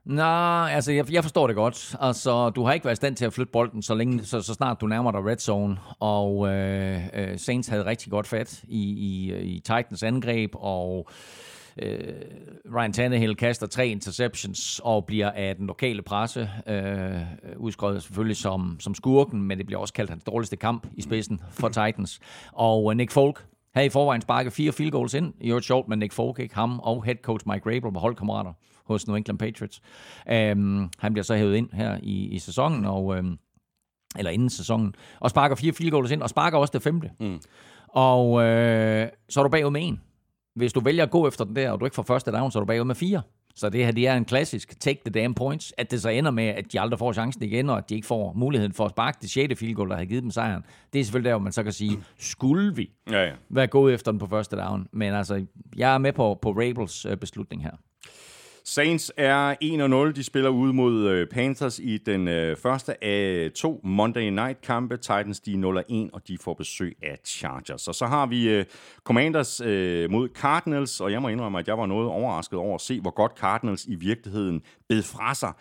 [0.06, 1.96] Nej, altså jeg, jeg forstår det godt.
[2.00, 4.54] Altså, du har ikke været i stand til at flytte bolden, så, længe, så, så
[4.54, 5.78] snart du nærmer dig red zone.
[6.00, 10.75] Og øh, øh, Saints havde rigtig godt fat i, i, i Titans angreb, og
[11.82, 12.14] øh,
[12.76, 17.22] Ryan Tannehill kaster tre interceptions og bliver af den lokale presse øh,
[17.58, 21.42] udskrevet selvfølgelig som, som skurken, men det bliver også kaldt hans dårligste kamp i spidsen
[21.52, 22.20] for Titans.
[22.52, 25.34] Og Nick Folk havde i forvejen sparket fire field goals ind.
[25.42, 28.54] I øvrigt sjovt, men Nick Folk, ikke ham og head coach Mike Rabel var holdkammerater
[28.86, 29.82] hos New England Patriots.
[30.32, 33.40] Um, han bliver så hævet ind her i, i sæsonen, og, um,
[34.18, 37.12] eller inden sæsonen, og sparker fire field goals ind, og sparker også det femte.
[37.20, 37.40] Mm.
[37.88, 40.02] Og øh, så er du bagud med en.
[40.56, 42.60] Hvis du vælger at gå efter den der, og du ikke får første down, så
[42.60, 43.22] er du bagud med fire.
[43.56, 46.32] Så det her det er en klassisk take the damn points, at det så ender
[46.32, 48.92] med, at de aldrig får chancen igen, og at de ikke får muligheden for at
[48.92, 49.60] sparke det 6.
[49.60, 50.64] field goal, der har givet dem sejren.
[50.94, 53.32] Det er selvfølgelig der, hvor man så kan sige, skulle vi ja, ja.
[53.50, 54.88] være gået efter den på første down?
[54.92, 55.46] Men altså,
[55.76, 57.72] jeg er med på, på Rabels øh, beslutning her.
[58.68, 59.56] Saints er
[60.10, 60.12] 1-0.
[60.16, 64.98] De spiller ud mod øh, Panthers i den øh, første af to Monday Night-kampe.
[64.98, 67.88] Titans de er 0-1, og de får besøg af Chargers.
[67.88, 68.66] Og så har vi øh,
[69.04, 69.62] Commanders
[70.10, 73.12] mod Cardinals, og jeg må indrømme, at jeg var noget overrasket over at se, hvor
[73.12, 75.54] godt Cardinals i virkeligheden bed fra sig.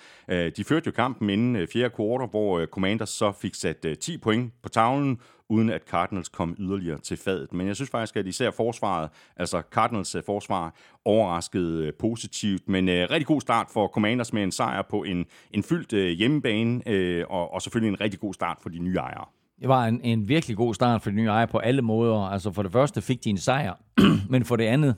[0.57, 4.69] De førte jo kampen inden fjerde kvartal, hvor Commanders så fik sat 10 point på
[4.69, 5.21] tavlen,
[5.51, 7.53] uden at Cardinals kom yderligere til fadet.
[7.53, 10.75] Men jeg synes faktisk, at især forsvaret, altså Cardinals øh, forsvar,
[11.05, 12.69] overraskede øh, positivt.
[12.69, 16.11] Men øh, rigtig god start for Commanders med en sejr på en, en fyldt øh,
[16.11, 19.25] hjemmebane, øh, og, og selvfølgelig en rigtig god start for de nye ejere.
[19.61, 22.21] Det var en, en virkelig god start for de nye ejere på alle måder.
[22.21, 23.75] Altså for det første fik de en sejr,
[24.31, 24.97] men for det andet,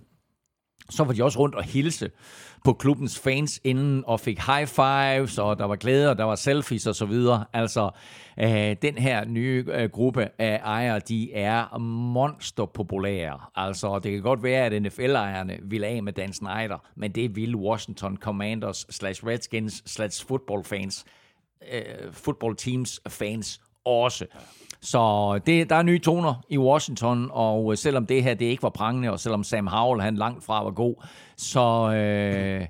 [0.90, 2.10] så var de også rundt og hilse
[2.66, 6.34] på klubbens fans inden og fik high fives, og der var glæde, og der var
[6.34, 7.44] selfies og så videre.
[7.52, 7.90] Altså,
[8.38, 13.40] øh, den her nye øh, gruppe af ejere, de er monsterpopulære.
[13.54, 17.56] Altså, det kan godt være, at NFL-ejerne vil af med Dan Snyder, men det vil
[17.56, 21.04] Washington Commanders slash Redskins slash football fans,
[21.72, 24.26] øh, football teams fans også.
[24.80, 28.68] Så det, der er nye toner i Washington, og selvom det her det ikke var
[28.68, 30.94] prangende, og selvom Sam Howell han langt fra var god,
[31.36, 32.66] så, øh,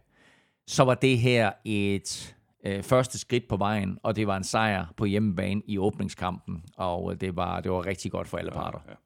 [0.66, 2.36] så var det her et
[2.66, 7.20] øh, første skridt på vejen, og det var en sejr på hjemmebane i åbningskampen, og
[7.20, 8.78] det var, det var rigtig godt for alle parter.
[8.86, 8.96] Ja, ja.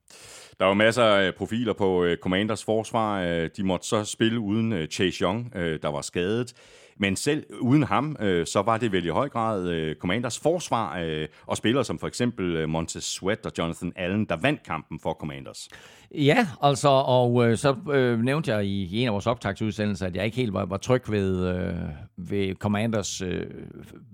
[0.59, 3.23] Der var masser af profiler på Commanders forsvar.
[3.57, 6.55] De måtte så spille uden Chase Young, der var skadet.
[7.01, 10.99] Men selv uden ham, øh, så var det vel i høj grad øh, Commanders forsvar
[10.99, 15.01] øh, og spillere som for eksempel øh, Montez Sweat og Jonathan Allen, der vandt kampen
[15.01, 15.69] for Commanders.
[16.15, 20.17] Ja, altså, og øh, så øh, nævnte jeg i, i en af vores optagsudsendelser, at
[20.17, 21.75] jeg ikke helt var, var tryg ved, øh,
[22.17, 23.47] ved Commanders, øh,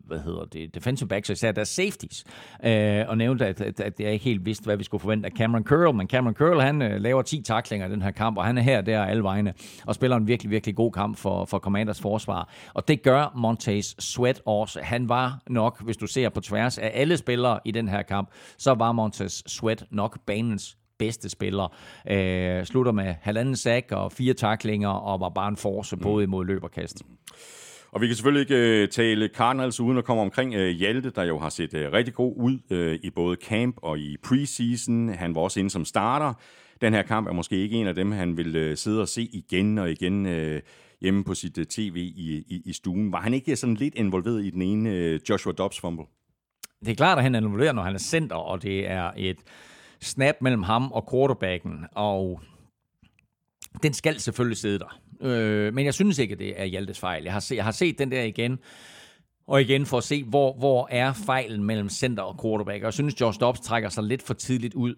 [0.07, 2.25] hvad hedder det, defensive backs, især deres safeties,
[2.65, 5.33] øh, og nævnte, at, at, at jeg ikke helt vidste, hvad vi skulle forvente af
[5.33, 8.45] Cameron Curl, men Cameron Curl, han øh, laver 10 taklinger i den her kamp, og
[8.45, 9.55] han er her der alle vegne,
[9.87, 13.95] og spiller en virkelig, virkelig god kamp for, for Commanders forsvar, og det gør Montez
[13.99, 14.81] Sweat også.
[14.83, 18.31] Han var nok, hvis du ser på tværs af alle spillere i den her kamp,
[18.59, 21.75] så var Montez Sweat nok banens bedste spiller.
[22.11, 26.03] Øh, slutter med halvanden sack og fire taklinger, og var bare en force mm.
[26.03, 26.65] både imod løb
[27.97, 31.23] og vi kan selvfølgelig ikke øh, tale Cardinals uden at komme omkring uh, Hjalte, der
[31.25, 32.59] jo har set øh, rigtig god ud
[33.03, 35.09] i både camp og i preseason.
[35.09, 36.35] Han var også inde som starter.
[36.81, 39.79] Den her kamp er måske ikke en af dem, han vil sidde og se igen
[39.79, 40.25] og igen
[41.01, 43.13] hjemme på sit tv i, i, i stuen.
[43.13, 46.05] Var han ikke sådan lidt involveret i den ene Joshua Dobbs fumble?
[46.81, 49.39] Det er klart, at han er involveret, når han er center, og det er et
[50.01, 52.41] snap mellem ham og quarterbacken, og
[53.83, 55.01] den skal selvfølgelig sidde der.
[55.21, 57.25] Øh, men jeg synes ikke, det er Hjaltes fejl.
[57.25, 58.59] Jeg har, set, jeg har set den der igen,
[59.47, 62.83] og igen for at se, hvor, hvor er fejlen mellem center og quarterback.
[62.83, 64.95] Og jeg synes, Josh Dobbs trækker sig lidt for tidligt ud,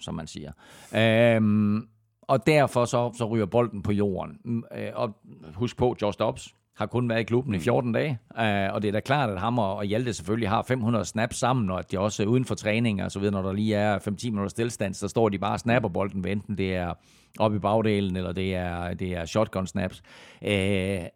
[0.00, 0.52] som man siger.
[0.96, 1.88] Øhm,
[2.22, 4.38] og derfor så, så ryger bolden på jorden.
[4.44, 5.16] Mm, øh, og
[5.54, 7.92] husk på, Josh Dobbs, har kun været i klubben i 14 mm.
[7.92, 11.36] dage, uh, og det er da klart, at ham og Hjalte selvfølgelig har 500 snaps
[11.36, 13.98] sammen, og at de også uden for træning og så videre, når der lige er
[13.98, 16.94] 5-10 minutter stillstand, så står de bare og snapper bolden, enten det er
[17.38, 20.02] oppe i bagdelen, eller det er, det er shotgun snaps.
[20.42, 21.06] Uh,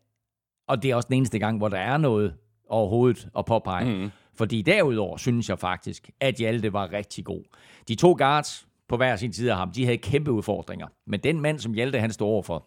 [0.69, 2.35] og det er også den eneste gang, hvor der er noget
[2.69, 3.85] overhovedet at påpege.
[3.85, 4.11] Mm.
[4.35, 7.43] Fordi derudover synes jeg faktisk, at Hjalte var rigtig god.
[7.89, 10.87] De to guards på hver sin side af ham, de havde kæmpe udfordringer.
[11.07, 12.67] Men den mand, som Hjalte han står overfor,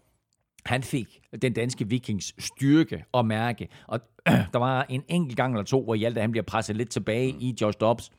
[0.66, 3.68] han fik den danske vikings styrke og mærke.
[3.88, 6.90] Og øh, der var en enkelt gang eller to, hvor Hjalte han bliver presset lidt
[6.90, 8.12] tilbage i Josh Dobbs.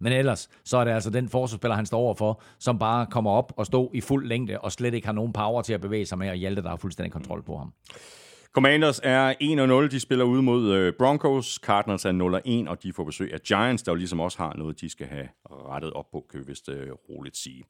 [0.00, 3.52] Men ellers, så er det altså den forsvarsspiller, han står overfor, som bare kommer op
[3.56, 6.18] og står i fuld længde, og slet ikke har nogen power til at bevæge sig
[6.18, 7.72] med, og Hjalte, der har fuldstændig kontrol på ham.
[8.56, 9.34] Commanders er
[9.86, 9.90] 1-0.
[9.90, 11.60] De spiller ud mod øh, Broncos.
[11.62, 14.80] Cardinals er 0-1, og de får besøg af Giants, der jo ligesom også har noget,
[14.80, 17.64] de skal have rettet op på, kan vi vist øh, roligt sige.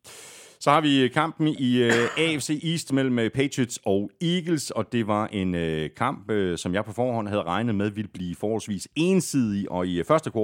[0.61, 5.07] Så har vi kampen i øh, AFC East mellem øh, Patriots og Eagles, og det
[5.07, 8.89] var en øh, kamp, øh, som jeg på forhånd havde regnet med ville blive forholdsvis
[8.95, 10.37] ensidig, og i øh, første kvartal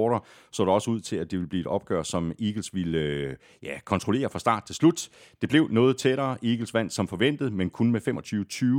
[0.51, 3.35] så det også ud til, at det ville blive et opgør, som Eagles ville øh,
[3.63, 5.09] ja, kontrollere fra start til slut.
[5.41, 6.37] Det blev noget tættere.
[6.43, 8.01] Eagles vandt som forventet, men kun med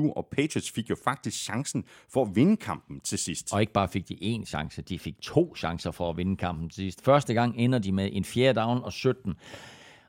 [0.09, 3.53] 25-20, og Patriots fik jo faktisk chancen for at vinde kampen til sidst.
[3.53, 6.69] Og ikke bare fik de én chance, de fik to chancer for at vinde kampen
[6.69, 7.05] til sidst.
[7.05, 9.35] Første gang ender de med en fjerde down og 17.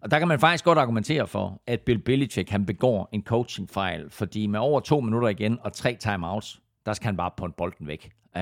[0.01, 4.09] Og der kan man faktisk godt argumentere for, at Bill Belichick han begår en coachingfejl,
[4.09, 7.87] fordi med over to minutter igen og tre timeouts, der skal han bare på bolden
[7.87, 8.09] væk.
[8.35, 8.41] Uh,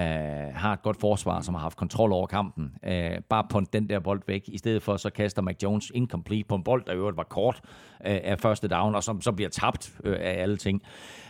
[0.55, 2.71] har et godt forsvar, som har haft kontrol over kampen.
[2.87, 2.91] Uh,
[3.29, 4.41] bare på den der bold væk.
[4.47, 7.23] I stedet for, så kaster Mac Jones incomplete på en bold, der i øvrigt var
[7.23, 10.81] kort uh, af første down, og som så bliver tabt uh, af alle ting.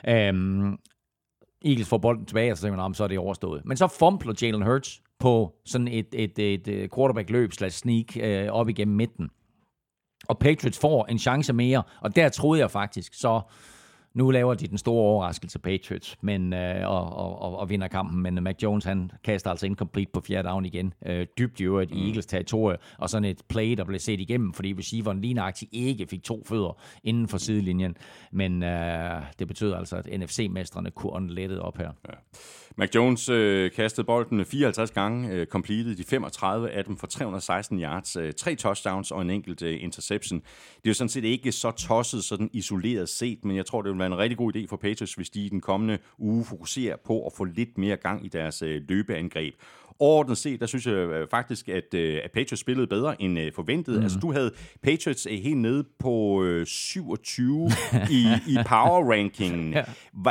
[0.08, 0.14] Uh,
[1.66, 3.62] Eagles får bolden tilbage, og så tænker man, så er det overstået.
[3.66, 8.06] Men så fumbler Jalen Hurts på sådan et, et, et, et quarterback-løb slash sneak
[8.48, 9.30] uh, op igennem midten.
[10.28, 13.42] Og Patriots får en chance mere, og der troede jeg faktisk, så
[14.14, 18.22] nu laver de den store overraskelse Patriots men, øh, og, og, og, og vinder kampen,
[18.22, 20.94] men Mac Jones han kaster altså incomplete på fjerde down igen.
[21.06, 21.98] Øh, dybt i øvrigt mm.
[21.98, 25.72] i Eagles territorie, og sådan et play, der blev set igennem, fordi receiveren lige nøjagtigt
[25.74, 27.96] ikke fik to fødder inden for sidelinjen.
[28.32, 31.92] Men øh, det betød altså, at NFC-mestrene kunne ånde op her.
[32.10, 32.14] Ja.
[32.78, 37.80] Mac Jones øh, kastede bolden 54 gange, øh, completed de 35 af dem for 316
[37.80, 40.40] yards, øh, tre touchdowns og en enkelt øh, interception.
[40.40, 43.90] Det er jo sådan set ikke så tosset sådan isoleret set, men jeg tror, det
[43.90, 46.96] vil være en rigtig god idé for Patriots, hvis de i den kommende uge fokuserer
[46.96, 49.56] på at få lidt mere gang i deres øh, løbeangreb.
[50.00, 53.52] Overordnet set, der synes jeg øh, faktisk, at, øh, at Patriots spillede bedre end øh,
[53.56, 53.98] forventet.
[53.98, 54.04] Mm.
[54.04, 54.52] Altså, du havde
[54.84, 57.72] Patriots helt nede på 27
[58.10, 59.74] i, i power rankingen.
[59.74, 59.84] ja.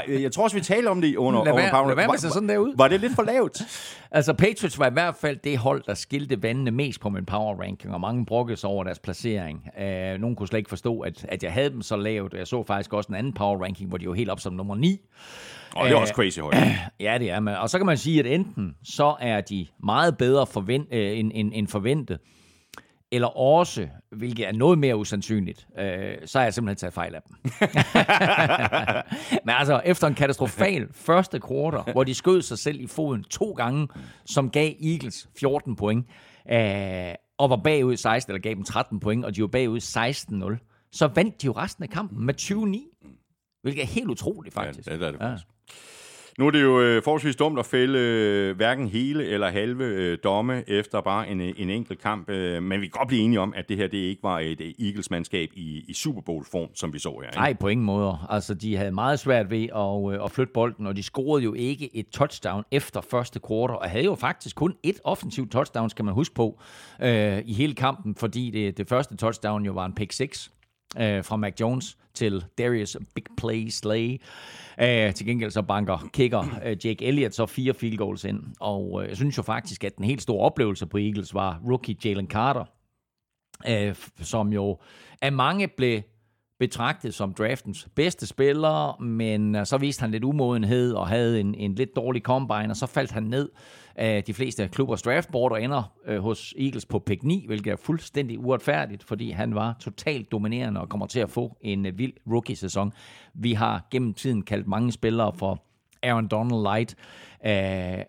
[0.08, 2.08] Jeg tror også, vi talte om det under, lad under power ranking.
[2.08, 2.76] Var, sådan derud.
[2.76, 3.62] var det lidt for lavt?
[4.10, 7.60] altså, Patriots var i hvert fald det hold, der skilte vandene mest på min power
[7.62, 9.68] ranking, og mange brokkede sig over deres placering.
[9.78, 12.34] Uh, nogen kunne slet ikke forstå, at, at jeg havde dem så lavt.
[12.34, 14.74] Jeg så faktisk også en anden power ranking, hvor de var helt op som nummer
[14.74, 15.00] 9.
[15.76, 16.56] Og det er også crazy højt.
[17.00, 17.40] Ja, det er.
[17.40, 21.18] Men, og så kan man sige, at enten så er de meget bedre forvent, øh,
[21.18, 22.18] end, end, end forventet,
[23.12, 27.22] eller også, hvilket er noget mere usandsynligt, øh, så er jeg simpelthen taget fejl af
[27.22, 27.36] dem.
[29.46, 33.52] Men altså, efter en katastrofal første kvartal, hvor de skød sig selv i foden to
[33.52, 33.88] gange,
[34.24, 36.06] som gav Eagles 14 point,
[36.50, 40.88] øh, og var bagud 16, eller gav dem 13 point, og de var bagud 16-0,
[40.92, 42.88] så vandt de jo resten af kampen med 20-9.
[43.62, 44.88] Hvilket er helt utroligt, faktisk.
[44.88, 45.46] Ja, det er det faktisk.
[45.46, 45.51] Ja.
[46.38, 50.18] Nu er det jo øh, forholdsvis dumt at fælde øh, hverken hele eller halve øh,
[50.24, 53.40] domme efter bare en, øh, en enkelt kamp, øh, men vi kan godt blive enige
[53.40, 56.92] om, at det her det ikke var et øh, Eagles-mandskab i, i Super Bowl-form, som
[56.92, 57.28] vi så her.
[57.28, 57.36] Ikke?
[57.36, 58.18] Nej, på ingen måde.
[58.28, 61.54] Altså, de havde meget svært ved at, øh, at flytte bolden, og de scorede jo
[61.54, 66.04] ikke et touchdown efter første kvartal, og havde jo faktisk kun et offensivt touchdown, skal
[66.04, 66.58] man huske på,
[67.02, 70.50] øh, i hele kampen, fordi det, det første touchdown jo var en pick 6
[71.01, 74.20] øh, fra Mac Jones til Darius Big Play Slay.
[74.78, 78.43] Uh, til gengæld så banker kicker øh, Jake Elliott så fire field goals ind.
[78.61, 81.97] Og øh, jeg synes jo faktisk, at den helt store oplevelse på Eagles var rookie
[82.05, 82.64] Jalen Carter,
[83.68, 84.78] øh, som jo
[85.22, 86.03] af mange blev
[86.59, 91.55] betragtet som draftens bedste spiller, men øh, så viste han lidt umodenhed og havde en,
[91.55, 93.49] en lidt dårlig combine, og så faldt han ned
[93.97, 97.76] af de fleste klubbers draftboard og ender øh, hos Eagles på pick 9, hvilket er
[97.76, 102.12] fuldstændig uretfærdigt, fordi han var totalt dominerende og kommer til at få en øh, vild
[102.30, 102.93] rookie-sæson.
[103.34, 105.62] Vi har gennem tiden kaldt mange spillere for
[106.03, 106.97] Aaron Donald Light,
[107.47, 108.05] øh,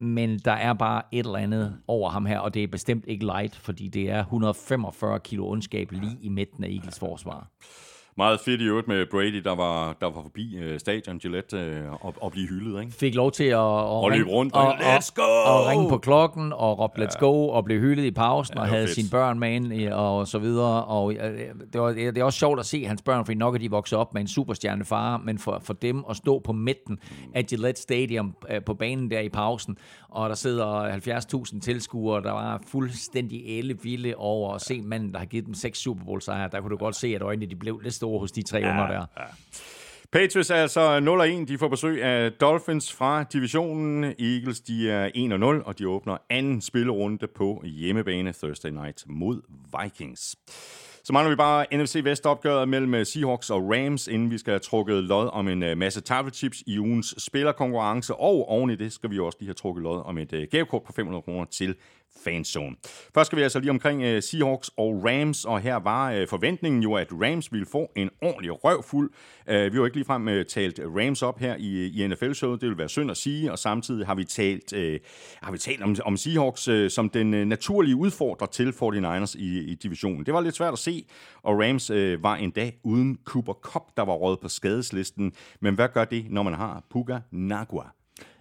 [0.00, 3.24] men der er bare et eller andet over ham her, og det er bestemt ikke
[3.24, 7.50] light, fordi det er 145 kilo ondskab lige i midten af Eagles forsvar.
[8.18, 12.06] Meget fedt i øvrigt med Brady, der var, der var forbi uh, stadion Gillette uh,
[12.06, 12.80] og, og blive hyldet.
[12.80, 12.92] Ikke?
[12.92, 15.22] Fik lov til at, og, og løbe rundt og, og, let's go!
[15.22, 17.26] Og, ringe på klokken og råbe let's ja.
[17.26, 18.94] go og blive hyldet i pausen ja, og havde fedt.
[18.94, 20.84] sine børn med ind og så videre.
[20.84, 21.12] Og uh,
[21.72, 23.98] det, var, det er også sjovt at se hans børn, fordi nok er de vokset
[23.98, 26.98] op med en superstjerne far, men for, for dem at stå på midten
[27.34, 29.78] af Gillette Stadium uh, på banen der i pausen,
[30.16, 30.90] og der sidder
[31.54, 35.78] 70.000 tilskuere, der var fuldstændig vilde over at se manden, der har givet dem seks
[35.78, 36.48] Super Bowl sejre.
[36.52, 38.70] Der kunne du godt se, at øjnene de blev lidt store hos de tre ja,
[38.70, 39.06] unger der.
[39.16, 39.24] Ja.
[40.12, 40.98] Patriots er altså
[41.44, 41.44] 0-1.
[41.48, 44.04] De får besøg af Dolphins fra divisionen.
[44.04, 45.08] Eagles de er
[45.60, 49.40] 1-0, og de åbner anden spillerunde på hjemmebane Thursday night mod
[49.82, 50.36] Vikings.
[51.06, 54.58] Så mangler vi bare NFC Vest-opgøret mellem øh, Seahawks og Rams, inden vi skal have
[54.58, 58.14] trukket lod om en øh, masse tafelchips i ugens spillerkonkurrence.
[58.14, 60.82] Og oven i det skal vi også lige have trukket lod om et øh, gavekort
[60.82, 61.74] på 500 kroner til
[62.24, 62.76] fanzone.
[63.14, 66.82] Først skal vi altså lige omkring uh, Seahawks og Rams, og her var uh, forventningen
[66.82, 69.10] jo, at Rams ville få en ordentlig røvfuld.
[69.46, 72.68] Uh, vi har jo ikke ligefrem uh, talt Rams op her i, i NFL-showet, det
[72.68, 74.94] vil være synd at sige, og samtidig har vi talt, uh,
[75.42, 79.58] har vi talt om, om Seahawks uh, som den uh, naturlige udfordrer til 49ers i,
[79.58, 80.26] i divisionen.
[80.26, 81.06] Det var lidt svært at se,
[81.42, 85.32] og Rams uh, var dag uden Cooper Cup, der var råd på skadeslisten.
[85.60, 87.84] Men hvad gør det, når man har Puka Nagua?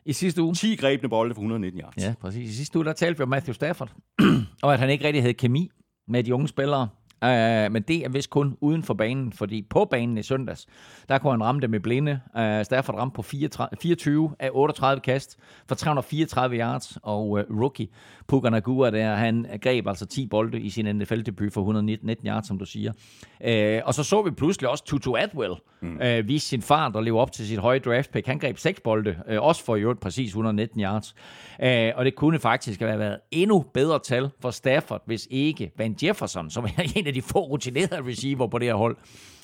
[0.06, 0.54] I sidste uge.
[0.54, 2.04] 10 grebne bolde for 119 yards.
[2.04, 2.52] Ja, præcis.
[2.52, 3.92] I sidste uge, der talte vi om Matthew Stafford,
[4.64, 5.70] og at han ikke rigtig havde kemi
[6.08, 6.88] med de unge spillere.
[7.22, 10.66] Uh, men det er vist kun uden for banen, fordi på banen i søndags,
[11.10, 12.20] der kunne han ramme det med blinde.
[12.36, 15.38] Uh, Stafford ramte på 34, 24 af 38 kast
[15.68, 17.88] for 334 yards, og uh, rookie
[18.28, 22.60] Puka Nagua der, han greb altså 10 bolde i sin NFL-debut for 119 yards, som
[22.60, 22.92] du siger.
[23.40, 26.00] Uh, og så så vi pludselig også Tutu Atwell mm.
[26.20, 28.28] uh, vise sin fart og leve op til sit høje draft pick.
[28.28, 31.16] Han greb 6 bolde, uh, også for i øvrigt præcis 119 yards.
[31.60, 35.96] Uh, og det kunne faktisk have været endnu bedre tal for Stafford, hvis ikke Van
[36.04, 38.98] Jefferson, som er en af de få rutinerede receiver på det her hold,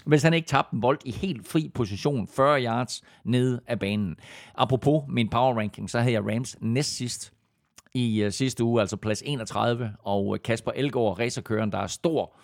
[0.06, 4.16] hvis han ikke tabte en bold i helt fri position, 40 yards nede af banen.
[4.56, 7.34] Apropos min power ranking, så havde jeg Rams næst sidst
[7.94, 12.36] i uh, sidste uge, altså plads 31, og øh, Kasper Elgaard, racerkøren, der er stor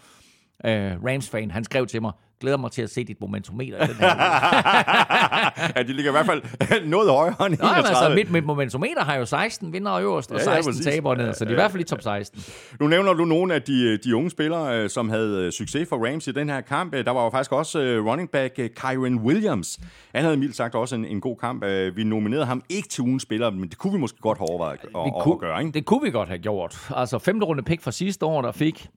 [0.63, 3.83] uh, Rams-fan, han skrev til mig, glæder mig til at se dit momentometer.
[3.83, 4.07] I den her
[5.75, 6.41] ja, de ligger i hvert fald
[6.95, 7.81] noget højere end 31.
[7.81, 11.15] Nej, altså, mit, mit momentometer har jo 16 vinder øverst, og 16 ja, ja, taber
[11.15, 12.43] ned, så de er i hvert fald i top 16.
[12.79, 16.07] Nu nævner du nogle af de, de unge spillere, øh, som havde øh, succes for
[16.07, 16.93] Rams i den her kamp.
[16.93, 19.79] Der var jo faktisk også øh, running back Kyron Williams.
[20.15, 21.63] Han havde mildt sagt også en, en god kamp.
[21.95, 24.79] Vi nominerede ham ikke til ugens spiller, men det kunne vi måske godt have overvejet
[24.83, 25.59] at, kunne, at gøre.
[25.59, 25.71] Ikke?
[25.71, 26.77] Det kunne vi godt have gjort.
[26.95, 28.89] Altså femte runde pick fra sidste år, der fik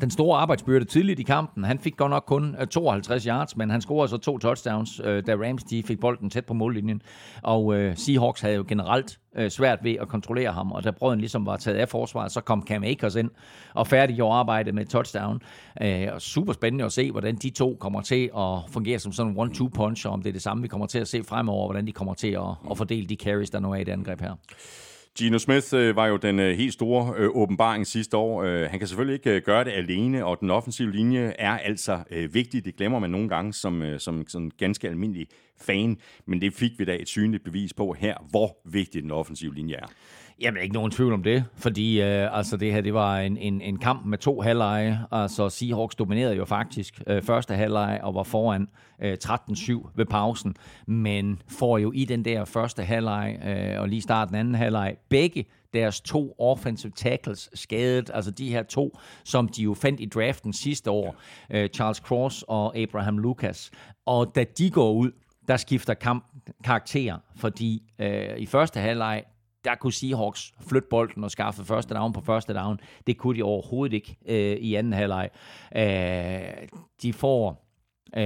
[0.00, 1.64] den store arbejdsbyrde tidligt i kampen.
[1.64, 5.22] Han fik godt nok kun øh, 52 yards, men han scorede så to touchdowns, øh,
[5.26, 7.02] da Rams de fik bolden tæt på mållinjen.
[7.42, 11.20] Og øh, Seahawks havde jo generelt øh, svært ved at kontrollere ham, og da brøden
[11.20, 13.30] ligesom var taget af forsvaret, så kom Cam Akers ind
[13.74, 15.40] og færdiggjorde arbejdet med touchdown.
[15.82, 19.32] Øh, og super spændende at se, hvordan de to kommer til at fungere som sådan
[19.32, 21.66] en one-two punch, og om det er det samme, vi kommer til at se fremover,
[21.66, 24.20] hvordan de kommer til at, at fordele de carries, der nu er i det angreb
[24.20, 24.34] her.
[25.18, 28.42] Gino Smith øh, var jo den øh, helt store øh, åbenbaring sidste år.
[28.42, 31.98] Øh, han kan selvfølgelig ikke øh, gøre det alene, og den offensive linje er altså
[32.10, 32.64] øh, vigtig.
[32.64, 35.26] Det glemmer man nogle gange som, øh, som sådan ganske almindelig
[35.60, 35.96] fan,
[36.26, 39.74] men det fik vi da et synligt bevis på her, hvor vigtig den offensive linje
[39.74, 39.86] er.
[40.40, 43.60] Jamen, ikke nogen tvivl om det, fordi øh, altså, det her det var en, en,
[43.60, 45.00] en kamp med to halvleje.
[45.12, 48.68] Altså, Seahawks dominerede jo faktisk øh, første halvleje og var foran
[49.02, 50.54] øh, 13-7 ved pausen,
[50.86, 55.44] men får jo i den der første halvleje øh, og lige starten anden halvleje begge
[55.72, 60.52] deres to offensive tackles skadet, altså de her to, som de jo fandt i draften
[60.52, 61.16] sidste år,
[61.50, 63.70] øh, Charles Cross og Abraham Lucas.
[64.06, 65.10] Og da de går ud,
[65.48, 66.24] der skifter kamp
[66.64, 69.22] karakter, fordi øh, i første halvleg,
[69.64, 72.80] der kunne Seahawks flytte bolden og skaffe første down på første down.
[73.06, 75.30] Det kunne de overhovedet ikke øh, i anden halvleg.
[75.76, 76.68] Øh,
[77.02, 77.64] de får...
[78.16, 78.22] Øh,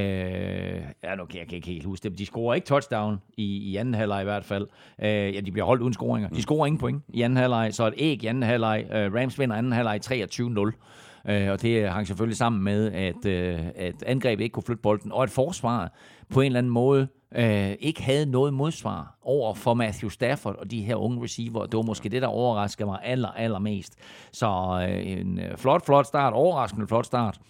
[1.05, 3.95] ja, nu kan jeg, ikke helt huske det, de scorer ikke touchdown i, i anden
[3.95, 4.69] halvleg i hvert fald.
[5.03, 6.29] Øh, ja, de bliver holdt uden scoringer.
[6.29, 8.87] De scorer ingen point i anden halvleg, så et æg i anden halvleg.
[8.93, 11.31] Øh, Rams vinder anden halvleg 23-0.
[11.31, 15.13] Øh, og det hang selvfølgelig sammen med, at, øh, at angrebet ikke kunne flytte bolden,
[15.13, 15.93] og at forsvar
[16.31, 20.71] på en eller anden måde øh, ikke havde noget modsvar over for Matthew Stafford og
[20.71, 21.67] de her unge receiver.
[21.67, 23.97] Det var måske det, der overraskede mig aller, allermest.
[24.33, 24.49] Så
[24.89, 27.41] øh, en øh, flot, flot start, overraskende flot start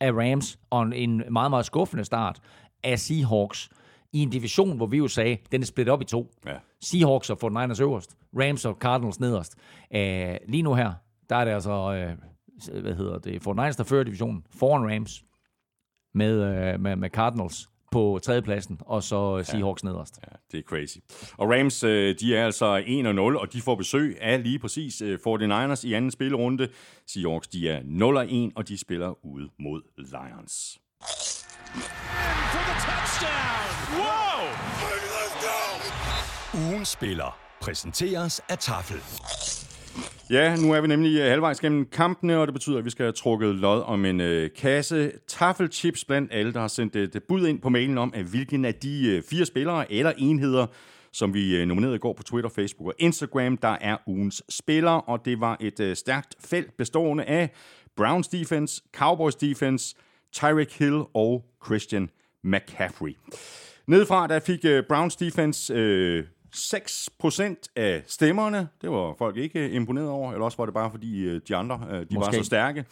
[0.00, 2.40] af Rams, og en meget, meget skuffende start
[2.84, 3.70] af Seahawks
[4.12, 6.32] i en division, hvor vi jo sagde, den er splittet op i to.
[6.46, 6.54] Ja.
[6.80, 9.56] Seahawks og 49ers øverst, Rams og Cardinals nederst.
[9.90, 10.92] Æh, lige nu her,
[11.30, 15.24] der er det altså, øh, hvad hedder det, 49ers, der fører divisionen foran Rams
[16.14, 19.88] med, øh, med, med Cardinals på tredjepladsen, og så Seahawks ja.
[19.88, 20.18] nederst.
[20.26, 20.96] Ja, det er crazy.
[21.36, 25.84] Og Rams, øh, de er altså 1-0, og de får besøg af lige præcis 49ers
[25.84, 26.68] øh, i anden spillerunde.
[27.06, 27.80] Seahawks, de er
[28.50, 30.78] 0-1, og de spiller ude mod Lions.
[36.54, 39.00] Ugen spiller præsenteres af Tafel.
[40.30, 43.04] Ja, nu er vi nemlig øh, halvvejs gennem kampene, og det betyder, at vi skal
[43.04, 47.22] have trukket lod om en øh, kasse taffelchips blandt alle, der har sendt øh, et
[47.28, 50.66] bud ind på mailen om, at hvilken af de øh, fire spillere eller enheder,
[51.12, 54.90] som vi øh, nominerede i går på Twitter, Facebook og Instagram, der er ugens spiller,
[54.90, 57.50] og det var et øh, stærkt felt bestående af
[57.96, 59.96] Browns defense, Cowboys defense,
[60.32, 62.10] Tyreek Hill og Christian
[62.44, 63.16] McCaffrey.
[63.86, 66.24] Nedefra der fik øh, Browns defense øh,
[66.54, 68.68] 6% af stemmerne.
[68.82, 71.80] Det var folk ikke imponeret over, eller også var det bare fordi øh, de andre
[71.90, 72.84] øh, de var så stærke.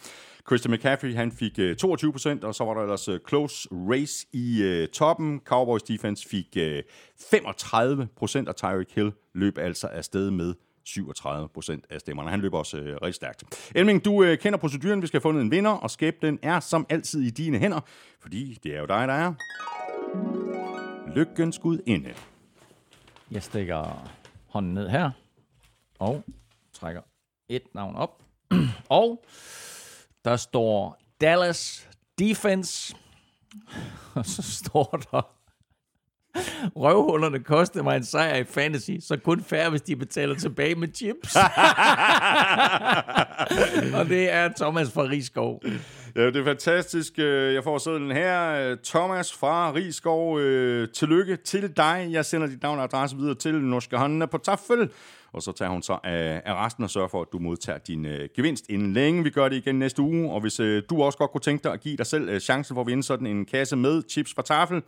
[0.47, 5.41] Christian McCaffrey han fik 22%, øh, og så var der ellers close race i toppen.
[5.45, 10.53] Cowboys defense fik 35%, og Tyreek Hill løb altså afsted med
[10.89, 12.29] 37% af stemmerne.
[12.29, 13.71] Han løber også øh, rigtig stærkt.
[13.75, 15.01] Elming, du øh, kender proceduren.
[15.01, 17.79] Vi skal have fundet en vinder, og skæbnen er som altid i dine hænder,
[18.19, 19.33] fordi det er jo dig, der er
[21.15, 22.13] lykkens gud inde.
[23.31, 24.09] Jeg stikker
[24.47, 25.11] hånden ned her,
[25.99, 26.23] og
[26.73, 27.01] trækker
[27.49, 28.21] et navn op.
[28.89, 29.25] og
[30.25, 32.95] der står Dallas Defense,
[34.15, 35.34] og så står der,
[36.83, 40.87] røvhullerne kostede mig en sejr i fantasy, så kun færre, hvis de betaler tilbage med
[40.95, 41.35] chips.
[43.99, 45.61] og det er Thomas fra Rigskov.
[46.15, 47.19] Ja, det er fantastisk.
[47.19, 48.75] Øh, jeg får sædlen her.
[48.83, 52.07] Thomas fra Rigskov, øh, tillykke til dig.
[52.11, 54.89] Jeg sender dit navn og adresse videre til Norske Håndene på Tafel.
[55.35, 58.05] Og så tager hun så af, af resten og sørger for, at du modtager din
[58.05, 59.23] øh, gevinst inden længe.
[59.23, 60.31] Vi gør det igen næste uge.
[60.31, 62.73] Og hvis øh, du også godt kunne tænke dig at give dig selv øh, chancen
[62.73, 64.81] for at vinde sådan en kasse med chips fra Tafel,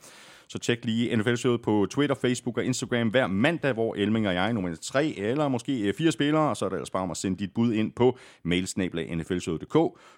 [0.48, 4.54] så tjek lige NFL-showet på Twitter, Facebook og Instagram hver mandag, hvor Elming og jeg
[4.54, 7.18] nummer tre eller måske øh, fire spillere, og så er det ellers bare om at
[7.18, 9.74] sende dit bud ind på mailsnablag.nflshowet.dk.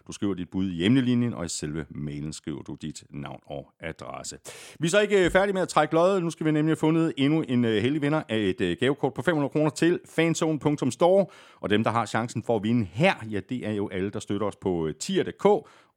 [0.07, 3.71] Du skriver dit bud i emnelinjen, og i selve mailen skriver du dit navn og
[3.79, 4.37] adresse.
[4.79, 6.23] Vi er så ikke øh, færdige med at trække løjet.
[6.23, 9.21] Nu skal vi nemlig have fundet endnu en øh, heldig vinder af et gavekort på
[9.21, 11.25] 500 kroner til fanzone.store,
[11.61, 14.19] og dem, der har chancen for at vinde her, ja, det er jo alle, der
[14.19, 15.45] støtter os på tier.dk.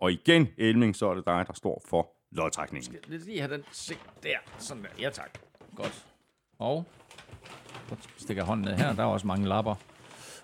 [0.01, 2.97] Og igen, Elming, så er det dig, der står for lodtrækningen.
[3.09, 4.37] Lad os lige have den se der.
[4.59, 4.89] Sådan der.
[5.01, 5.39] Ja, tak.
[5.77, 6.05] Godt.
[6.59, 6.87] Og
[7.89, 8.93] så stikker jeg hånden ned her.
[8.93, 9.75] Der er også mange lapper.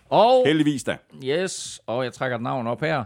[0.09, 0.97] Og Heldigvis da.
[1.25, 3.05] yes, og jeg trækker et navn op her.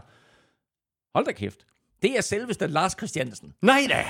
[1.15, 1.67] Hold da kæft.
[2.03, 3.55] Det er selveste Lars Christiansen.
[3.63, 3.95] Nej da!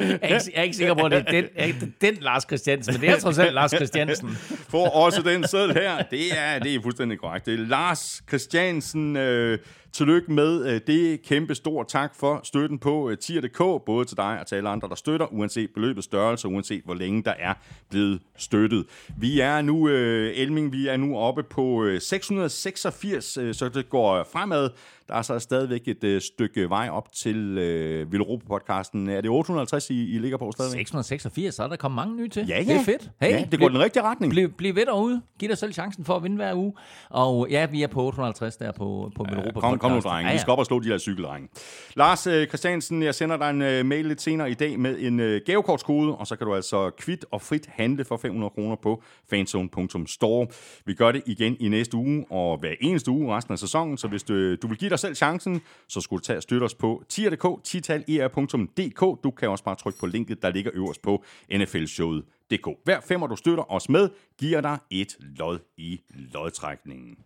[0.00, 2.42] jeg, er ikke, jeg er ikke sikker på, at det er den, er den Lars
[2.42, 4.28] Christiansen, men det er trods alt Lars Christiansen.
[4.72, 6.02] får også den sæd her.
[6.02, 7.46] Det er, det er fuldstændig korrekt.
[7.46, 9.16] Det er Lars Christiansen.
[9.16, 9.58] Øh,
[9.92, 11.22] tillykke med øh, det.
[11.22, 14.88] Kæmpe stor tak for støtten på øh, tier.dk, både til dig og til alle andre,
[14.88, 17.54] der støtter, uanset beløbets størrelse, uanset hvor længe der er
[17.90, 18.86] blevet støttet.
[19.18, 23.88] Vi er nu, øh, Elming, vi er nu oppe på øh, 686, øh, så det
[23.88, 24.70] går fremad.
[25.08, 29.08] Der er så stadigvæk et øh, stykke vej op til øh, Villeuropa-podcasten.
[29.08, 30.78] Er det 850, I, I ligger på stadigvæk?
[30.86, 32.46] 686, så er der kommet mange nye til.
[32.48, 32.72] Ja, ja.
[32.72, 33.10] Det er fedt.
[33.20, 34.30] Hey, ja, det går bliv- den rigtige retning.
[34.32, 35.22] Bliv, bliv ved derude.
[35.38, 36.72] Giv dig selv chancen for at vinde hver uge.
[37.10, 40.32] Og ja, vi er på 850 der på, på Europa Kom, nu, drenge.
[40.32, 41.48] Vi skal op og slå de her cykeldrenge.
[41.94, 45.20] Lars øh, Christiansen, jeg sender dig en øh, mail lidt senere i dag med en
[45.20, 49.02] øh, gavekortskode, og så kan du altså kvit og frit handle for 500 kroner på
[49.30, 50.46] fanzone.store.
[50.84, 54.08] Vi gør det igen i næste uge, og hver eneste uge resten af sæsonen, så
[54.08, 56.74] hvis du, du vil give dig selv chancen, så skulle du tage og støtte os
[56.74, 59.00] på tier.dk, titaler.dk.
[59.24, 61.24] Du kan også bare trykke på linket, der ligger øverst på
[61.54, 62.68] nflshowet.dk.
[62.84, 64.08] Hver femmer, du støtter os med,
[64.38, 67.16] giver dig et lod i lodtrækningen.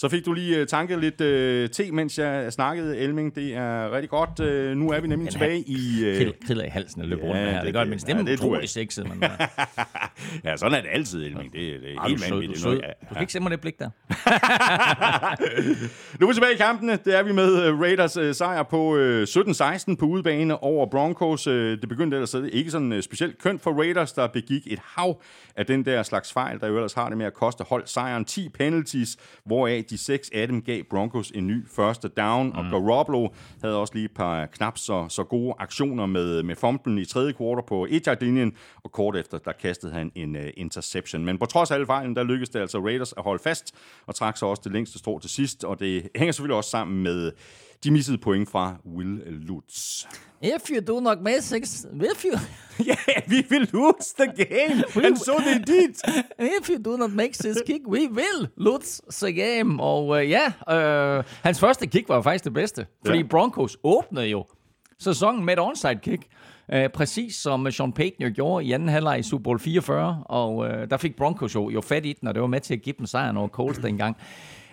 [0.00, 3.34] Så fik du lige uh, tanket lidt uh, te, mens jeg snakkede, Elming.
[3.34, 4.40] Det er rigtig godt.
[4.40, 5.78] Uh, nu er vi nemlig tilbage i...
[6.26, 7.56] Uh, kriller i halsen og løber Ja, rundt her.
[7.56, 9.08] det Det gør min stemme ja, utrolig sexet.
[9.08, 9.30] Men, uh,
[10.44, 11.52] ja, sådan er det altid, Elming.
[11.52, 12.64] Det, det er du helt du vanvittigt.
[12.64, 12.80] Du
[13.10, 13.90] skal ikke se mig det blik der.
[16.20, 16.98] Nu er vi tilbage i kampene.
[17.04, 21.46] Det er vi med øh, Raiders øh, sejr på øh, 17-16 på udebane over Broncos.
[21.46, 25.22] Øh, Det begyndte ellers ikke sådan øh, specielt kønt for Raiders, der begik et hav
[25.56, 28.24] af den der slags fejl, der jo ellers har det med at koste hold sejren.
[28.24, 32.56] 10 penalties, hvoraf de seks af dem gav Broncos en ny første down.
[32.56, 33.28] Og Garoppolo
[33.62, 37.32] havde også lige et par knap så, så gode aktioner med, med fumblen i tredje
[37.32, 38.52] kvartal på 1 linjen
[38.84, 41.24] og kort efter, der kastede han en uh, interception.
[41.24, 43.74] Men på trods af alle fejlen, der lykkedes det altså Raiders at holde fast,
[44.06, 47.02] og trak så også det længste strå til sidst, og det hænger selvfølgelig også sammen
[47.02, 47.32] med
[47.84, 50.04] de missede point fra Will Lutz.
[50.42, 52.32] If you do not miss six, if you,
[52.86, 55.94] Ja, yeah, vi vil lose the game, and so they did.
[56.60, 59.82] if you do not make this kick, we will lose the game.
[59.82, 60.46] Og uh, ja,
[61.18, 62.86] uh, hans første kick var jo faktisk det bedste.
[63.06, 63.24] Fordi Ja.
[63.26, 64.44] Broncos åbnede jo
[64.98, 66.22] sæsonen med et onside kick.
[66.74, 70.22] Uh, præcis som Sean Payton jo gjorde i anden halvleg i Super Bowl 44.
[70.26, 72.74] Og uh, der fik Broncos jo, jo fat i den, og det var med til
[72.74, 74.16] at give dem sejren over Colts dengang.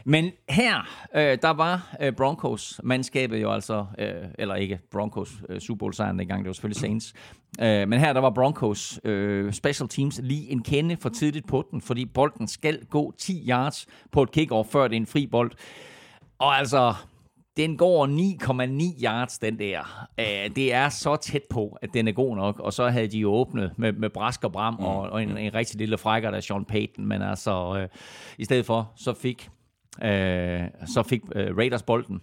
[0.07, 5.59] Men her, øh, der var øh, Broncos mandskabet jo altså, øh, eller ikke Broncos øh,
[5.59, 7.13] Super Bowl sejren dengang, det var selvfølgelig Saints.
[7.61, 11.67] Øh, men her, der var Broncos øh, special teams lige en kende for tidligt på
[11.71, 15.27] den, fordi bolden skal gå 10 yards på et kickoff, før det er en fri
[15.27, 15.51] bold.
[16.39, 16.93] Og altså,
[17.57, 18.07] den går
[18.97, 20.07] 9,9 yards, den der.
[20.19, 22.59] Øh, det er så tæt på, at den er god nok.
[22.59, 25.53] Og så havde de jo åbnet med, med brask og bram, og, og en, en
[25.53, 27.05] rigtig lille frækker, der er Sean Payton.
[27.05, 27.87] Men altså, øh,
[28.37, 29.49] i stedet for, så fik,
[30.03, 32.21] øh, så fik øh, Raiders bolden.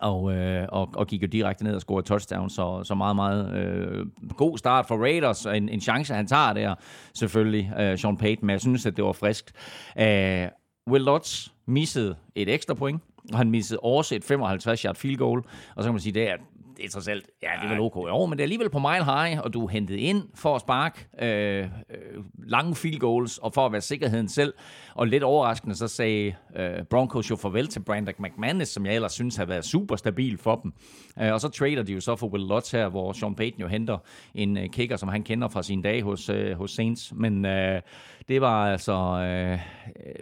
[0.00, 3.54] Og, øh, og, og gik jo direkte ned og scorede touchdown, så, så meget, meget
[3.54, 6.74] øh, god start for Raiders, og en, en chance, han tager der,
[7.14, 9.52] selvfølgelig, øh, Sean Payton, men jeg synes, at det var friskt.
[9.98, 10.48] Øh,
[10.90, 15.38] Will Lutz missede et ekstra point, og han missede også et 55-yard field goal,
[15.76, 16.36] og så kan man sige, det er,
[16.78, 17.96] det er trods alt, ja, det er vel ok.
[17.96, 20.60] Jo, men det er alligevel på mile high, og du er hentet ind for at
[20.60, 24.54] sparke øh, øh, lange field goals, og for at være sikkerheden selv.
[24.94, 29.12] Og lidt overraskende, så sagde øh, Broncos jo farvel til Brandon McManus, som jeg ellers
[29.12, 30.72] synes har været super stabil for dem.
[31.20, 33.68] Øh, og så trader de jo så for Will Lutz her, hvor Sean Payton jo
[33.68, 33.98] henter
[34.34, 37.12] en øh, kicker, som han kender fra sine dage hos, øh, hos Saints.
[37.16, 37.82] Men øh,
[38.28, 39.58] det var altså øh,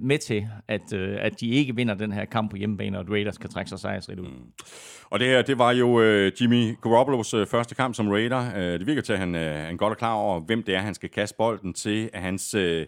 [0.00, 3.10] med til, at, øh, at de ikke vinder den her kamp på hjemmebane, og at
[3.10, 4.26] Raiders kan trække sig sejrsrigt ud.
[5.10, 8.56] Og det her, det var jo øh, Jimmy Garoppolos øh, første kamp som Raider.
[8.56, 10.80] Øh, det virker til, at han, øh, han godt er klar over, hvem det er,
[10.80, 12.10] han skal kaste bolden til.
[12.12, 12.86] At hans øh,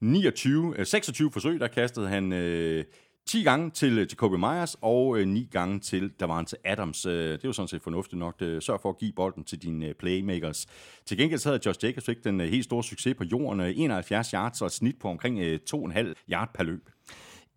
[0.00, 2.84] 29, øh, 26 forsøg, der kastede han øh,
[3.26, 7.06] 10 gange til øh, Jacoby Myers og øh, 9 gange til Davante Adams.
[7.06, 8.40] Øh, det er jo sådan set fornuftigt nok.
[8.40, 10.66] Det, øh, sørg for at give bolden til dine øh, playmakers.
[11.06, 13.60] Til gengæld så havde Josh Jacobs fik den øh, helt store succes på jorden.
[13.60, 16.88] Øh, 71 yards og et snit på omkring øh, 2,5 yard per løb.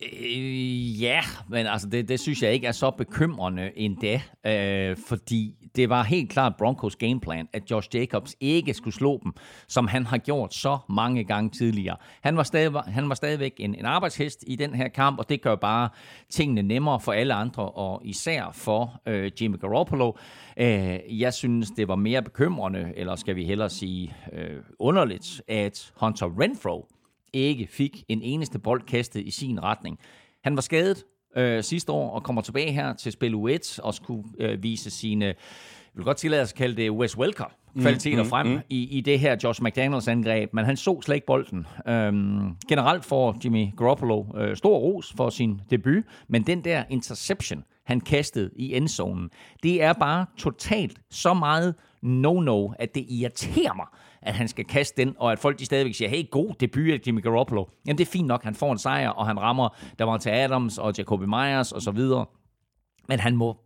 [0.01, 5.55] Øh, ja, men altså det, det synes jeg ikke er så bekymrende endda, øh, fordi
[5.75, 9.33] det var helt klart Broncos gameplan, at Josh Jacobs ikke skulle slå dem,
[9.67, 11.97] som han har gjort så mange gange tidligere.
[12.21, 15.41] Han var, stadig, han var stadigvæk en, en arbejdshest i den her kamp, og det
[15.41, 15.89] gør bare
[16.29, 20.11] tingene nemmere for alle andre, og især for øh, Jimmy Garoppolo.
[20.57, 25.91] Øh, jeg synes, det var mere bekymrende, eller skal vi hellere sige øh, underligt, at
[25.95, 26.92] Hunter Renfro
[27.33, 29.99] ikke fik en eneste bold kastet i sin retning.
[30.43, 31.03] Han var skadet
[31.37, 35.25] øh, sidste år og kommer tilbage her til spil U1 og skulle øh, vise sine,
[35.25, 35.35] jeg
[35.93, 38.61] vil godt tillade os at kalde det Wes Welker, kvaliteter mm, frem mm, mm.
[38.69, 41.67] I, i det her Josh McDaniels angreb, men han så slet ikke bolden.
[41.87, 47.63] Øhm, generelt får Jimmy Garoppolo øh, stor ros for sin debut, men den der interception,
[47.85, 49.29] han kastede i endzonen,
[49.63, 53.85] det er bare totalt så meget no-no, at det irriterer mig,
[54.25, 56.99] at han skal kaste den, og at folk de stadigvæk siger, hey, god debut af
[57.07, 57.65] Jimmy Garoppolo.
[57.87, 59.69] Jamen det er fint nok, han får en sejr, og han rammer
[59.99, 62.25] der var til Adams og Jacoby Myers og så videre.
[63.07, 63.57] Men han må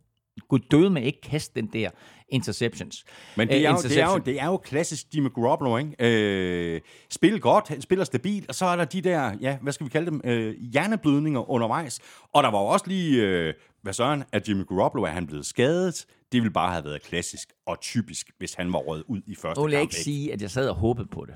[0.49, 1.89] gå døde med ikke kaste den der
[2.29, 3.05] interceptions.
[3.37, 5.95] Men det er, jo, det, er jo, det er jo klassisk Jimmy Garoppolo, ikke?
[5.99, 9.85] Øh, spiller godt, han spiller stabilt, og så er der de der, ja, hvad skal
[9.85, 11.99] vi kalde dem, øh, hjerneblødninger undervejs.
[12.33, 15.45] Og der var jo også lige, øh, hvad søren, at Jimmy Garoppolo er han blevet
[15.45, 16.05] skadet.
[16.32, 19.61] Det ville bare have været klassisk og typisk, hvis han var røget ud i første
[19.61, 19.71] kamp.
[19.71, 21.36] Jeg vil ikke sige, at jeg sad og håbede på det.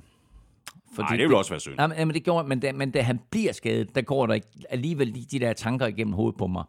[0.96, 1.76] Fordi Nej, det vil også være synd.
[1.76, 4.40] Nej, men, det gjorde, men, da, men da han bliver skadet, der går der
[4.70, 6.64] alligevel de, de der tanker igennem hovedet på mig.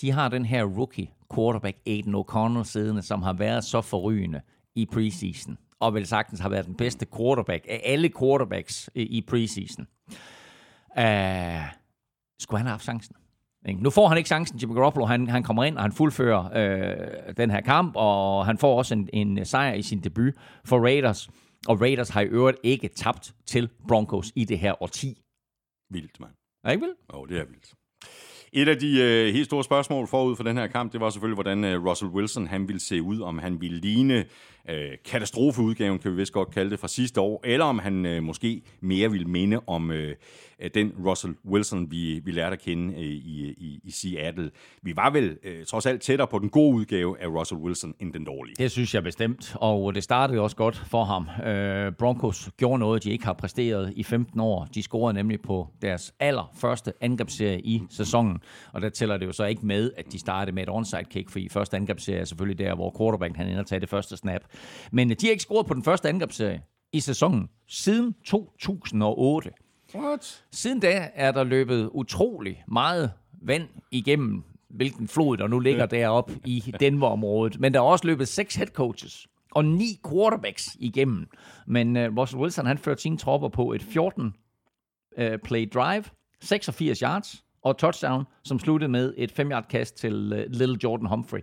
[0.00, 4.40] De har den her rookie quarterback, Aiden O'Connell, siddende, som har været så forrygende
[4.74, 9.86] i preseason, og vel sagtens har været den bedste quarterback af alle quarterbacks i preseason.
[10.98, 11.66] Uh,
[12.38, 13.16] skulle han have haft chancen?
[13.74, 15.06] Nu får han ikke chancen, Jimmy Garoppolo.
[15.06, 18.94] Han, han kommer ind, og han fuldfører øh, den her kamp, og han får også
[18.94, 21.30] en, en sejr i sin debut for Raiders.
[21.68, 25.22] Og Raiders har i øvrigt ikke tabt til Broncos i det her årti.
[25.90, 26.32] Vildt, mand.
[26.64, 26.98] Er ikke vildt?
[27.12, 27.74] Jo, oh, det er vildt.
[28.52, 31.36] Et af de øh, helt store spørgsmål forud for den her kamp, det var selvfølgelig,
[31.36, 34.24] hvordan øh, Russell Wilson han ville se ud, om han ville ligne
[34.68, 38.22] øh, katastrofeudgaven, kan vi vist godt kalde det, fra sidste år, eller om han øh,
[38.22, 40.14] måske mere ville minde om øh,
[40.62, 44.50] Øh, den Russell Wilson, vi, vi lærte at kende øh, i, i, i Seattle.
[44.82, 48.12] Vi var vel øh, trods alt tættere på den gode udgave af Russell Wilson end
[48.12, 48.54] den dårlige.
[48.58, 51.28] Det synes jeg bestemt, og det startede også godt for ham.
[51.46, 54.64] Øh, Broncos gjorde noget, de ikke har præsteret i 15 år.
[54.74, 58.38] De scorede nemlig på deres allerførste angrebsserie i sæsonen,
[58.72, 61.30] og der tæller det jo så ikke med, at de startede med et onside kick,
[61.30, 64.16] for i første angrebsserie er selvfølgelig der, hvor quarterbacken han ender at tage det første
[64.16, 64.40] snap.
[64.92, 69.50] Men de har ikke scoret på den første angrebsserie i sæsonen siden 2008.
[69.94, 70.44] What?
[70.52, 73.12] Siden da er der løbet utrolig meget
[73.42, 77.60] vand igennem, hvilken flod der nu ligger deroppe i Denver-området.
[77.60, 81.28] Men der er også løbet seks head coaches og ni quarterbacks igennem.
[81.66, 84.34] Men uh, Russell Wilson han førte sine tropper på et 14
[85.18, 86.04] uh, play drive,
[86.40, 91.06] 86 yards og touchdown, som sluttede med et 5 yard kast til uh, Little Jordan
[91.06, 91.40] Humphrey.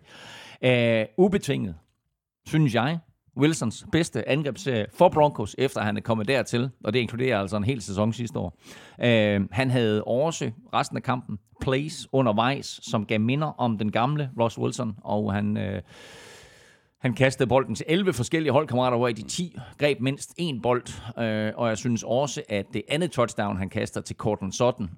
[0.65, 1.75] Uh, ubetinget,
[2.47, 2.99] synes jeg,
[3.37, 7.63] Wilsons bedste angrebsserie for Broncos, efter han er kommet dertil, og det inkluderer altså en
[7.63, 8.57] hel sæson sidste år.
[8.97, 14.29] Uh, han havde også resten af kampen plays undervejs, som gav minder om den gamle
[14.39, 15.57] Ross Wilson, og han...
[15.57, 15.81] Uh,
[16.99, 20.83] han kastede bolden til 11 forskellige holdkammerater, hvor i de 10 greb mindst én bold.
[21.07, 24.89] Uh, og jeg synes også, at det andet touchdown, han kaster til Cortland Sutton,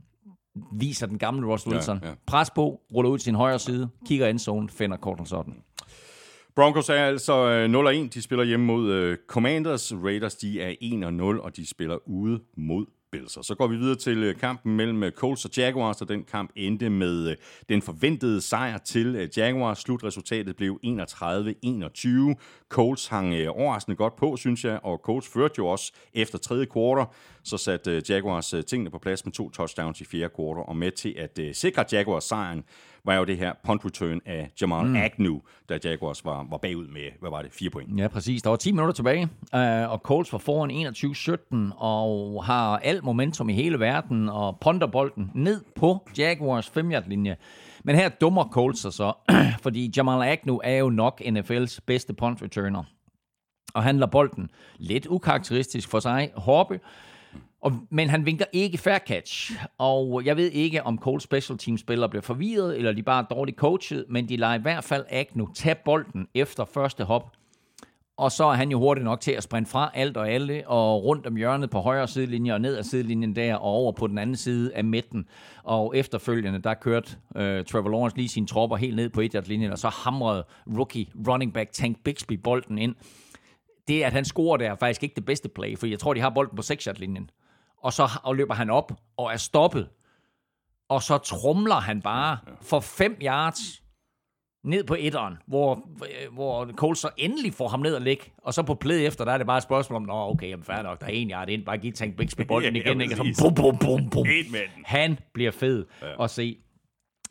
[0.74, 2.00] viser den gamle Ross Wilson.
[2.04, 2.14] Ja, ja.
[2.26, 5.56] Pres på, ruller ud til sin højre side, kigger endzone, finder Cortland Sutton.
[6.56, 8.10] Broncos er altså øh, 0-1.
[8.14, 9.94] De spiller hjemme mod uh, Commanders.
[9.94, 10.76] Raiders de er
[11.38, 13.38] 1-0, og de spiller ude mod Bills.
[13.38, 16.52] Og så går vi videre til øh, kampen mellem Colts og Jaguars, og den kamp
[16.56, 17.36] endte med
[17.70, 19.80] den forventede sejr til Jaguars.
[19.80, 20.90] Slutresultatet blev 31-21.
[22.70, 27.06] Colts hang overraskende godt på, synes jeg, og Colts førte jo også efter tredje kvartal.
[27.44, 31.16] Så satte Jaguars tingene på plads med to touchdowns i fjerde kvartal, og med til
[31.18, 32.64] at sikre Jaguars sejren
[33.06, 34.96] var jo det her punt return af Jamal mm.
[34.96, 35.40] Agnew,
[35.70, 38.00] da Jaguars var, var bagud med, hvad var det, fire point.
[38.00, 38.42] Ja, præcis.
[38.42, 40.72] Der var 10 minutter tilbage, øh, og Colts var foran
[41.72, 46.92] 21-17, og har alt momentum i hele verden, og ponder bolden ned på Jaguars 5
[47.08, 47.36] linje
[47.84, 49.14] Men her dummer Colts sig så,
[49.64, 52.84] fordi Jamal Agnew er jo nok NFL's bedste punt returner.
[53.74, 56.80] Og han lader bolden lidt ukarakteristisk for sig hoppe,
[57.66, 61.78] og, men han vinker ikke fair catch, og jeg ved ikke, om Cold Special Team
[61.78, 65.06] spillere bliver forvirret, eller de bare er dårligt coachet, men de lader i hvert fald
[65.10, 67.32] Agnew tage bolden efter første hop,
[68.18, 71.04] og så er han jo hurtigt nok til at sprinte fra alt og alle, og
[71.04, 74.18] rundt om hjørnet på højre sidelinje, og ned ad sidelinjen der, og over på den
[74.18, 75.28] anden side af midten.
[75.64, 79.72] Og efterfølgende, der kørte øh, Trevor Lawrence lige sine tropper helt ned på et linjen
[79.72, 80.44] og så hamrede
[80.78, 82.96] rookie running back Tank Bixby bolden ind.
[83.88, 86.22] Det, at han scorer der, er faktisk ikke det bedste play, for jeg tror, de
[86.22, 87.30] har bolden på 6 linjen
[87.82, 89.90] og så løber han op og er stoppet.
[90.90, 93.82] Og så trumler han bare for 5 yards
[94.66, 95.90] ned på etteren, hvor,
[96.32, 99.32] hvor Cole så endelig får ham ned og ligge, og så på play efter, der
[99.32, 101.50] er det bare et spørgsmål om, nå okay, jamen fair nok, der er en yard
[101.50, 103.14] ind, bare giv Tank Bixby bolden igen, ikke?
[103.14, 104.26] Og så bum, bum, bum, bum.
[104.86, 106.24] Han bliver fed ja.
[106.24, 106.58] at se.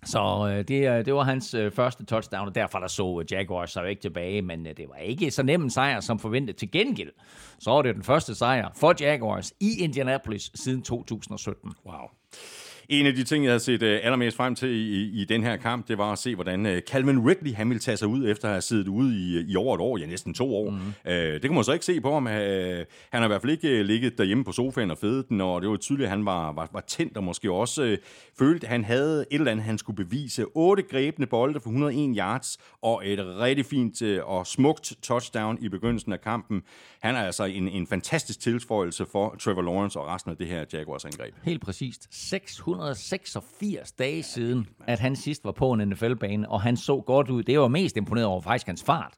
[0.04, 3.70] Så øh, det, det var hans øh, første touchdown, og derfor der så øh, Jaguars
[3.70, 6.56] sig ikke tilbage, men øh, det var ikke så nem en sejr som forventet.
[6.56, 7.10] Til gengæld,
[7.58, 11.72] så var det den første sejr for Jaguars i Indianapolis siden 2017.
[11.86, 12.08] Wow.
[12.88, 15.56] En af de ting, jeg havde set uh, allermest frem til i, i den her
[15.56, 18.48] kamp, det var at se, hvordan uh, Calvin Ridley han ville tage sig ud, efter
[18.48, 20.70] at have siddet ude i, i over et år, ja næsten to år.
[20.70, 20.76] Mm.
[20.76, 22.26] Uh, det kan man så ikke se på ham.
[22.26, 25.40] Uh, han har i hvert fald ikke uh, ligget derhjemme på sofaen og fedet den,
[25.40, 27.94] og det var tydeligt, at han var, var, var tændt og måske også uh,
[28.38, 30.44] følte, at han havde et eller andet, han skulle bevise.
[30.54, 35.68] Otte grebne bolde for 101 yards og et rigtig fint uh, og smukt touchdown i
[35.68, 36.62] begyndelsen af kampen.
[37.00, 40.64] Han er altså en, en fantastisk tilføjelse for Trevor Lawrence og resten af det her
[40.72, 41.34] Jaguars-angreb.
[41.42, 42.08] Helt præcist.
[42.10, 47.30] 600 186 dage siden, at han sidst var på en NFL-bane, og han så godt
[47.30, 47.42] ud.
[47.42, 49.14] Det var mest imponeret over faktisk hans fart.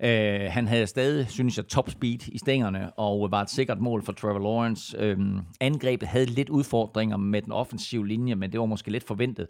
[0.00, 4.02] Øh, han havde stadig, synes jeg, top speed i stængerne, og var et sikkert mål
[4.02, 4.96] for Trevor Lawrence.
[4.98, 5.18] Øh,
[5.60, 9.46] angrebet havde lidt udfordringer med den offensive linje, men det var måske lidt forventet.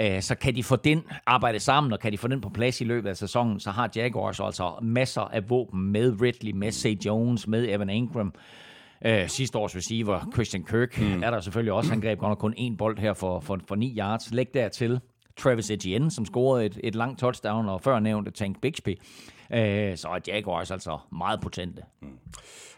[0.00, 2.80] Øh, så kan de få den arbejde sammen, og kan de få den på plads
[2.80, 6.94] i løbet af sæsonen, så har Jaguars altså masser af våben med Ridley, med Say
[7.06, 8.34] Jones, med Evan Ingram.
[9.04, 11.22] Øh, sidste års receiver, Christian Kirk, mm.
[11.22, 11.90] er der selvfølgelig også.
[11.90, 14.32] Han greb godt nok kun én bold her for, for, for 9 yards.
[14.32, 15.00] Læg dertil
[15.36, 18.98] Travis Etienne, som scorede et, et langt touchdown, og før nævnte Tank Bixby.
[19.52, 21.82] Øh, så er Jaguars altså meget potente.
[22.00, 22.18] Mm.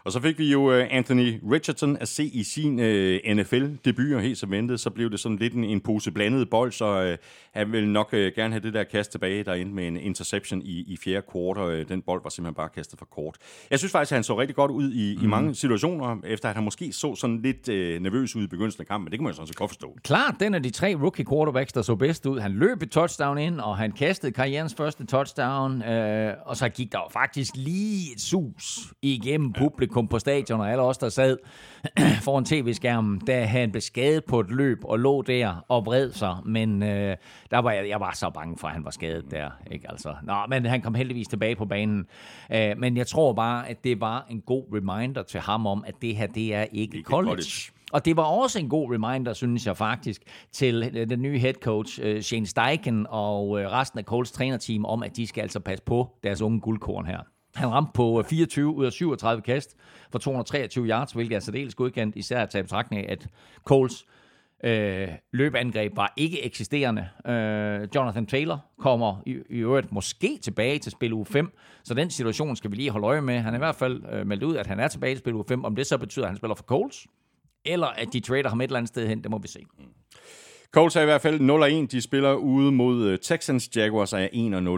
[0.05, 4.21] Og så fik vi jo øh, Anthony Richardson at se i sin øh, NFL-debut, og
[4.21, 7.19] helt som ventet, så blev det sådan lidt en, en pose blandet bold, så øh,
[7.55, 10.63] han vil nok øh, gerne have det der kast tilbage, der endte med en interception
[10.63, 11.71] i, i fjerde kvartal.
[11.71, 13.37] Øh, den bold var simpelthen bare kastet for kort.
[13.71, 15.25] Jeg synes faktisk, at han så rigtig godt ud i, mm.
[15.25, 18.81] i mange situationer, efter at han måske så sådan lidt øh, nervøs ud i begyndelsen
[18.81, 19.97] af kampen, men det kan man jo sådan set godt forstå.
[20.05, 22.39] Klart, den af de tre rookie quarterbacks, der så bedst ud.
[22.39, 26.93] Han løb et touchdown ind, og han kastede karrierens første touchdown, øh, og så gik
[26.93, 31.37] der jo faktisk lige et sus igennem publikum på stadion, og alle os, der sad
[32.25, 36.37] foran tv-skærmen, da han blev skadet på et løb og lå der og vred sig.
[36.45, 37.17] Men øh,
[37.51, 39.51] der var jeg, jeg var så bange for, at han var skadet der.
[39.71, 39.91] Ikke?
[39.91, 42.07] Altså, nå, men han kom heldigvis tilbage på banen.
[42.53, 45.95] Øh, men jeg tror bare, at det var en god reminder til ham om, at
[46.03, 47.31] det her, det er ikke, ikke college.
[47.31, 47.80] college.
[47.93, 50.23] Og det var også en god reminder, synes jeg faktisk,
[50.53, 54.85] til øh, den nye head coach, øh, Shane Steichen, og øh, resten af Coles trænerteam
[54.85, 57.19] om, at de skal altså passe på deres unge guldkorn her.
[57.55, 59.77] Han ramte på 24 ud af 37 kast
[60.13, 63.27] for 223 yards, hvilket er særdeles godkendt, især at tage betragtning af, at
[63.65, 64.07] Coles
[64.65, 67.09] øh, løbeangreb var ikke eksisterende.
[67.27, 71.53] Øh, Jonathan Taylor kommer i, i øvrigt måske tilbage til spil u 5,
[71.85, 73.39] så den situation skal vi lige holde øje med.
[73.39, 75.43] Han er i hvert fald øh, meldt ud, at han er tilbage til spil u
[75.49, 75.65] 5.
[75.65, 77.07] Om det så betyder, at han spiller for Coles,
[77.65, 79.61] eller at de trader ham et eller andet sted hen, det må vi se.
[80.73, 81.41] Colts er i hvert fald
[81.85, 81.87] 0-1.
[81.87, 83.71] De spiller ude mod øh, Texans.
[83.77, 84.29] Jaguars er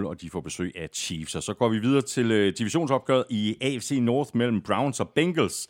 [0.03, 1.35] 1-0, og de får besøg af Chiefs.
[1.35, 5.69] Og så går vi videre til øh, divisionsopgøret i AFC North mellem Browns og Bengals.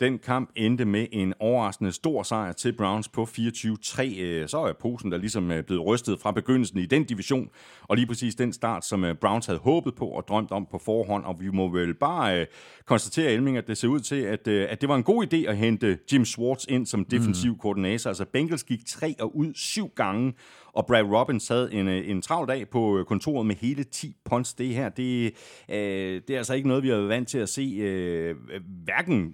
[0.00, 4.20] Den kamp endte med en overraskende stor sejr til Browns på 24-3.
[4.20, 7.48] Øh, så er posen der ligesom øh, blevet rystet fra begyndelsen i den division,
[7.82, 10.78] og lige præcis den start, som øh, Browns havde håbet på og drømt om på
[10.84, 11.24] forhånd.
[11.24, 12.46] Og vi må vel bare
[12.86, 15.56] konstatere, Elming, at det ser ud til, at, at det var en god idé at
[15.56, 18.10] hente Jim Schwartz ind som defensiv koordinator.
[18.10, 20.34] Altså Bengals gik tre og ud syv gange,
[20.72, 24.54] og Brad Robbins havde en, en travl dag på kontoret med hele 10 punts.
[24.54, 25.26] Det her, det,
[25.68, 28.36] øh, det er altså ikke noget, vi har været vant til at se, øh,
[28.84, 29.32] hverken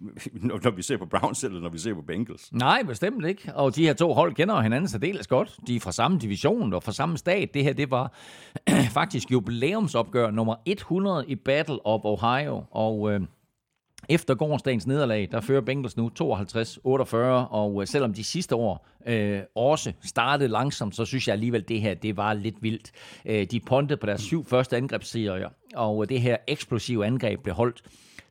[0.64, 2.52] når vi ser på Browns eller når vi ser på Bengals.
[2.52, 3.52] Nej, bestemt ikke.
[3.54, 5.56] Og de her to hold kender hinanden særdeles godt.
[5.66, 7.54] De er fra samme division og fra samme stat.
[7.54, 8.12] Det her, det var
[9.00, 12.64] faktisk jubilæumsopgør nummer 100 i Battle of Ohio.
[12.70, 13.12] Og...
[13.12, 13.20] Øh,
[14.08, 17.16] efter gårdsdagens nederlag, der fører Bengals nu 52-48,
[17.50, 21.80] og øh, selvom de sidste år øh, også startede langsomt, så synes jeg alligevel, det
[21.80, 22.92] her det var lidt vildt.
[23.24, 27.54] Øh, de pontede på deres syv første angrebsserier, og øh, det her eksplosive angreb blev
[27.54, 27.82] holdt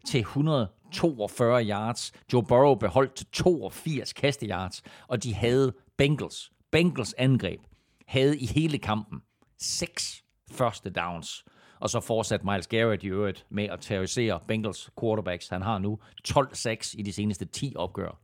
[0.08, 2.12] til 100 42 yards.
[2.34, 6.52] Joe Burrow beholdt til 82 kasteyards, og de havde Bengals.
[6.72, 7.60] Bengals angreb
[8.08, 9.22] havde i hele kampen
[9.58, 11.46] seks første downs.
[11.80, 15.48] Og så fortsat Miles Garrett i øvrigt med at terrorisere Bengals quarterbacks.
[15.48, 18.20] Han har nu 12-6 i de seneste 10 opgør.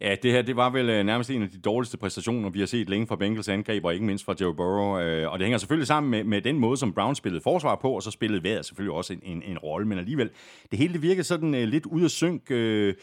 [0.00, 2.66] Ja, det her det var vel øh, nærmest en af de dårligste præstationer, vi har
[2.66, 4.98] set længe fra Bengals angreb, og ikke mindst fra Joe Burrow.
[4.98, 7.90] Øh, og det hænger selvfølgelig sammen med, med den måde, som Brown spillede forsvar på,
[7.90, 9.88] og så spillede vejret selvfølgelig også en, en, en rolle.
[9.88, 10.30] Men alligevel,
[10.70, 12.50] det hele det virkede sådan øh, lidt ud af synk.
[12.50, 12.94] Øh,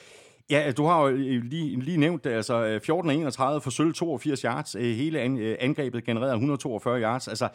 [0.49, 4.73] Ja, du har jo lige, lige nævnt det, altså 14 31 for sølv 82 yards,
[4.73, 5.19] hele
[5.59, 7.27] angrebet genererede 142 yards.
[7.27, 7.49] Altså,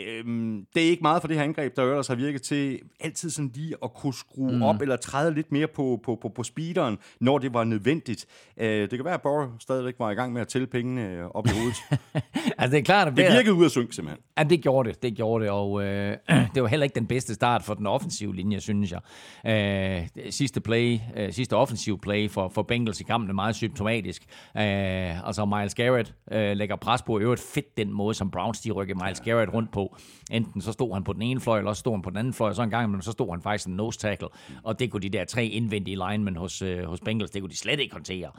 [0.00, 3.30] Øhm, det er ikke meget for det her angreb, der ellers har virket til altid
[3.30, 4.62] sådan lige at kunne skrue mm.
[4.62, 8.26] op eller træde lidt mere på, på, på, på speederen, når det var nødvendigt.
[8.56, 11.24] Øh, det kan være, at Borg stadigvæk var i gang med at tælle pengene øh,
[11.24, 11.76] op i hovedet.
[12.58, 14.24] altså det er klart, at det virkede ud af synk simpelthen.
[14.38, 16.16] Ja, det gjorde det, det gjorde det, og øh,
[16.54, 19.00] det var heller ikke den bedste start for den offensive linje, synes jeg.
[19.46, 24.22] Øh, sidste play, øh, sidste offensive play for, for Bengals i kampen er meget symptomatisk.
[24.56, 28.70] Øh, altså Miles Garrett øh, lægger pres på, øvrigt fedt den måde, som Browns de
[28.70, 29.96] rykker Miles Garrett rundt på
[30.30, 32.32] Enten så stod han på den ene fløj, eller så stod han på den anden
[32.32, 34.28] fløj, og så en gang men så stod han faktisk en nose tackle.
[34.62, 37.58] Og det kunne de der tre indvendige linemen hos, øh, hos Bengals, det kunne de
[37.58, 38.30] slet ikke håndtere.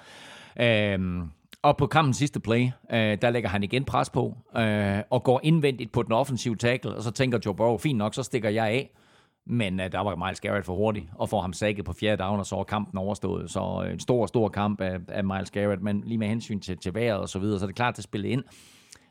[0.59, 1.29] Øhm,
[1.61, 5.39] og på kampens sidste play, øh, der lægger han igen pres på, øh, og går
[5.43, 8.67] indvendigt på den offensive tackle, og så tænker Joe Burrow, fint nok, så stikker jeg
[8.67, 8.89] af.
[9.45, 12.39] Men uh, der var Miles Garrett for hurtig, og får ham sækket på fjerde down,
[12.39, 13.51] og så var kampen overstået.
[13.51, 16.77] Så uh, en stor, stor kamp af, af Miles Garrett, men lige med hensyn til,
[16.77, 18.43] til vejret og så videre, så er det klart at spille ind.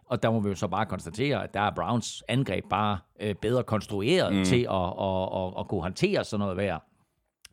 [0.06, 3.34] Og der må vi jo så bare konstatere, at der er Browns angreb bare øh,
[3.34, 4.44] bedre konstrueret mm.
[4.44, 6.78] til at, at, at, at kunne håndtere sådan noget vejr.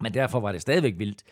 [0.01, 1.23] Men derfor var det stadigvæk vildt,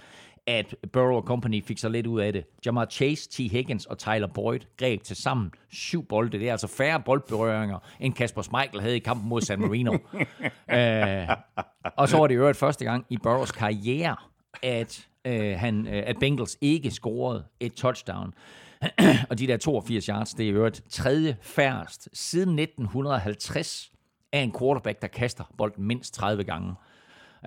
[0.48, 2.46] at Burrow Company fik så lidt ud af det.
[2.66, 3.38] Jamar Chase, T.
[3.52, 6.40] Higgins og Tyler Boyd greb til sammen syv bolde.
[6.40, 9.92] Det er altså færre boldberøringer, end Kasper Schmeichel havde i kampen mod San Marino.
[9.94, 11.38] uh,
[12.00, 14.16] og så var det jo øvrigt første gang i Burrows karriere,
[14.64, 18.34] at, uh, han, uh, at Bengals ikke scorede et touchdown.
[19.30, 23.92] og de der 82 yards, det er jo et tredje færrest siden 1950
[24.34, 26.74] af en quarterback, der kaster bolden mindst 30 gange.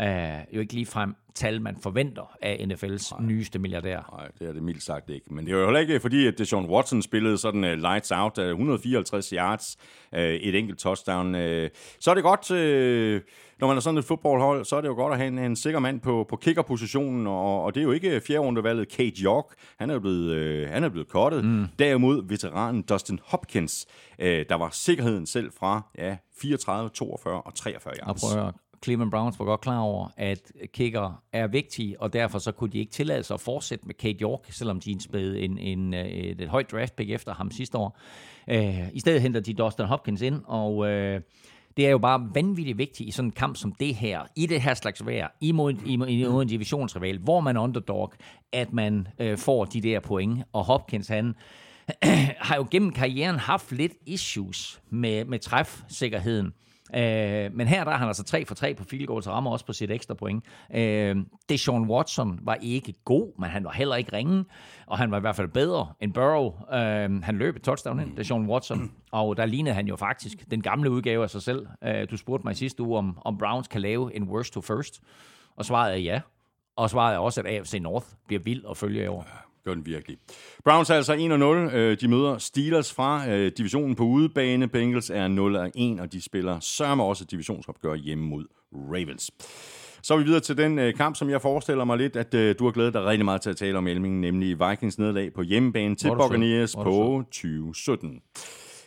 [0.02, 3.26] Uh, jo ikke lige frem tal, man forventer af NFL's Nej.
[3.28, 4.14] nyeste milliardær.
[4.18, 5.34] Nej, det er det mildt sagt ikke.
[5.34, 8.38] Men det er jo heller ikke fordi, at Deshaun Watson spillede sådan uh, lights out,
[8.38, 9.76] uh, 154 yards,
[10.12, 11.34] uh, et enkelt touchdown.
[11.34, 11.40] Uh,
[12.00, 13.20] så er det godt, uh,
[13.60, 15.56] når man er sådan et fodboldhold, så er det jo godt at have en, en
[15.56, 19.44] sikker mand på, på kickerpositionen, og, og det er jo ikke rundevalget Kate York.
[19.78, 21.44] Han er blevet, uh, han er blevet kottet.
[21.44, 21.66] Mm.
[21.78, 23.86] Derimod veteranen Dustin Hopkins,
[24.18, 28.22] uh, der var sikkerheden selv fra ja, 34, 42 og 43 yards.
[28.24, 28.54] Og prøv at
[28.84, 32.78] Cleveland Browns var godt klar over, at kicker er vigtige, og derfor så kunne de
[32.78, 36.48] ikke tillade sig at fortsætte med Kate York, selvom de spædede en, en, et, et
[36.48, 37.98] højt draft pick efter ham sidste år.
[38.48, 41.20] Øh, I stedet henter de Dustin Hopkins ind, og øh,
[41.76, 44.62] det er jo bare vanvittigt vigtigt i sådan en kamp som det her, i det
[44.62, 48.12] her slags vejr, imod, imod, imod en divisionsrival, hvor man er underdog,
[48.52, 50.44] at man øh, får de der point.
[50.52, 51.34] Og Hopkins, han
[52.46, 56.52] har jo gennem karrieren haft lidt issues med, med træfsikkerheden.
[56.94, 59.50] Øh, men her der er han altså 3 for 3 på field goals og rammer
[59.50, 60.44] også på sit ekstra point.
[60.74, 61.16] Øh,
[61.48, 64.46] Deshaun Watson var ikke god, men han var heller ikke ringen,
[64.86, 66.52] og han var i hvert fald bedre end Burrow.
[66.72, 70.62] Øh, han løb et touchdown ind, Deshaun Watson, og der lignede han jo faktisk den
[70.62, 71.66] gamle udgave af sig selv.
[71.84, 75.00] Øh, du spurgte mig sidste uge, om, om Browns kan lave en worst to first,
[75.56, 76.20] og svaret er ja.
[76.76, 79.26] Og svaret er også, at AFC North bliver vild at følge i år.
[79.64, 80.16] Gør den virkelig.
[80.64, 81.76] Browns er altså 1-0.
[81.76, 84.68] Øh, de møder Steelers fra øh, divisionen på udebane.
[84.68, 89.30] Bengals er 0-1, og de spiller sørme også divisionsopgør hjemme mod Ravens.
[90.02, 92.64] Så er vi videre til den øh, kamp, som jeg forestiller mig lidt, at du
[92.64, 95.96] har glædet dig rigtig meget til at tale om Elming, nemlig Vikings nederlag på hjemmebane
[95.96, 98.20] til Buccaneers på 2017.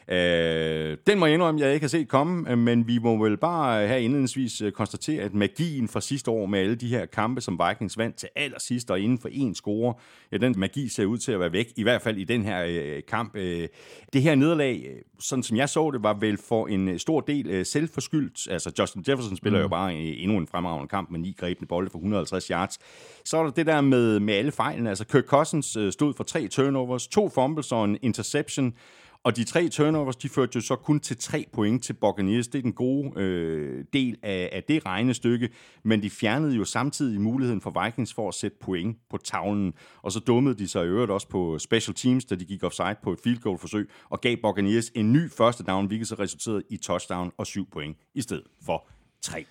[0.07, 3.37] Øh, den må jeg indrømme, jeg ikke har set komme, øh, men vi må vel
[3.37, 7.41] bare her indledningsvis øh, konstatere, at magien fra sidste år med alle de her kampe,
[7.41, 9.93] som Vikings vandt til allersidst og inden for en score,
[10.31, 12.65] ja, den magi ser ud til at være væk, i hvert fald i den her
[12.67, 13.35] øh, kamp.
[13.35, 13.67] Øh,
[14.13, 14.89] det her nederlag,
[15.19, 18.51] sådan som jeg så det, var vel for en stor del øh, selvforskyldt.
[18.51, 19.63] Altså Justin Jefferson spiller mm.
[19.63, 22.79] jo bare endnu en fremragende kamp med ni grebne bolde for 150 yards.
[23.25, 24.89] Så er der det der med, med alle fejlene.
[24.89, 28.73] Altså Kirk Cousins øh, stod for tre turnovers, to fumbles og en interception.
[29.23, 32.47] Og de tre turnovers, de førte jo så kun til tre point til Buccaneers.
[32.47, 35.49] Det er den gode øh, del af, af det regnestykke.
[35.83, 39.73] Men de fjernede jo samtidig muligheden for Vikings for at sætte point på tavlen.
[40.01, 42.95] Og så dummede de sig i øvrigt også på special teams, da de gik offside
[43.03, 46.63] på et field goal forsøg, og gav Buccaneers en ny første down, hvilket så resulterede
[46.69, 48.87] i touchdown og syv point i stedet for
[49.21, 49.45] tre.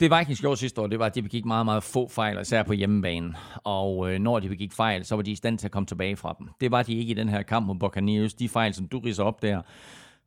[0.00, 2.62] Det Vikings gjorde sidste år, det var, at de begik meget, meget få fejl, især
[2.62, 3.36] på hjemmebanen.
[3.64, 6.16] Og øh, når de begik fejl, så var de i stand til at komme tilbage
[6.16, 6.48] fra dem.
[6.60, 8.34] Det var de ikke i den her kamp mod Buccaneers.
[8.34, 9.62] De fejl, som du riser op der,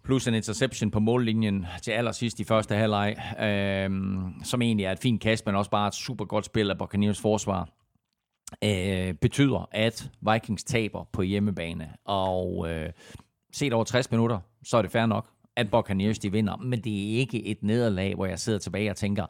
[0.03, 3.89] plus en interception på mållinjen til allersidst i første halvleg, øh,
[4.43, 7.21] som egentlig er et fint kast, men også bare et super godt spil af Buccaneers
[7.21, 7.69] forsvar,
[8.63, 11.89] øh, betyder, at Vikings taber på hjemmebane.
[12.05, 12.89] Og øh,
[13.53, 16.93] set over 60 minutter, så er det fair nok, at Buccaneers de vinder, men det
[16.93, 19.25] er ikke et nederlag, hvor jeg sidder tilbage og tænker,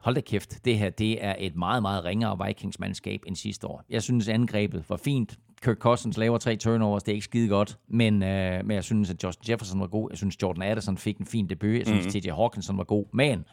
[0.00, 3.84] hold da kæft, det her det er et meget, meget ringere Vikings-mandskab end sidste år.
[3.90, 5.38] Jeg synes, angrebet var fint.
[5.62, 9.10] Kirk Cousins laver tre turnovers, det er ikke skide godt, men, øh, men jeg synes,
[9.10, 10.08] at Justin Jefferson var god.
[10.10, 11.78] Jeg synes, Jordan Addison fik en fin debut.
[11.78, 12.20] Jeg synes, mm-hmm.
[12.20, 12.30] T.J.
[12.30, 13.04] Hawkinson var god.
[13.12, 13.44] Men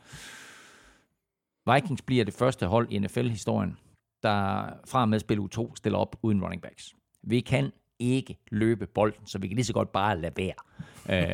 [1.74, 3.78] Vikings bliver det første hold i NFL-historien,
[4.24, 6.96] der fra med spil u 2 stiller op uden running backs.
[7.24, 10.54] Vi kan ikke løbe bolden, så vi kan lige så godt bare lade være.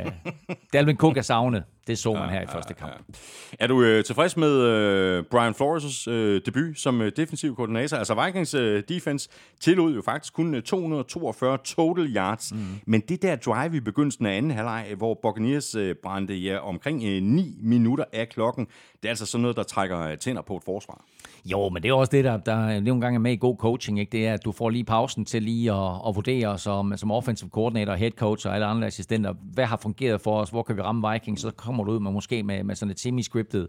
[0.06, 0.11] Øh,
[0.73, 1.64] Dalvin Cook er savnet.
[1.88, 2.91] Det så man her i første kamp.
[2.91, 3.64] Ja, ja.
[3.64, 7.97] Er du øh, tilfreds med øh, Brian Flores' øh, debut som øh, defensiv koordinator?
[7.97, 9.30] Altså Vikings øh, defense
[9.60, 12.60] tillod jo faktisk kun 242 øh, total yards, mm.
[12.85, 17.03] men det der drive i begyndelsen af anden halvleg, hvor Buccaneers øh, brændte ja, omkring
[17.03, 18.68] øh, 9 minutter af klokken,
[19.03, 21.01] det er altså sådan noget, der trækker øh, tænder på et forsvar.
[21.45, 23.99] Jo, men det er også det, der, der nogle gange er med i god coaching.
[23.99, 24.11] Ikke?
[24.11, 27.49] Det er, at du får lige pausen til lige at, at vurdere som, som offensive
[27.49, 30.81] coordinator, head coach og alle andre assistenter, hvad har fungeret for os, hvor kan vi
[30.81, 33.67] ramme Vikings, så kommer du ud med måske med, med sådan et semi-scriptet,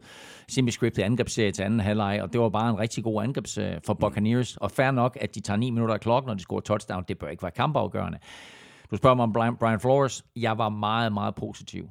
[0.48, 4.56] semi-scriptet angrebsserie til anden halvleg, og det var bare en rigtig god angrebsserie for Buccaneers,
[4.56, 7.19] og fair nok, at de tager 9 minutter af klokken, når de scorer touchdown, det
[7.19, 8.19] bør ikke være kampafgørende.
[8.90, 10.24] Du spørger mig om Brian, Brian Flores.
[10.36, 11.89] Jeg var meget, meget positiv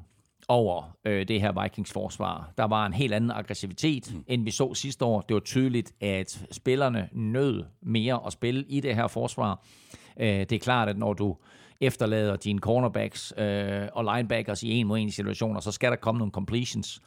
[0.48, 2.52] over øh, det her Vikings forsvar.
[2.58, 4.24] Der var en helt anden aggressivitet, mm.
[4.28, 5.22] end vi så sidste år.
[5.22, 9.66] Det var tydeligt, at spillerne nød mere at spille i det her forsvar.
[10.20, 11.38] Øh, det er klart, at når du
[11.82, 16.20] efterlader dine cornerbacks øh, og linebackers i en mod en situationer, så skal der komme
[16.20, 17.02] nogle completions.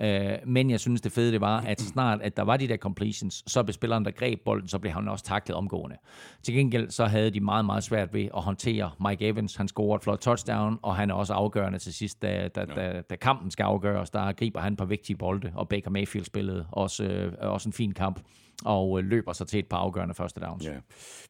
[0.00, 2.76] Øh, men jeg synes, det fede det var, at snart at der var de der
[2.76, 5.96] completions, så blev spilleren, der greb bolden, så blev han også taklet omgående.
[6.42, 9.56] Til gengæld så havde de meget, meget svært ved at håndtere Mike Evans.
[9.56, 13.02] Han scorede et flot touchdown, og han er også afgørende til sidst, da, da, da,
[13.10, 14.10] da kampen skal afgøres.
[14.10, 17.92] Der griber han på vigtige bolde, og Baker Mayfield spillede også, øh, også en fin
[17.92, 18.20] kamp
[18.64, 20.64] og øh, løber sig til et par afgørende første downs.
[20.64, 20.72] Ja.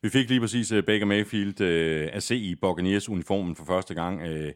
[0.03, 3.95] Vi fik lige præcis øh, Baker Mayfield øh, at se i Buccaneers uniformen for første
[3.95, 4.53] gang, Øh,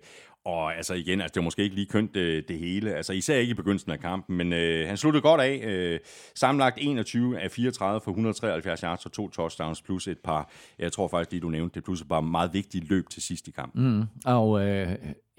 [0.46, 3.36] og altså igen, altså det var måske ikke lige kønt det, det hele, altså især
[3.36, 5.60] ikke i begyndelsen af kampen, men øh, han sluttede godt af.
[5.64, 6.00] Øh,
[6.34, 11.08] sammenlagt 21 af 34 for 173 yards og to touchdowns, plus et par, jeg tror
[11.08, 13.96] faktisk lige du nævnte det, plus et par meget vigtige løb til sidst i kampen.
[13.96, 14.88] Mm, og øh,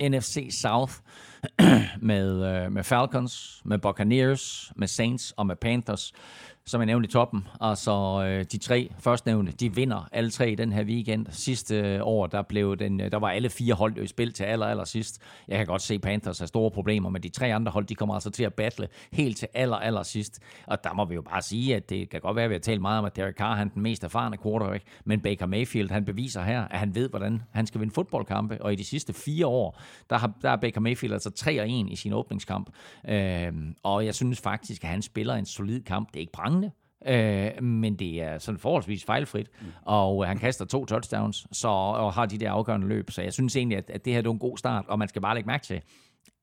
[0.02, 0.94] NFC South
[2.12, 6.14] med, øh, med Falcons, med Buccaneers, med Saints og med Panthers
[6.68, 7.48] som jeg nævnte i toppen.
[7.62, 11.26] Altså øh, de tre førstnævnte, de vinder alle tre i den her weekend.
[11.30, 14.44] Sidste øh, år, der, blev den, øh, der var alle fire hold i spil til
[14.44, 15.22] aller, aller sidst.
[15.48, 18.16] Jeg kan godt se, Panthers har store problemer, men de tre andre hold, de kommer
[18.16, 20.40] altså til at battle helt til aller, aller sidst.
[20.66, 22.60] Og der må vi jo bare sige, at det kan godt være, at vi har
[22.60, 25.92] talt meget om, at Derek Carr han er den mest erfarne quarterback, men Baker Mayfield,
[25.92, 29.14] han beviser her, at han ved, hvordan han skal vinde fodboldkampe, og i de sidste
[29.14, 32.70] fire år, der har, der er Baker Mayfield altså 3 og 1 i sin åbningskamp.
[33.08, 33.54] Øh,
[33.84, 36.08] og jeg synes faktisk, at han spiller en solid kamp.
[36.08, 36.72] Det er ikke prangende,
[37.06, 39.68] Øh, men det er sådan forholdsvis fejlfrit, mm.
[39.86, 43.12] og øh, han kaster to touchdowns så, og har de der afgørende løb.
[43.12, 45.22] Så jeg synes egentlig, at, at det her er en god start, og man skal
[45.22, 45.82] bare lægge mærke til,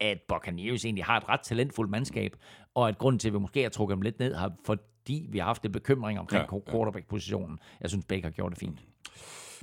[0.00, 2.36] at Buccaneers egentlig har et ret talentfuldt mandskab,
[2.74, 5.38] og at grunden til, at vi måske har trukket dem lidt ned, har fordi vi
[5.38, 7.58] har haft en bekymring omkring ja, quarterback-positionen.
[7.80, 8.78] Jeg synes, Baker gjorde det fint.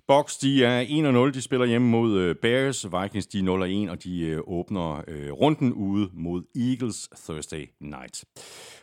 [0.08, 0.84] Box, de er
[1.30, 1.34] 1-0.
[1.34, 2.86] De spiller hjemme mod øh, Bears.
[2.86, 8.26] Vikings, de er 0-1, og de øh, åbner øh, runden ude mod Eagles Thursday night.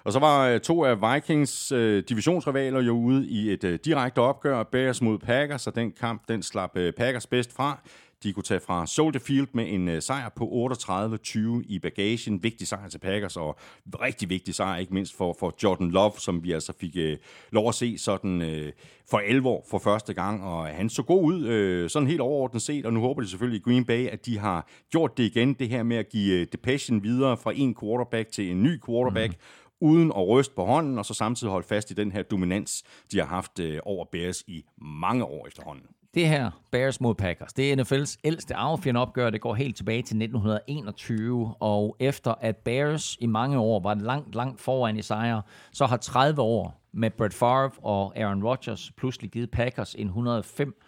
[0.05, 1.73] Og så var to af Vikings
[2.09, 4.63] divisionsrivaler jo ude i et direkte opgør.
[4.63, 7.81] Bears mod Packers, og den kamp, den slap Packers bedst fra.
[8.23, 11.39] De kunne tage fra Soldier Field med en uh, sejr på 38-20
[11.69, 12.43] i bagagen.
[12.43, 13.59] Vigtig sejr til Packers, og
[14.01, 17.19] rigtig vigtig sejr, ikke mindst for, for Jordan Love, som vi altså fik uh,
[17.53, 18.69] lov at se sådan uh,
[19.11, 20.45] for alvor for første gang.
[20.45, 21.45] Og han så god ud,
[21.85, 24.39] uh, sådan helt overordnet set, og nu håber de selvfølgelig i Green Bay, at de
[24.39, 28.33] har gjort det igen, det her med at give uh, Depression videre fra en quarterback
[28.33, 31.91] til en ny quarterback, mm uden at ryste på hånden, og så samtidig holde fast
[31.91, 35.87] i den her dominans, de har haft øh, over Bears i mange år efterhånden.
[36.15, 38.57] Det her, Bears mod Packers, det er NFL's ældste
[38.97, 39.31] opgør.
[39.31, 44.35] Det går helt tilbage til 1921, og efter at Bears i mange år var langt,
[44.35, 49.31] langt foran i sejre, så har 30 år med Brett Favre og Aaron Rodgers pludselig
[49.31, 50.81] givet Packers en 105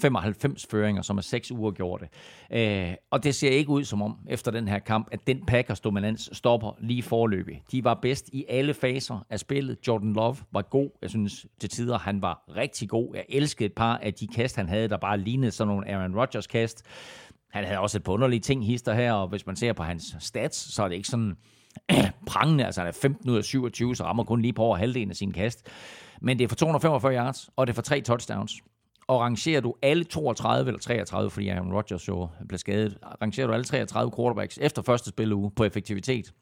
[0.00, 2.08] 95 føringer, som er 6 uger det.
[2.52, 5.80] Øh, og det ser ikke ud som om, efter den her kamp, at den Packers
[5.80, 7.62] dominans stopper lige forløbig.
[7.72, 9.78] De var bedst i alle faser af spillet.
[9.88, 10.90] Jordan Love var god.
[11.02, 13.14] Jeg synes til tider, han var rigtig god.
[13.14, 16.16] Jeg elskede et par af de kast, han havde, der bare lignede sådan nogle Aaron
[16.16, 16.82] Rodgers kast.
[17.50, 20.16] Han havde også et par underlige ting hister her, og hvis man ser på hans
[20.20, 21.36] stats, så er det ikke sådan
[22.26, 22.66] prangende.
[22.66, 25.16] Altså han er 15 ud af 27, så rammer kun lige på over halvdelen af
[25.16, 25.66] sin kast.
[26.20, 28.62] Men det er for 245 yards, og det er for tre touchdowns
[29.06, 33.52] og rangerer du alle 32 eller 33, fordi Aaron Rodgers jo blev skadet, rangerer du
[33.52, 36.34] alle 33 quarterbacks efter første spilleuge på effektivitet,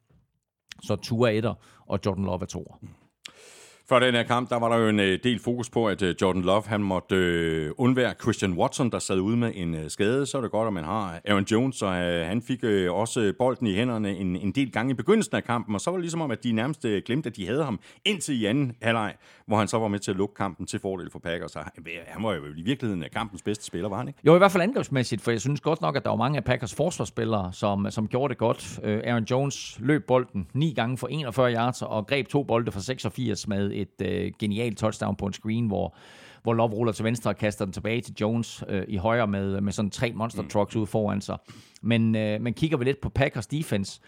[0.82, 1.54] så Tua er etter,
[1.86, 2.78] og Jordan Love er toer.
[3.92, 6.14] Før den her kamp, der var der jo en øh, del fokus på, at øh,
[6.22, 10.26] Jordan Love han måtte øh, undvære Christian Watson, der sad ude med en øh, skade.
[10.26, 13.32] Så er det godt, at man har Aaron Jones, og øh, han fik øh, også
[13.38, 15.74] bolden i hænderne en, en del gange i begyndelsen af kampen.
[15.74, 17.80] Og så var det ligesom om, at de nærmest øh, glemte, at de havde ham
[18.04, 19.14] indtil i anden halvleg,
[19.46, 21.52] hvor han så var med til at lukke kampen til fordel for Packers.
[21.52, 24.20] Så øh, han var jo i virkeligheden kampens bedste spiller, var han ikke?
[24.26, 26.44] Jo, i hvert fald angrebsmæssigt, for jeg synes godt nok, at der var mange af
[26.44, 28.80] Packers forsvarsspillere, som, som gjorde det godt.
[28.82, 32.80] Øh, Aaron Jones løb bolden ni gange for 41 yards og greb to bolde for
[32.80, 35.96] 86 med et øh, genialt touchdown på en screen, hvor
[36.42, 39.60] hvor Love ruller til venstre og kaster den tilbage til Jones øh, i højre med,
[39.60, 41.38] med sådan tre monster trucks ud foran sig.
[41.82, 44.00] Men, øh, men kigger vi lidt på Packers defense,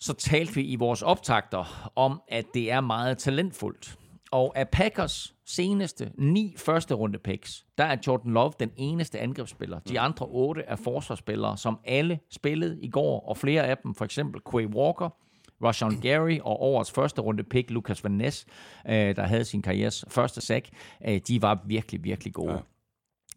[0.00, 3.96] så talte vi i vores optagter om, at det er meget talentfuldt.
[4.32, 9.78] Og af Packers seneste ni første runde picks, der er Jordan Love den eneste angrebsspiller.
[9.78, 14.04] De andre otte er forsvarsspillere, som alle spillede i går, og flere af dem, for
[14.04, 15.08] eksempel Quay Walker,
[15.62, 18.46] Rashawn Gary og årets første runde pick, Lucas Van Ness,
[18.88, 20.68] øh, der havde sin karrieres første sack,
[21.08, 22.52] øh, de var virkelig, virkelig gode.
[22.52, 22.58] Ja.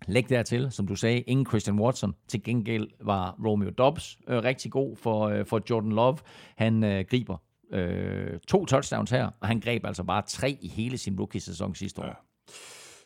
[0.08, 2.16] Læg dertil, som du sagde, ingen Christian Watson.
[2.28, 6.18] Til gengæld var Romeo Dobbs øh, rigtig god for, øh, for Jordan Love.
[6.58, 7.38] Han øh, griber
[7.72, 12.02] øh, to touchdowns her, og han greb altså bare tre i hele sin rookie-sæson sidste
[12.02, 12.06] år.
[12.06, 12.14] Ja.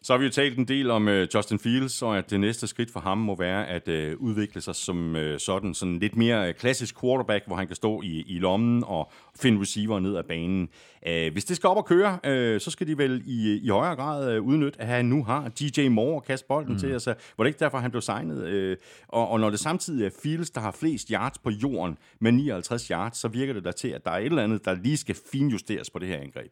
[0.08, 2.68] Så har vi jo talt en del om uh, Justin Fields, og at det næste
[2.68, 6.54] skridt for ham må være at uh, udvikle sig som uh, sådan, sådan lidt mere
[6.54, 10.70] klassisk quarterback, hvor han kan stå i, i lommen og finde receiver ned ad banen.
[11.08, 13.96] Uh, hvis det skal op og køre, uh, så skal de vel i, i højere
[13.96, 16.80] grad uh, udnytte, at han nu har DJ Moore at kaste bolden mm.
[16.80, 16.88] til.
[16.88, 18.72] Altså, var det ikke derfor, han blev signet?
[18.72, 18.78] Uh,
[19.08, 22.88] og, og når det samtidig er Fields, der har flest yards på jorden med 59
[22.88, 25.16] yards, så virker det da til, at der er et eller andet, der lige skal
[25.32, 26.52] finjusteres på det her angreb.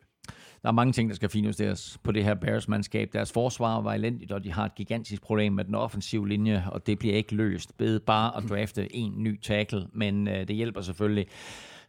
[0.65, 3.09] Der er mange ting, der skal finjusteres på det her Bears-mandskab.
[3.13, 6.87] Deres forsvar var elendigt, og de har et gigantisk problem med den offensive linje, og
[6.87, 10.81] det bliver ikke løst ved bare at drafte en ny tackle, men øh, det hjælper
[10.81, 11.27] selvfølgelig.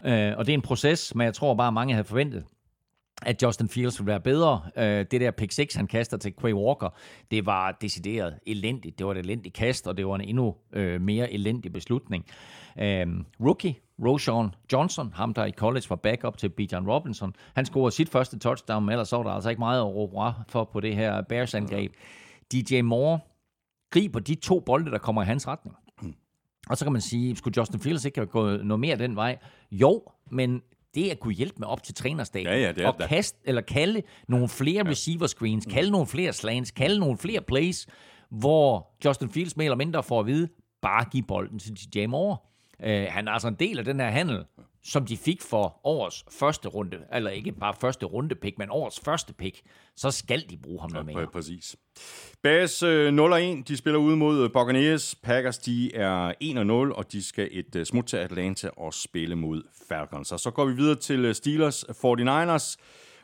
[0.04, 2.44] Øh, og det er en proces, men jeg tror bare, mange havde forventet,
[3.22, 4.62] at Justin Fields ville være bedre.
[4.76, 6.88] Øh, det der pick 6, han kaster til Quay Walker,
[7.30, 8.98] det var decideret elendigt.
[8.98, 12.24] Det var et elendigt kast, og det var en endnu øh, mere elendig beslutning.
[12.78, 13.06] Øh,
[13.40, 13.74] rookie,
[14.04, 18.38] Roshan Johnson, ham der i college var backup til Bijan Robinson, han scorede sit første
[18.38, 20.16] touchdown, men ellers så var der altså ikke meget at råbe
[20.48, 21.92] for på det her Bears-angreb.
[22.52, 23.18] DJ Moore
[23.90, 25.76] griber de to bolde, der kommer i hans retning.
[26.70, 29.38] Og så kan man sige, skulle Justin Fields ikke have gået noget mere den vej?
[29.70, 30.62] Jo, men
[30.94, 32.46] det at kunne hjælpe med op til trænerstaben.
[32.46, 34.90] Ja, ja, det er og kaste, eller kalde nogle flere ja.
[34.90, 37.86] receiver screens, kalde nogle flere slants, kalde nogle flere plays,
[38.30, 40.48] hvor Justin Fields mere eller mindre får at vide,
[40.82, 42.36] bare giv bolden til DJ Moore.
[42.78, 44.44] Uh, han er altså en del af den her handel,
[44.84, 49.00] som de fik for årets første runde, eller ikke bare første runde pick, men årets
[49.00, 49.62] første pick,
[49.96, 51.26] så skal de bruge ham noget ja, mere.
[51.26, 51.76] Præcis.
[52.42, 55.14] Bears uh, 0-1, de spiller ude mod Buccaneers.
[55.14, 56.32] Packers, de er
[56.90, 60.32] 1-0, og de skal et uh, smut til Atlanta og spille mod Falcons.
[60.32, 62.76] Og så går vi videre til Steelers 49ers.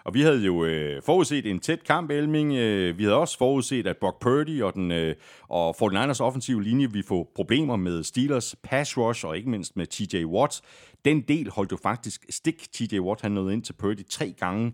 [0.05, 2.53] Og vi havde jo øh, forudset en tæt kamp, Elming.
[2.55, 5.15] Øh, vi havde også forudset, at Brock Purdy og, den, øh,
[5.49, 9.87] og 49ers offensive linje vi få problemer med Steelers pass rush, og ikke mindst med
[9.87, 10.61] TJ Watt.
[11.05, 12.73] Den del holdt jo faktisk stik.
[12.73, 14.73] TJ Watt han nåede ind til Purdy tre gange.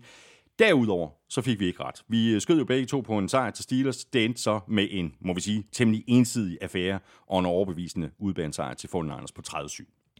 [0.59, 2.03] Derudover så fik vi ikke ret.
[2.07, 4.05] Vi øh, skød jo begge to på en sejr til Steelers.
[4.05, 8.73] Det endte så med en, må vi sige, temmelig ensidig affære og en overbevisende udbanesejr
[8.73, 9.69] til 49ers på 30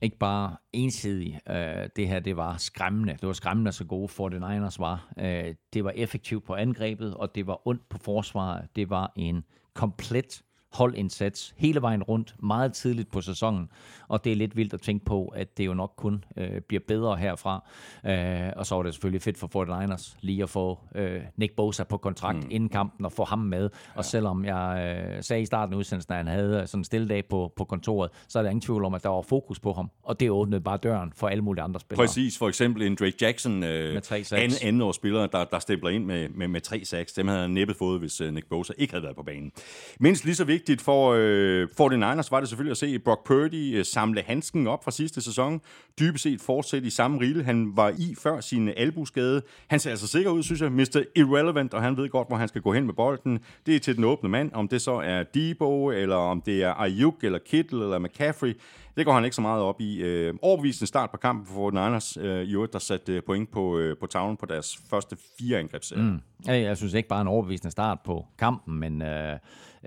[0.02, 1.40] ikke bare ensidig.
[1.50, 3.14] Øh, det her, det var skræmmende.
[3.14, 5.14] Det var skræmmende, så gode 49ers var.
[5.20, 8.68] Øh, det var effektivt på angrebet, og det var ondt på forsvaret.
[8.76, 9.44] Det var en
[9.74, 13.70] komplet holdindsats hele vejen rundt, meget tidligt på sæsonen,
[14.08, 16.82] og det er lidt vildt at tænke på, at det jo nok kun øh, bliver
[16.88, 17.64] bedre herfra.
[18.06, 21.84] Øh, og så var det selvfølgelig fedt for 49ers lige at få øh, Nick Bosa
[21.84, 22.48] på kontrakt mm.
[22.50, 23.62] inden kampen og få ham med.
[23.62, 23.98] Ja.
[23.98, 27.08] Og selvom jeg øh, sagde i starten af udsendelsen, at han havde sådan en stille
[27.08, 29.74] dag på, på kontoret, så er der ingen tvivl om, at der var fokus på
[29.74, 32.08] ham, og det åbnede bare døren for alle mulige andre spillere.
[32.08, 34.02] Præcis, for eksempel en Drake Jackson, øh,
[34.32, 37.14] anden, anden års spiller, der, der stempler ind med, med, med tre sacks.
[37.14, 39.52] Dem havde han næppe fået, hvis øh, Nick Bosa ikke havde været på banen.
[40.00, 43.78] Mindst lige så vigtigt vigtigt for, øh, 49ers var det selvfølgelig at se Brock Purdy
[43.78, 45.62] øh, samle handsken op fra sidste sæson.
[46.00, 49.42] Dybest set fortsætte i samme rille, han var i før sin albuskade.
[49.68, 50.72] Han ser altså sikker ud, synes jeg.
[50.72, 51.04] Mr.
[51.16, 53.40] Irrelevant, og han ved godt, hvor han skal gå hen med bolden.
[53.66, 54.52] Det er til den åbne mand.
[54.54, 58.54] Om det så er Debo, eller om det er Ayuk, eller Kittle, eller McCaffrey.
[58.98, 60.02] Det går han ikke så meget op i.
[60.02, 63.78] Øh, overbevisende start på kampen for Niners, øh, i øvrigt, der satte øh, point på,
[63.78, 66.04] øh, på tavlen på deres første fire angrebsserier.
[66.04, 66.20] Mm.
[66.48, 69.38] Jeg synes ikke bare en overbevisende start på kampen, men øh,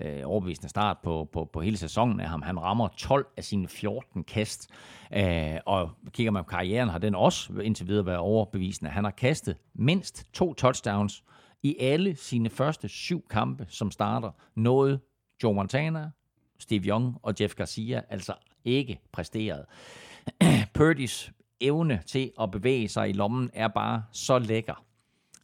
[0.03, 2.43] øh, overbevisende start på, på, på hele sæsonen af ham.
[2.43, 4.71] Han rammer 12 af sine 14 kast,
[5.15, 8.91] øh, og kigger man på karrieren, har den også indtil videre været overbevisende.
[8.91, 11.25] Han har kastet mindst to touchdowns
[11.63, 14.31] i alle sine første syv kampe som starter.
[14.55, 15.01] Noget
[15.43, 16.11] Joe Montana,
[16.59, 19.65] Steve Young og Jeff Garcia altså ikke præsteret.
[20.79, 24.85] Purdy's evne til at bevæge sig i lommen er bare så lækker.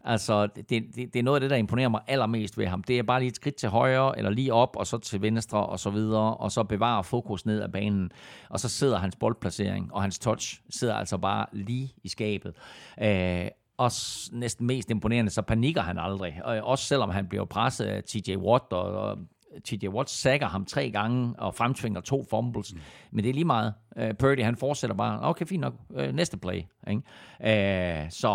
[0.05, 2.83] Altså, det, det, det er noget af det, der imponerer mig allermest ved ham.
[2.83, 5.67] Det er bare lige et skridt til højre, eller lige op, og så til venstre,
[5.67, 8.11] og så videre, og så bevare fokus ned ad banen.
[8.49, 12.55] Og så sidder hans boldplacering, og hans touch sidder altså bare lige i skabet.
[13.03, 13.91] Øh, og
[14.33, 16.41] næsten mest imponerende, så panikker han aldrig.
[16.45, 19.19] Og også selvom han bliver presset af TJ Watt, og, og
[19.65, 22.75] TJ Watt sækker ham tre gange og fremtvinger to fumbles.
[22.75, 22.81] Mm.
[23.11, 23.75] Men det er lige meget.
[23.97, 25.23] Uh, Purdy, han fortsætter bare.
[25.23, 25.75] Okay, fint nok.
[25.91, 26.63] Uh, næste play.
[26.91, 28.05] Ikke?
[28.05, 28.29] Uh, så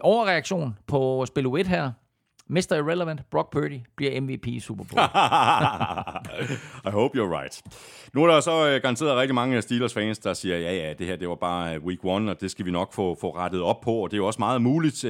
[0.00, 1.92] overreaktion på spil 1 her.
[2.50, 2.74] Mr.
[2.76, 5.00] Irrelevant, Brock Purdy, bliver MVP i Super Bowl.
[6.88, 7.62] I hope you're right.
[8.14, 11.28] Nu er der så garanteret rigtig mange Steelers-fans, der siger, ja, ja, det her det
[11.28, 14.10] var bare week one, og det skal vi nok få, få rettet op på, og
[14.10, 15.04] det er jo også meget muligt.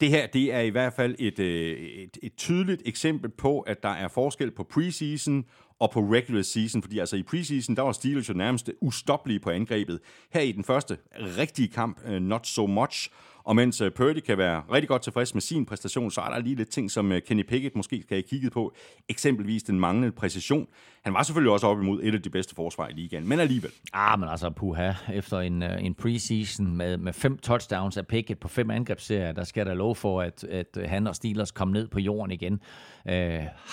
[0.00, 3.82] Det her det er i hvert fald et, øh, et, et tydeligt eksempel på, at
[3.82, 5.44] der er forskel på preseason
[5.78, 9.50] og på regular season, fordi altså i preseason, der var Steelers jo nærmest ustoppelige på
[9.50, 10.00] angrebet.
[10.32, 13.10] Her i den første rigtige kamp, øh, not so much,
[13.44, 16.38] og mens øh, Purdy kan være rigtig godt tilfreds med sin præstation, så er der
[16.38, 18.74] lige lidt ting, som Kenny Pickett måske skal have kigget på.
[19.08, 20.68] Eksempelvis den manglende præcision.
[21.04, 23.70] Han var selvfølgelig også op imod et af de bedste forsvar i ligaen, men alligevel.
[23.92, 28.40] Ah, men altså, puha, efter en, øh, en preseason med, med fem touchdowns af Pickett
[28.40, 31.88] på fem angrebsserier, der skal der lov for, at, at han og Steelers kom ned
[31.88, 32.60] på jorden igen.
[33.04, 33.12] Uh,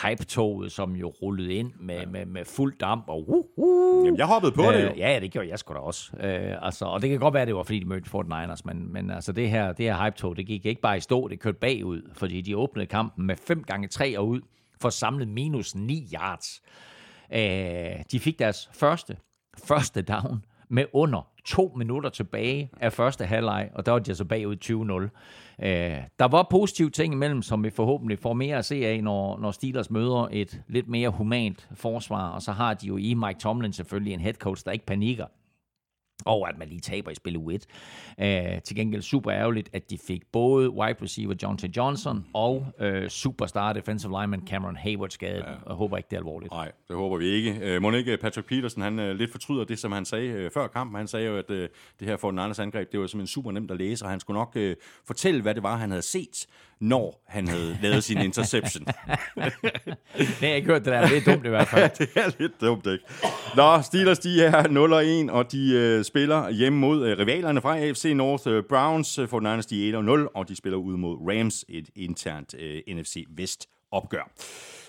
[0.04, 2.06] hype-toget, som jo rullede ind med, ja.
[2.06, 4.06] med, med fuld damp og uh, uh.
[4.06, 4.94] Jamen, jeg hoppede på uh, det jo.
[4.98, 6.10] Ja, det gjorde jeg sgu da også.
[6.14, 8.94] Uh, altså, og det kan godt være, det var, fordi de mødte Fort Niners, men,
[8.94, 11.58] men altså, det her, det her hype-tog, det gik ikke bare i stå, det kørte
[11.60, 14.42] bagud, fordi de åbnede kampen med 5 gange 3 og ud
[14.82, 16.62] for samlet minus 9 yards.
[17.34, 19.18] Øh, de fik deres første,
[19.68, 24.26] første down med under to minutter tilbage af første halvleg, og der var de altså
[24.26, 25.10] bagud
[25.60, 25.66] 20-0.
[25.66, 29.40] Øh, der var positive ting imellem, som vi forhåbentlig får mere at se af, når,
[29.40, 33.40] når Steelers møder et lidt mere humant forsvar, og så har de jo i Mike
[33.40, 35.26] Tomlin selvfølgelig en head coach, der ikke panikker
[36.26, 37.66] og at man lige taber i spil u 1.
[38.18, 41.78] Uh, til gengæld super ærgerligt, at de fik både wide receiver John T.
[41.78, 45.44] Johnson og uh, superstar defensive lineman Cameron Hayward skadet.
[45.44, 45.52] Ja.
[45.68, 46.52] Jeg håber ikke, det er alvorligt.
[46.52, 47.76] Nej, det håber vi ikke.
[47.76, 50.68] Uh, må ikke Patrick Peterson, han uh, lidt fortryder det, som han sagde uh, før
[50.68, 50.96] kampen.
[50.96, 51.72] Han sagde jo, at uh, det
[52.02, 54.38] her for den andres angreb, det var simpelthen super nemt at læse, og han skulle
[54.38, 54.72] nok uh,
[55.06, 56.48] fortælle, hvad det var, han havde set,
[56.80, 58.86] når han havde lavet sin interception.
[60.18, 61.08] det har jeg ikke hørt, det der.
[61.08, 61.92] Det er dumt i hvert fald.
[62.00, 63.06] ja, det er lidt dumt, ikke?
[63.56, 68.12] Nå, Steelers, de er 0-1, og de uh, spiller hjemme mod uh, rivalerne fra AFC
[68.16, 68.48] North.
[68.48, 72.54] Uh, Browns uh, får den de 1-0, og de spiller ud mod Rams, et internt
[72.54, 74.32] uh, NFC Vest opgør.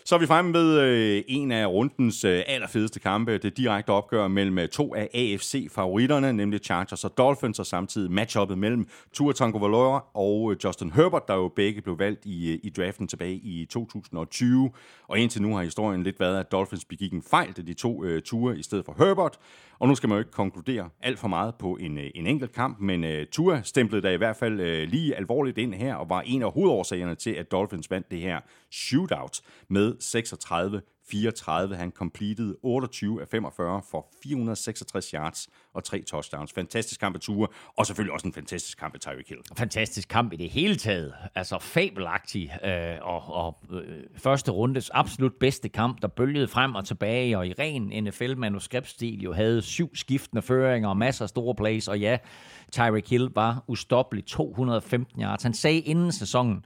[0.09, 4.29] Så er vi fremme ved øh, en af rundens øh, allerfedeste kampe, det direkte opgør
[4.29, 10.01] mellem øh, to af AFC-favoritterne, nemlig Chargers og Dolphins, og samtidig matchuppet mellem Tua Tagovailoa
[10.15, 13.67] og øh, Justin Herbert, der jo begge blev valgt i, øh, i draften tilbage i
[13.71, 14.71] 2020.
[15.09, 18.05] Og indtil nu har historien lidt været, at Dolphins begik en fejl, da de to
[18.05, 19.39] øh, ture i stedet for Herbert.
[19.79, 22.53] Og nu skal man jo ikke konkludere alt for meget på en, øh, en enkelt
[22.53, 26.09] kamp, men øh, Tua stemplede da i hvert fald øh, lige alvorligt ind her, og
[26.11, 28.41] var en af hovedårsagerne til, at Dolphins vandt det her
[28.89, 31.77] shootout med 36 34.
[31.77, 36.53] Han completed 28 af 45 for 466 yards og tre touchdowns.
[36.53, 39.41] Fantastisk kamp af Ture, og selvfølgelig også en fantastisk kamp af Tyreek Hill.
[39.59, 41.15] Fantastisk kamp i det hele taget.
[41.35, 46.85] Altså fabelagtig, øh, og, og øh, første rundes absolut bedste kamp, der bølgede frem og
[46.85, 51.89] tilbage, og i ren NFL-manuskriptstil jo havde syv skiftende føringer og masser af store plays,
[51.89, 52.19] og ja,
[52.73, 55.43] Tyreek Hill var ustoppelig 215 yards.
[55.43, 56.65] Han sagde inden sæsonen,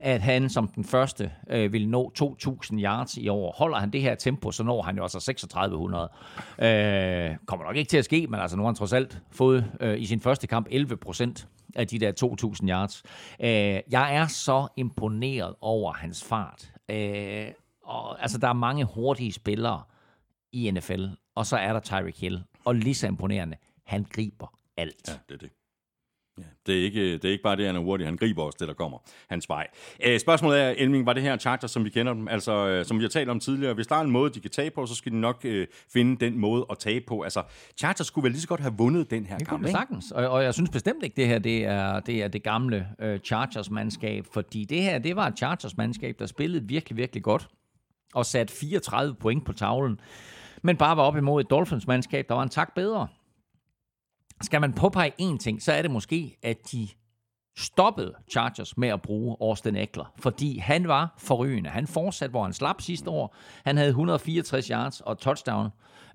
[0.00, 3.54] at han som den første øh, vil nå 2.000 yards i år.
[3.58, 6.10] Holder han det her tempo, så når han jo altså 3600.
[6.58, 9.72] Øh, kommer nok ikke til at ske, men altså nu har han trods alt fået
[9.80, 12.12] øh, i sin første kamp 11 procent af de der
[12.62, 13.02] 2.000 yards.
[13.40, 16.72] Øh, jeg er så imponeret over hans fart.
[16.90, 17.46] Øh,
[17.84, 19.82] og, altså, der er mange hurtige spillere
[20.52, 22.42] i NFL, og så er der Tyreek Hill.
[22.64, 23.56] Og lige så imponerende,
[23.86, 24.46] han griber
[24.76, 25.08] alt.
[25.08, 25.50] Ja, det er det.
[26.38, 28.06] Ja, det, er ikke, det er ikke bare det, han er hurtig.
[28.06, 28.98] Han griber også det, der kommer
[29.28, 29.66] hans vej.
[30.00, 32.28] Æ, spørgsmålet er, Elming, var det her Chargers, som vi kender dem?
[32.28, 34.50] Altså, øh, som vi har talt om tidligere, hvis der er en måde, de kan
[34.50, 37.22] tage på, så skal de nok øh, finde den måde at tage på.
[37.22, 37.42] Altså,
[37.76, 39.70] Chargers skulle vel lige så godt have vundet den her det kamp, ikke?
[39.70, 40.10] sagtens.
[40.10, 43.18] Og, og jeg synes bestemt ikke, det her det er det, er det gamle øh,
[43.18, 47.48] Chargers-mandskab, fordi det her, det var et Chargers-mandskab, der spillede virkelig, virkelig godt
[48.14, 50.00] og satte 34 point på tavlen,
[50.62, 53.08] men bare var op imod et Dolphins-mandskab, der var en tak bedre.
[54.40, 56.88] Skal man påpege én ting, så er det måske, at de
[57.56, 61.70] stoppede Chargers med at bruge Austin Eckler, fordi han var forrygende.
[61.70, 63.36] Han fortsatte, hvor han slap sidste år.
[63.64, 65.68] Han havde 164 yards og touchdown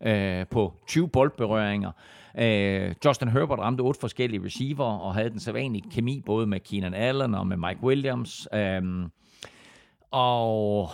[0.04, 1.92] øh, på 20 boldberøringer.
[2.38, 6.94] Øh, Justin Herbert ramte otte forskellige receiver og havde den sædvanlige kemi både med Keenan
[6.94, 8.48] Allen og med Mike Williams.
[8.54, 8.82] Øh,
[10.12, 10.90] og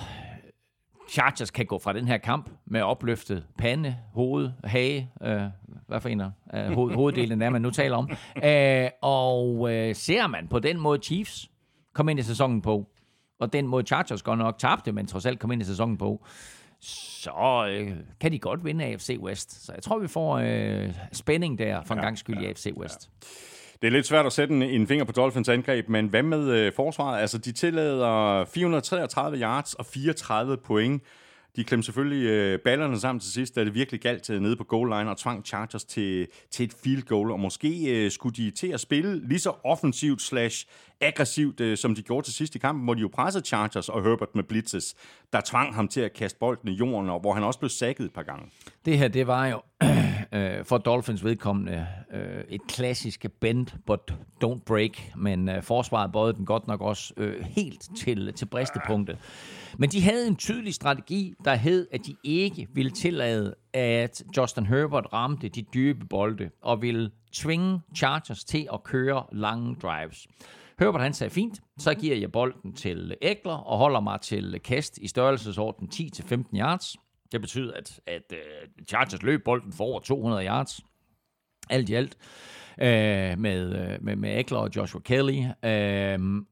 [1.12, 5.42] Chargers kan gå fra den her kamp med opløftet pande, hoved, hage, øh,
[5.88, 8.10] hvad for en af øh, hoved, hoveddelen er, man nu taler om.
[8.44, 11.52] Øh, og øh, ser man på den måde Chiefs,
[11.94, 12.88] kom ind i sæsonen på,
[13.40, 16.26] og den måde Chargers godt nok tabte, men trods alt kom ind i sæsonen på,
[16.80, 19.66] så øh, kan de godt vinde AFC West.
[19.66, 22.50] Så jeg tror, vi får øh, spænding der for en ja, gang skyld ja, i
[22.50, 23.10] AFC West.
[23.22, 23.28] Ja.
[23.82, 26.50] Det er lidt svært at sætte en, en finger på Dolphins angreb, men hvad med
[26.50, 27.22] øh, forsvaret?
[27.22, 31.04] Altså, de tillader 433 yards og 34 point.
[31.56, 34.64] De klemte selvfølgelig øh, ballerne sammen til sidst, da det virkelig galt til nede på
[34.64, 37.32] goal line og tvang Chargers til, til et field goal.
[37.32, 40.68] Og måske øh, skulle de til at spille lige så offensivt slash
[41.02, 44.04] aggressivt, øh, som de gjorde til sidst i kampen, hvor de jo pressede Chargers og
[44.04, 44.96] Herbert med blitzes,
[45.34, 48.06] der tvang ham til at kaste bolden i jorden, og hvor han også blev sækket
[48.06, 48.50] et par gange.
[48.86, 49.62] Det her, det var jo
[50.38, 54.14] øh, for Dolphins vedkommende øh, et klassisk bend, but
[54.44, 59.18] don't break, men øh, forsvaret bøjede den godt nok også øh, helt til, til bristepunktet.
[59.78, 64.66] Men de havde en tydelig strategi, der hed, at de ikke ville tillade, at Justin
[64.66, 70.28] Herbert ramte de dybe bolde, og ville tvinge Chargers til at køre lange drives.
[70.80, 74.98] Herbert han sagde, fint, så giver jeg bolden til Eckler og holder mig til kast
[74.98, 76.96] i størrelsesorden 10-15 yards.
[77.32, 80.80] Det betyder, at, at uh, Chargers løb bolden for over 200 yards.
[81.70, 82.18] Alt i alt.
[82.78, 85.40] Uh, med, øh, med, med Eckler og Joshua Kelly.
[85.40, 86.44] Uh,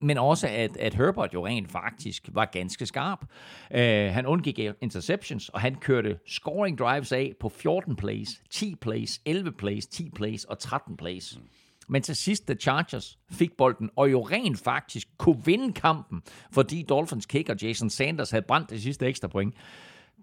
[0.00, 3.24] men også at, at Herbert jo rent faktisk var ganske skarp.
[3.70, 3.78] Uh,
[4.14, 9.52] han undgik interceptions, og han kørte scoring drives af på 14 plays, 10 plays, 11
[9.52, 11.38] plays, 10 plays og 13 plays.
[11.38, 11.48] Mm.
[11.88, 16.22] Men til sidst, da Chargers fik bolden, og jo rent faktisk kunne vinde kampen,
[16.52, 19.54] fordi Dolphins kicker Jason Sanders havde brændt det sidste ekstra point,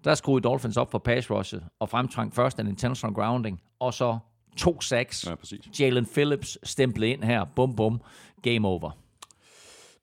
[0.04, 4.18] der skruede Dolphins op for pass rushet og fremtvang først en intentional grounding, og så
[4.56, 5.26] to sacks.
[5.26, 5.34] Ja,
[5.80, 7.44] Jalen Phillips stemplede ind her.
[7.56, 8.00] Bum, bum.
[8.42, 8.90] Game over.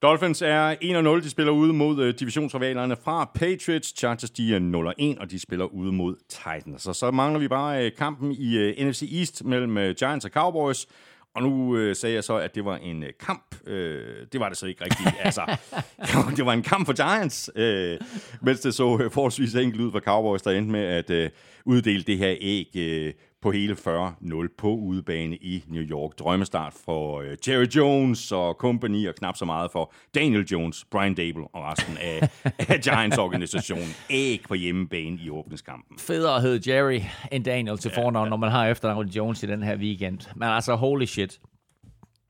[0.01, 0.75] Dolphins er
[1.19, 1.23] 1-0.
[1.23, 3.93] De spiller ude mod uh, divisionsrivalerne fra Patriots.
[3.97, 6.81] Chargers de er 0-1, og de spiller ude mod Titans.
[6.81, 10.87] Så så mangler vi bare uh, kampen i uh, NFC East mellem Giants og Cowboys.
[11.35, 13.55] Og nu øh, sagde jeg så, at det var en øh, kamp.
[13.67, 15.09] Øh, det var det så ikke rigtigt.
[15.19, 15.57] altså,
[16.37, 17.99] det var en kamp for Giants, øh,
[18.41, 21.29] mens det så øh, forholdsvis enkelt ud for Cowboys, der endte med at øh,
[21.65, 26.19] uddele det her æg øh, på hele 40-0 på udebane i New York.
[26.19, 31.13] Drømmestart for uh, Jerry Jones og company, og knap så meget for Daniel Jones, Brian
[31.13, 32.29] Dable og resten af,
[32.73, 33.87] af Giants-organisationen.
[34.09, 35.99] Æg på hjemmebane i åbningskampen.
[35.99, 37.01] Federe hed Jerry
[37.31, 38.29] end Daniel til fornavn, ja, ja.
[38.29, 40.19] når man har efternavn Jones i den her weekend.
[40.35, 41.39] Men altså, holy shit.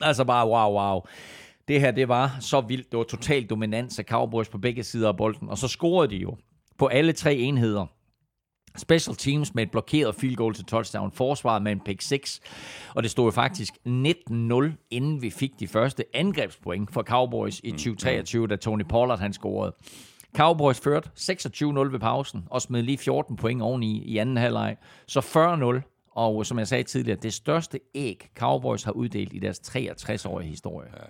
[0.01, 1.01] Altså bare wow, wow.
[1.67, 2.91] Det her, det var så vildt.
[2.91, 5.49] Det var totalt dominans af Cowboys på begge sider af bolden.
[5.49, 6.37] Og så scorede de jo
[6.77, 7.85] på alle tre enheder.
[8.77, 11.11] Special teams med et blokeret field goal til touchdown.
[11.11, 12.39] Forsvaret med en pick 6.
[12.95, 17.71] Og det stod jo faktisk 19-0, inden vi fik de første angrebspoint for Cowboys i
[17.71, 18.49] 2023, mm.
[18.49, 19.75] da Tony Pollard han scorede.
[20.35, 24.77] Cowboys førte 26-0 ved pausen, og smed lige 14 point oveni i anden halvleg.
[25.07, 25.19] Så
[25.79, 30.49] 40-0, og som jeg sagde tidligere, det største æg, Cowboys har uddelt i deres 63-årige
[30.49, 30.89] historie.
[30.93, 31.05] Ja.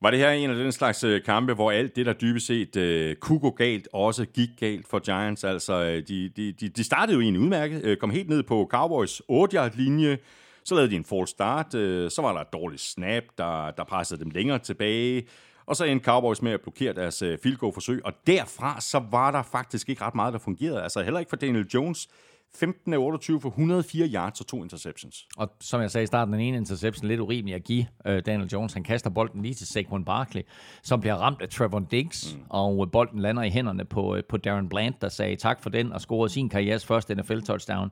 [0.00, 2.76] Var det her en af den slags øh, kampe, hvor alt det, der dybest set
[2.76, 5.44] øh, kunne gå galt, også gik galt for Giants?
[5.44, 9.20] Altså, øh, de, de, de, startede jo egentlig udmærket, øh, kom helt ned på Cowboys
[9.20, 10.18] 8-yard-linje,
[10.64, 13.84] så lavede de en false start, øh, så var der et dårligt snap, der, der
[13.84, 15.26] pressede dem længere tilbage,
[15.66, 19.02] og så endte Cowboys med at blokere deres øh, field goal forsøg, og derfra så
[19.10, 20.82] var der faktisk ikke ret meget, der fungerede.
[20.82, 22.08] Altså heller ikke for Daniel Jones.
[22.54, 25.26] 15 af 28 for 104 yards og to interceptions.
[25.36, 28.48] Og som jeg sagde i starten, den ene interception lidt urimelig at give uh, Daniel
[28.48, 28.72] Jones.
[28.72, 30.42] Han kaster bolden lige til Saquon Barkley,
[30.82, 32.42] som bliver ramt af Trevor Diggs, mm.
[32.50, 35.70] og uh, bolden lander i hænderne på, uh, på Darren Bland, der sagde tak for
[35.70, 37.90] den og scorede sin karrieres første NFL-touchdown.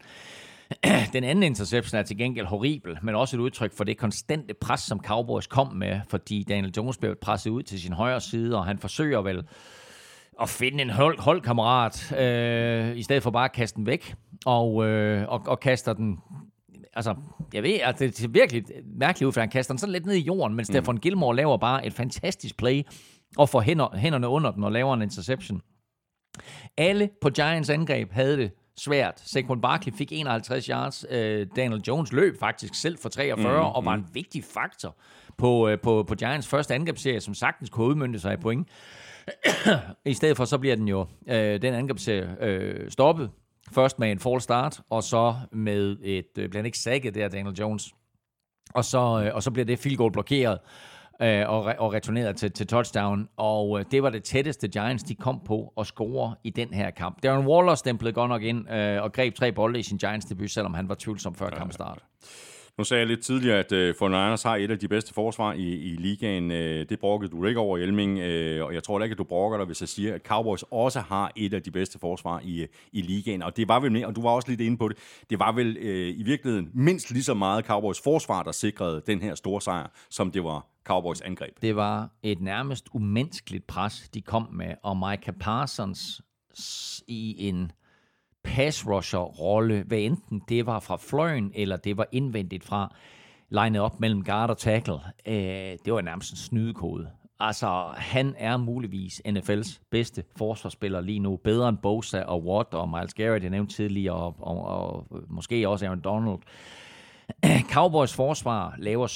[1.12, 4.80] Den anden interception er til gengæld horribel, men også et udtryk for det konstante pres,
[4.80, 8.64] som Cowboys kom med, fordi Daniel Jones blev presset ud til sin højre side, og
[8.64, 9.44] han forsøger vel
[10.42, 14.14] at finde en hold, holdkammerat, øh, i stedet for bare at kaste den væk,
[14.46, 16.18] og, øh, og, og kaster den
[16.96, 17.14] altså,
[17.52, 18.64] jeg ved, at det er virkelig
[18.96, 21.00] mærkeligt ud, for han kaster den sådan lidt ned i jorden, men Stefan mm.
[21.00, 22.82] Gilmore laver bare et fantastisk play,
[23.36, 25.62] og får hænder, hænderne under den og laver en interception.
[26.76, 29.20] Alle på Giants angreb havde det svært.
[29.20, 31.04] Saquon Barkley fik 51 yards.
[31.10, 34.96] Øh, Daniel Jones løb faktisk selv for 43, mm, og var en vigtig faktor
[35.38, 38.68] på, øh, på, på Giants første angrebsserie, som sagtens kunne udmynde sig i point.
[40.04, 43.30] I stedet for, så bliver den jo, øh, den angrebsserie øh, stoppet.
[43.72, 47.54] Først med en fall start, og så med et, øh, bliver ikke sækket der, Daniel
[47.54, 47.94] Jones.
[48.74, 50.58] Og så, øh, og så bliver det field goal blokeret
[51.22, 53.28] øh, og, og returneret til, til touchdown.
[53.36, 56.90] Og øh, det var det tætteste Giants, de kom på at score i den her
[56.90, 57.22] kamp.
[57.22, 60.50] Darren Waller stemplede godt nok ind øh, og greb tre bolde i sin Giants debut,
[60.50, 62.04] selvom han var tvivlsom før kampstart.
[62.78, 65.14] Nu sagde jeg lidt tidligere, at øh, uh, for Niners har et af de bedste
[65.14, 66.50] forsvar i, i ligaen.
[66.50, 69.58] Uh, det brokkede du ikke over, Elming, uh, og jeg tror ikke, at du brokker
[69.58, 73.02] dig, hvis jeg siger, at Cowboys også har et af de bedste forsvar i, i
[73.02, 73.42] ligaen.
[73.42, 74.96] Og det var vel, og du var også lidt inde på det,
[75.30, 79.22] det var vel uh, i virkeligheden mindst lige så meget Cowboys forsvar, der sikrede den
[79.22, 81.62] her store sejr, som det var Cowboys angreb.
[81.62, 86.22] Det var et nærmest umenneskeligt pres, de kom med, og Micah Parsons
[87.08, 87.72] i en
[88.44, 92.94] pass rusher-rolle, hvad enten det var fra fløjen, eller det var indvendigt fra,
[93.48, 95.34] legnet op mellem guard og tackle, øh,
[95.84, 97.10] det var nærmest en snydekode.
[97.40, 101.36] Altså, han er muligvis NFL's bedste forsvarsspiller lige nu.
[101.36, 105.68] Bedre end Bosa og Watt og Miles Garrett, jeg nævnte tidligere, og, og, og måske
[105.68, 106.38] også Aaron Donald.
[107.74, 109.06] Cowboys forsvar laver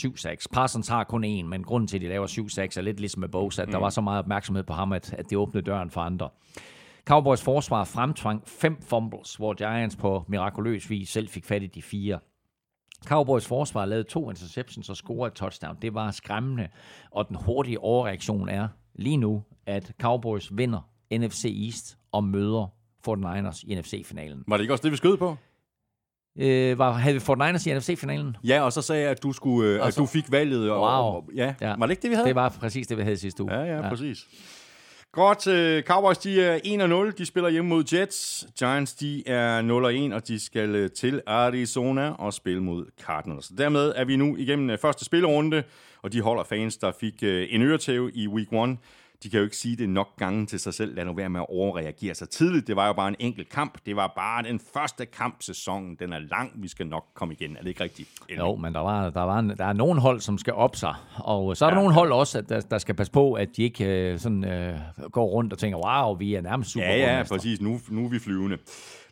[0.42, 0.46] 7-6.
[0.52, 3.28] Parsons har kun én, men grunden til, at de laver 7-6 er lidt ligesom med
[3.28, 3.72] Bosa, at mm.
[3.72, 6.28] der var så meget opmærksomhed på ham, at, at det åbnede døren for andre.
[7.08, 11.82] Cowboys forsvar fremtvang fem fumbles, hvor Giants på mirakuløs vis selv fik fat i de
[11.82, 12.18] fire.
[13.06, 15.76] Cowboys forsvar lavede to interceptions og scorede et touchdown.
[15.82, 16.68] Det var skræmmende,
[17.10, 22.66] og den hurtige overreaktion er lige nu, at Cowboys vinder NFC East og møder
[23.08, 24.44] 49ers i NFC-finalen.
[24.48, 25.36] Var det ikke også det, vi skød på?
[26.38, 28.36] Øh, var, havde vi 49ers i NFC-finalen?
[28.44, 30.70] Ja, og så sagde jeg, at du, skulle, øh, at du fik valget.
[30.70, 30.88] Og, Wow.
[30.88, 31.54] og, ja.
[31.60, 31.74] Ja.
[31.78, 32.28] Var det ikke det, vi havde?
[32.28, 33.54] Det var præcis det, vi havde sidste uge.
[33.54, 33.88] Ja, ja, ja.
[33.88, 34.26] præcis.
[35.12, 36.58] Godt, uh, Cowboys de er
[37.10, 38.46] 1-0, de spiller hjemme mod Jets.
[38.58, 43.48] Giants de er 0-1, og de skal øh, til Arizona og spille mod Cardinals.
[43.48, 45.62] Dermed er vi nu igennem øh, første spillerunde,
[46.02, 48.78] og de holder fans, der fik uh, en øretæve i week 1.
[49.22, 50.96] De kan jo ikke sige det nok gange til sig selv.
[50.96, 52.66] Lad nu være med at overreagere så tidligt.
[52.66, 53.78] Det var jo bare en enkelt kamp.
[53.86, 55.96] Det var bare den første kamp sæsonen.
[56.00, 56.52] Den er lang.
[56.54, 57.56] Vi skal nok komme igen.
[57.56, 58.08] Er det ikke rigtigt?
[58.28, 58.48] Elving?
[58.48, 60.94] Jo, men der, var, der, var der er nogle hold, som skal op sig.
[61.16, 63.48] Og så er der ja, nogle hold også, at der, der skal passe på, at
[63.56, 64.78] de ikke øh, sådan, øh,
[65.12, 67.60] går rundt og tænker, wow, vi er nærmest super Ja, ja, præcis.
[67.60, 68.58] Nu, nu er vi flyvende.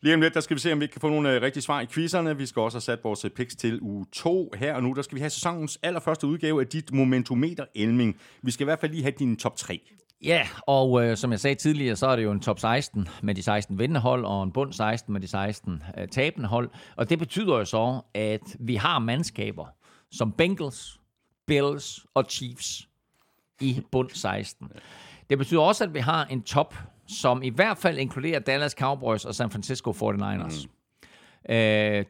[0.03, 1.81] Lige om lidt, der skal vi se, om vi kan få nogle øh, rigtige svar
[1.81, 2.37] i quizzerne.
[2.37, 4.93] Vi skal også have sat vores øh, picks til uge 2 her og nu.
[4.93, 8.17] Der skal vi have sæsonens allerførste udgave af dit momentometer, Elming.
[8.43, 9.81] Vi skal i hvert fald lige have din top 3.
[10.25, 13.35] Ja, og øh, som jeg sagde tidligere, så er det jo en top 16 med
[13.35, 16.71] de 16 vindende hold, og en bund 16 med de 16 øh, tabende hold.
[16.97, 19.67] Og det betyder jo så, at vi har mandskaber
[20.11, 21.01] som Bengals,
[21.47, 22.89] Bills og Chiefs
[23.61, 24.69] i bund 16.
[25.31, 26.75] Det betyder også, at vi har en top,
[27.09, 30.67] som i hvert fald inkluderer Dallas Cowboys og San Francisco 49ers.
[30.67, 30.73] Mm.
[31.49, 31.55] Uh,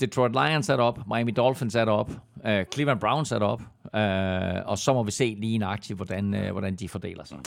[0.00, 4.78] Detroit Lions er op, Miami Dolphins er op, uh, Cleveland Browns er op, uh, og
[4.78, 7.38] så må vi se lige nøjagtigt, hvordan, uh, hvordan de fordeler sig.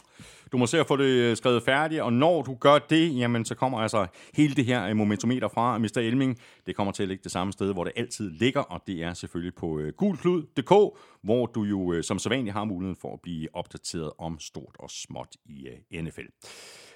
[0.51, 3.45] Du må se at få det øh, skrevet færdigt, og når du gør det, jamen
[3.45, 5.97] så kommer altså hele det her øh, momentometer fra Mr.
[5.97, 6.39] Elming.
[6.65, 9.13] Det kommer til at ligge det samme sted, hvor det altid ligger, og det er
[9.13, 14.11] selvfølgelig på uh, gulklud.dk, hvor du jo som sædvanligt har muligheden for at blive opdateret
[14.17, 16.27] om stort og småt i NFL.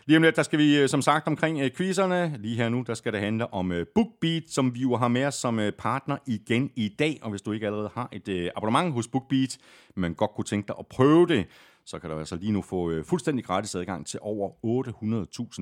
[0.05, 2.39] Lige om lidt, der skal vi øh, som sagt omkring øh.
[2.39, 5.25] Lige her nu, der skal det handle om øh, BookBeat, som vi jo har med
[5.25, 7.19] os som øh, partner igen i dag.
[7.21, 9.57] Og hvis du ikke allerede har et øh, abonnement hos BookBeat,
[9.95, 11.45] men godt kunne tænke dig at prøve det,
[11.85, 14.49] så kan du altså lige nu få øh, fuldstændig gratis adgang til over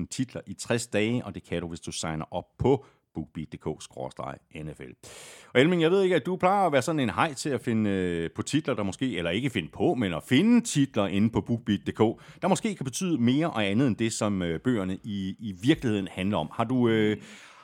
[0.00, 4.92] 800.000 titler i 60 dage, og det kan du, hvis du signer op på bookbeat.dk-nfl.
[5.54, 7.60] Og Elming, jeg ved ikke, at du plejer at være sådan en hej til at
[7.60, 11.30] finde øh, på titler, der måske, eller ikke finde på, men at finde titler inde
[11.30, 15.36] på bookbeat.dk, der måske kan betyde mere og andet end det, som øh, bøgerne i,
[15.38, 16.50] i virkeligheden handler om.
[16.52, 16.88] Har du...
[16.88, 17.16] Øh,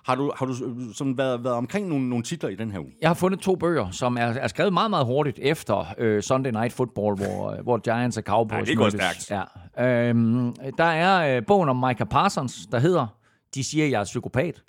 [0.08, 0.54] har du, har du
[0.94, 2.92] sådan været, været omkring nogle, nogle titler i den her uge?
[3.00, 6.50] Jeg har fundet to bøger, som er, er skrevet meget, meget hurtigt efter øh, Sunday
[6.50, 9.30] Night Football, hvor, øh, hvor Giants og Cowboys Ja, det går stærkt.
[9.78, 10.08] Ja.
[10.08, 13.17] Øhm, der er øh, bogen om Micah Parsons, der hedder
[13.54, 14.62] De siger, jeg er psykopat.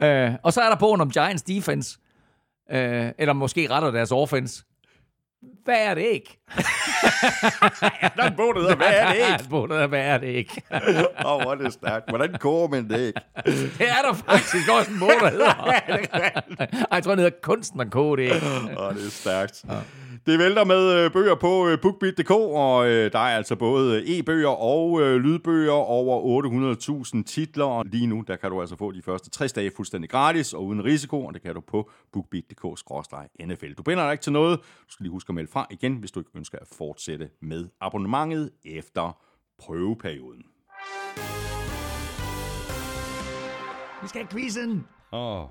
[0.02, 1.98] øh, og så er der bogen om Giants defense,
[2.70, 4.64] øh, eller måske retter deres offense.
[5.64, 6.38] Hvad er det ikke?
[8.16, 9.48] Der er en bog, der hedder, hvad er det ikke?
[9.50, 10.62] Bogen hedder, Hvad er det ikke?
[10.72, 10.80] Åh,
[11.24, 12.08] oh, hvor er det stærkt.
[12.08, 13.20] Hvordan går man det ikke?
[13.78, 15.54] det er der faktisk også en bog, der hedder.
[15.54, 18.46] Ej, jeg tror, den hedder Kunsten at kode det ikke.
[18.46, 19.64] Åh, oh, det er stærkt.
[19.68, 19.74] Ja.
[20.26, 24.48] Det vælter med øh, bøger på øh, bookbeat.dk, og øh, der er altså både e-bøger
[24.48, 26.42] og øh, lydbøger over
[27.16, 27.64] 800.000 titler.
[27.64, 30.66] Og lige nu, der kan du altså få de første 60 dage fuldstændig gratis og
[30.66, 33.74] uden risiko, og det kan du på bookbeat.dk-nfl.
[33.74, 34.58] Du binder dig ikke til noget.
[34.60, 37.68] Du skal lige huske at melde fra igen, hvis du ikke ønsker at fortsætte med
[37.80, 39.18] abonnementet efter
[39.58, 40.42] prøveperioden.
[44.02, 44.86] Vi skal have quizzen.
[45.12, 45.48] Åh, oh.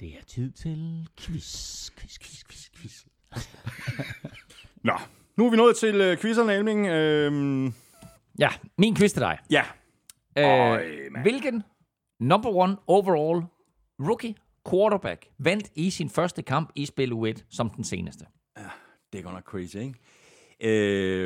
[0.00, 3.11] Det er tid til quiz, quiz, quiz, quiz, quiz.
[4.82, 4.92] Nå,
[5.36, 6.86] nu er vi nået til øh, quizzerne, Elming.
[6.86, 7.74] Øhm,
[8.38, 8.48] Ja,
[8.78, 9.38] min quiz til dig.
[9.50, 9.62] ja,
[10.38, 11.22] Øh, Øj, mand.
[11.24, 11.62] hvilken
[12.20, 13.42] number one overall
[14.00, 14.34] rookie
[14.70, 18.24] quarterback vandt i sin første kamp i spil U1 som den seneste?
[19.12, 19.94] det er godt nok crazy, ikke?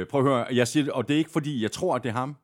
[0.00, 2.02] Øh, prøv at høre, jeg siger det, og det er ikke fordi, jeg tror, at
[2.02, 2.36] det er ham,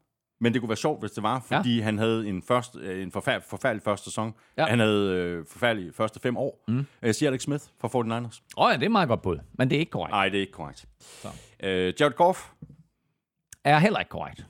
[0.43, 1.83] Men det kunne være sjovt, hvis det var, fordi ja.
[1.85, 4.35] han havde en, første, øh, en forfærdelig, forfærdelig første sæson.
[4.57, 4.67] Ja.
[4.67, 6.65] Han havde øh, forfærdelige første fem år.
[6.69, 6.87] Mm.
[7.03, 8.41] Jeg siger Alex Smith fra 49ers.
[8.57, 10.11] Åh oh, ja, det er meget godt bud, men det er ikke korrekt.
[10.13, 10.87] Nej, det er ikke korrekt.
[11.63, 12.51] Øh, Jared Goff,
[13.65, 14.47] Er heller ikke korrekt.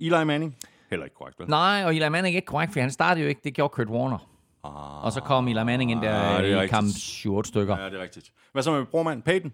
[0.00, 0.56] Eli Manning,
[0.90, 1.38] heller ikke korrekt.
[1.38, 1.48] Vel?
[1.48, 3.40] Nej, og Eli Manning er ikke korrekt, for han startede jo ikke.
[3.44, 4.18] Det gjorde Kurt Warner.
[4.64, 7.78] Ah, Og så kom Eli Manning ind der Ah, i kamp 7 stykker.
[7.78, 8.32] Ja, det er rigtigt.
[8.52, 9.52] Hvad så med brormand Peyton?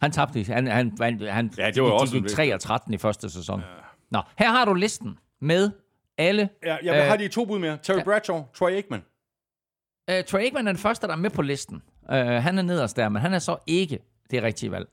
[0.00, 0.44] Han tabte.
[0.44, 2.98] Han, han, han, han Ja, det var de, også gik vigtig- 3 og 13 i
[2.98, 3.60] første sæson.
[3.60, 3.66] Ja.
[4.10, 5.70] Nå, her har du listen med
[6.18, 6.48] alle.
[6.64, 7.78] Ja, jeg vil Øh, have de to bud mere.
[7.82, 8.04] Terry ja.
[8.04, 9.02] Bradshaw, Troy Aikman.
[10.12, 11.82] Uh, Troy Aikman er den første, der er med på listen.
[12.02, 13.98] Uh, han er nederst der, men han er så ikke
[14.30, 14.88] det rigtige valg.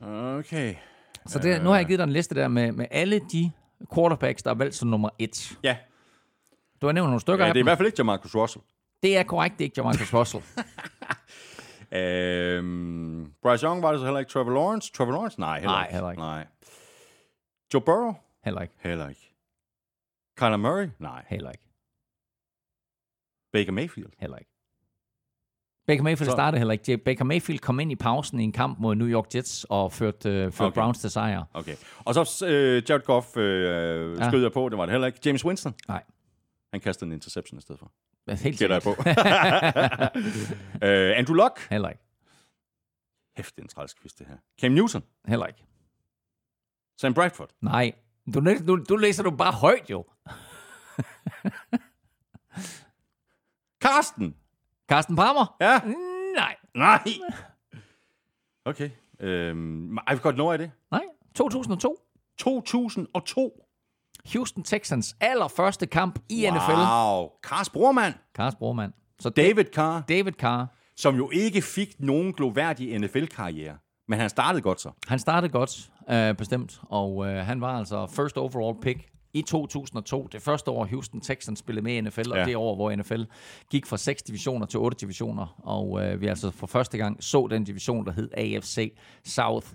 [0.00, 0.74] Okay.
[1.26, 3.50] Så det, nu har jeg givet dig en liste der med, med alle de
[3.94, 5.58] quarterbacks, der er valgt som nummer et.
[5.64, 5.76] Ja,
[6.80, 8.62] Du har nævnt nogle stykker ja af det er i hvert fald ikke Jamarcus Russell.
[9.02, 10.42] Det er korrekt, det er ikke Jamarcus Russell.
[11.92, 14.30] Øhm, Bryce Young var det så heller ikke.
[14.30, 14.92] Trevor Lawrence?
[14.92, 15.40] Trevor Lawrence?
[15.40, 15.92] Nej, heller Nej, ikke.
[15.94, 16.20] heller ikke.
[16.20, 16.46] Nej.
[17.74, 18.14] Joe Burrow?
[18.44, 18.74] Heller ikke.
[18.78, 19.34] Heller ikke.
[20.38, 20.88] Kyler Murray?
[20.98, 21.24] Nej.
[21.28, 21.64] Heller ikke.
[23.52, 24.12] Baker Mayfield?
[24.18, 24.50] Heller ikke.
[25.86, 26.98] Baker Mayfield Så- startede heller ikke.
[26.98, 30.28] Baker Mayfield kom ind i pausen i en kamp mod New York Jets og førte,
[30.30, 30.80] øh, førte Okay.
[30.80, 31.44] Browns til sejr.
[31.54, 31.76] Okay.
[32.04, 34.28] Og så øh, Jared Goff øh, Ja.
[34.30, 35.18] skød jeg på, det var det heller ikke.
[35.26, 35.74] James Winston?
[35.88, 36.02] Nej.
[36.72, 37.92] Han kastede en interception i stedet for.
[38.36, 38.90] Helt Gætter jeg på.
[40.86, 41.70] øh, Andrew Luck?
[41.70, 42.02] Heller ikke.
[43.36, 44.36] Hæft, det er en træls quiz, det her.
[44.60, 45.02] Cam Newton?
[45.26, 45.64] Heller ikke.
[47.00, 47.50] Sam Bradford?
[47.60, 47.92] Nej.
[48.34, 50.04] Du, du, du læser du bare højt jo.
[53.80, 54.36] Karsten?
[54.88, 55.56] Carsten Palmer?
[55.60, 55.80] Ja?
[56.34, 56.56] Nej.
[56.74, 57.02] Nej.
[58.64, 58.90] Okay.
[59.20, 60.68] Øhm, I've got no idea.
[60.90, 61.04] Nej.
[61.34, 61.96] 2002.
[62.38, 63.67] 2002.
[64.32, 66.54] Houston Texans allerførste kamp i wow.
[66.56, 66.72] NFL.
[66.72, 67.28] Wow.
[67.42, 68.14] Kars brormand.
[68.36, 68.92] Cars brormand.
[69.20, 70.66] Så David Carr, David Carr.
[70.96, 73.76] som jo ikke fik nogen gloværdig NFL-karriere.
[74.08, 74.90] Men han startede godt så.
[75.08, 80.28] Han startede godt, øh, bestemt, og øh, han var altså first overall pick i 2002.
[80.32, 82.44] Det første år, Houston Texans spillede med i NFL, og Ja.
[82.44, 83.22] det år, hvor NFL
[83.70, 87.46] gik fra seks divisioner til otte divisioner, og øh, vi altså for første gang så
[87.50, 88.92] den division, der hed AFC
[89.24, 89.66] South.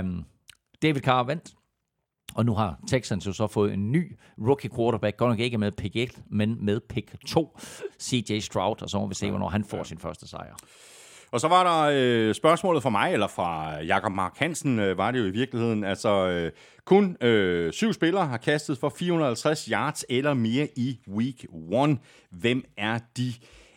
[0.00, 0.24] um,
[0.82, 1.54] David Carr vandt,
[2.34, 4.16] og nu har Texans jo så fået en ny
[4.46, 7.58] rookie quarterback, godt nok ikke med pick 1, men med pick 2,
[8.02, 10.54] CJ Stroud, og så må vi se, hvornår han får sin første sejr.
[11.32, 11.90] Og så var der
[12.28, 15.84] øh, spørgsmålet fra mig, eller fra Jakob Mark Hansen, øh, var det jo i virkeligheden.
[15.84, 16.52] Altså, øh,
[16.84, 21.98] kun øh, syv spillere har kastet for 450 yards eller mere i week 1.
[22.30, 23.32] Hvem er de?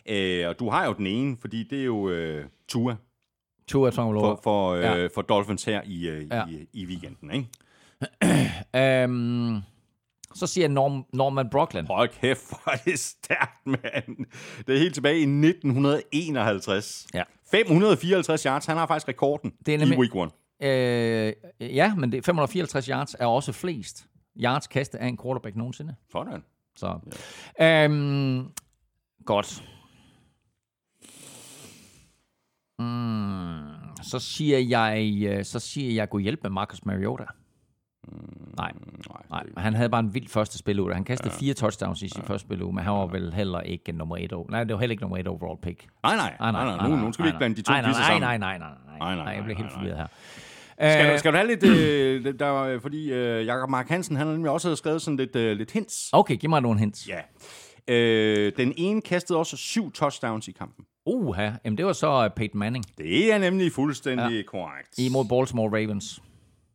[0.08, 2.96] Øh, og du har jo den ene, fordi det er jo øh, Tua
[3.68, 4.22] Tua Tagovailoa.
[4.34, 5.06] for, for, øh, Ja.
[5.06, 6.44] for Dolphins her i, øh, Ja.
[6.46, 7.30] i, i weekenden.
[7.30, 7.48] Ikke?
[8.76, 9.56] Øhm,
[10.34, 11.86] så siger Norm, Norman Brocklin.
[11.86, 14.26] Hold kæft, hvor er det stærkt, mand.
[14.66, 17.06] Det er helt tilbage i 1951.
[17.14, 17.22] Ja.
[17.50, 20.30] 554 yards, han har faktisk rekorden Det er i nemlig- week
[20.60, 20.66] 1.
[20.68, 24.06] Øh, ja, men det 554 yards er også flest
[24.40, 25.94] yards kastet af en quarterback nogensinde.
[26.12, 26.42] Sådan.
[26.76, 26.98] Så,
[27.60, 28.46] øhm,
[29.26, 29.64] godt.
[32.78, 37.24] Mm, så siger jeg, øh, så siger jeg, gå hjælp med Marcus Mariota.
[38.56, 38.72] Nej,
[39.30, 40.94] nej, han havde bare en vild første spiluge.
[40.94, 41.40] Han kastede ja.
[41.40, 44.32] fire touchdowns i sin første spiluge, men han var vel heller ikke nummer et.
[44.32, 45.86] o- Nej, det var heller ikke nummer et overall pick.
[46.02, 47.90] Nej, nej, nej, nej, nej, nu, nu skal vi ikke blande de to nej, nej,
[47.92, 48.20] nej, sammen.
[48.22, 50.06] nej, nej, nej, nej, Nej, nej, nej, jeg bliver nej, helt nej, forvirret her.
[50.92, 54.16] Skal, Øh, du, skal du have lidt, øh, der, øh, fordi øh, Jakob Mark Hansen,
[54.16, 56.08] han har nemlig også skrevet sådan lidt, øh, lidt hints.
[56.12, 57.08] Okay, giv mig nogle hints.
[57.08, 57.20] Ja.
[57.94, 60.84] Øh, den ene kastede også syv touchdowns i kampen.
[61.06, 64.42] Uha, jamen det var så uh, Peyton Manning Det er nemlig fuldstændig ja.
[64.46, 64.98] korrekt.
[64.98, 66.22] imod Baltimore Ravens.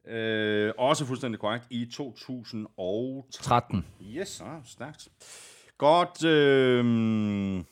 [0.07, 3.31] Øh, også fuldstændig korrekt i 2013.
[3.31, 3.85] 13.
[4.01, 5.07] Yes, så stærkt.
[5.77, 6.25] Godt.
[6.25, 7.63] Øh,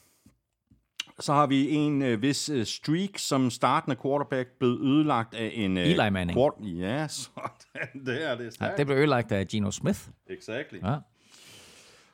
[1.20, 5.76] så har vi en øh, vis øh, streak, som startende quarterback blev ødelagt af en...
[5.76, 6.38] Øh, Eli Manning.
[6.38, 8.78] Quart- ja, sådan der, det er Ja, stærkt.
[8.78, 10.00] det blev ødelagt af Geno Smith.
[10.26, 10.78] Exactly.
[10.82, 10.96] Ja.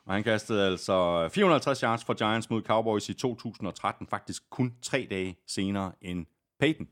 [0.06, 5.06] Og han kastede altså 450 yards for Giants mod Cowboys i 2013, faktisk kun tre
[5.10, 6.26] dage senere end
[6.60, 6.88] Peyton.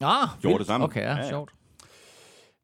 [0.00, 0.58] Ah, Gjorde vildt.
[0.58, 0.84] det samme.
[0.84, 1.22] Okay, ja, Ja, ja.
[1.22, 1.28] ja.
[1.28, 1.54] sjovt.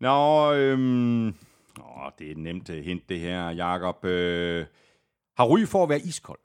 [0.00, 4.04] Nå, øhm, åh, det er et nemt øh, hint, det her, Jakob.
[4.04, 4.66] Øh,
[5.36, 6.38] har ry for at være iskold.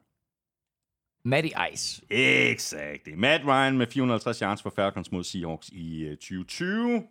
[1.24, 2.02] Matty Ice.
[2.10, 3.18] Exakt.
[3.18, 7.04] Matt Ryan med 450 yards for Falcons mod Seahawks i øh, 2020.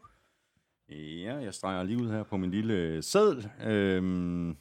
[0.90, 3.50] Ja, jeg streger lige ud her på min lille øh, seddel.
[3.64, 4.56] Øhm,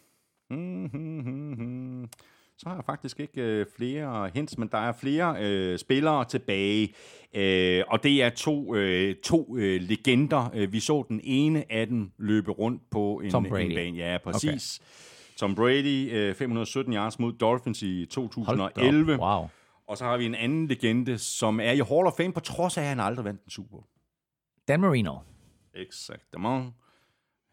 [0.49, 2.09] hmm, hmm, hmm, hmm.
[2.59, 6.93] Så har jeg faktisk ikke øh, flere hints, men der er flere øh, spillere tilbage.
[7.35, 10.49] Øh, og det er to, øh, to øh, legender.
[10.53, 13.61] Øh, Vi så den ene af dem løbe rundt på en, Tom Brady.
[13.69, 13.97] en bane.
[13.97, 14.79] Ja, præcis.
[14.79, 15.37] Okay.
[15.37, 19.13] Tom Brady, øh, 517 yards mod Dolphins i Hold da 2011.
[19.13, 19.19] op.
[19.19, 19.49] Wow.
[19.87, 22.77] Og så har vi en anden legende, som er i Hall of Fame, på trods
[22.77, 23.83] af, at han aldrig vandt en Super Bowl.
[24.67, 25.15] Dan Marino.
[25.75, 26.73] Exactement.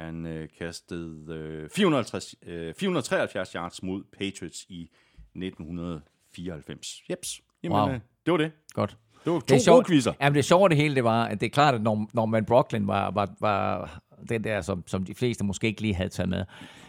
[0.01, 4.91] Han øh, kastede øh, 450, øh, 473 yards mod Patriots i
[5.37, 7.03] 1994.
[7.11, 7.41] Jeps.
[7.63, 7.89] Jamen, Wow.
[7.89, 7.95] øh,
[8.27, 8.53] det var det.
[8.73, 8.97] Godt.
[9.25, 9.87] Det var to Det er sjovt.
[9.87, 10.13] quizzer.
[10.21, 12.45] Jamen, det sjove det hele, det var, at det er klart, at når, når man
[12.45, 13.91] Brooklyn var, var, var
[14.29, 16.45] den der, som, som de fleste måske ikke lige havde taget med.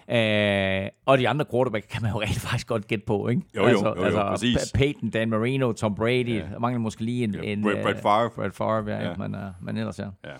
[0.09, 3.41] Øh, og de andre quarterback kan man jo rent faktisk godt gætte på, ikke?
[3.55, 4.57] Jo, jo, jo, jo, præcis.
[4.57, 6.35] Pa- Peyton, Dan Marino, Tom Brady.
[6.39, 6.59] Ja.
[6.59, 7.35] Mangler måske lige en...
[7.35, 8.29] Ja, en Brett- øh, Brett Favre.
[8.29, 8.97] Brett Favre, ja.
[9.03, 9.09] Ja.
[9.09, 9.15] ja.
[9.17, 10.07] Men, uh, men ellers, ja.
[10.25, 10.33] Ja.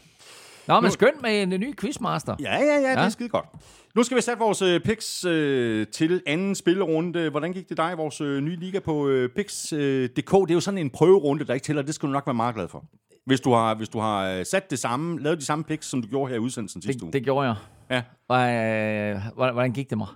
[0.67, 2.35] Nå, men skønt med en, en ny quizmaster.
[2.39, 3.09] Ja, ja, ja, det er Ja.
[3.09, 3.45] skide godt.
[3.95, 7.29] Nu skal vi sætte vores øh, picks øh, til anden spillerunde.
[7.29, 9.73] Hvordan gik det dig i vores øh, nye liga på øh, picks.dk?
[9.73, 10.31] Øh, DK?
[10.31, 11.81] det er jo sådan en prøverunde, der ikke tæller.
[11.81, 12.85] Det skal du nok være meget glad for.
[13.25, 16.01] Hvis du har, hvis du har øh, sat det samme, lavet de samme picks, som
[16.01, 17.13] du gjorde her i udsendelsen sidste uge.
[17.13, 17.55] Det, gjorde jeg.
[17.91, 18.01] Ja.
[18.27, 20.07] Og, øh, hvordan, gik det mig?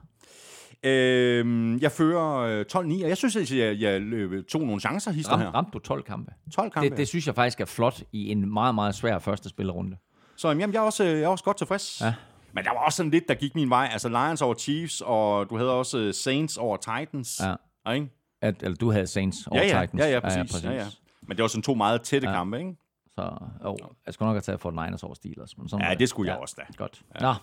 [0.84, 4.02] Øhm, jeg fører øh, 12-9, og jeg synes, at jeg, jeg
[4.50, 5.48] tog nogle chancer hister Ram, her.
[5.48, 6.32] ramte du 12 kampe?
[6.56, 6.90] 12 kampe.
[6.90, 9.96] Det, det synes jeg faktisk er flot i en meget, meget svær første spillerunde.
[10.40, 12.02] Så jamen, jeg, er også, øh, jeg er også godt tilfreds.
[12.02, 12.14] Ja.
[12.54, 13.90] Men der var også sådan lidt, der gik min vej.
[13.92, 17.42] Altså Lions over Chiefs, og du havde også øh, Saints over Titans.
[17.86, 17.92] Ja.
[17.92, 18.10] Ikke?
[18.42, 20.02] At, eller du havde Saints over Ja, ja, Titans.
[20.02, 20.64] ja, ja, præcis.
[20.64, 20.86] Ja, ja.
[21.22, 22.34] Men det var sådan to meget tætte ja.
[22.36, 22.76] kampe, ikke?
[23.16, 23.22] Så
[23.64, 25.58] jo, jeg skulle nok have taget for Niners over Steelers.
[25.58, 26.64] Men sådan Ja, var det skulle jeg også da.
[26.78, 27.02] Godt.
[27.22, 27.22] Ja.
[27.22, 27.34] Nå,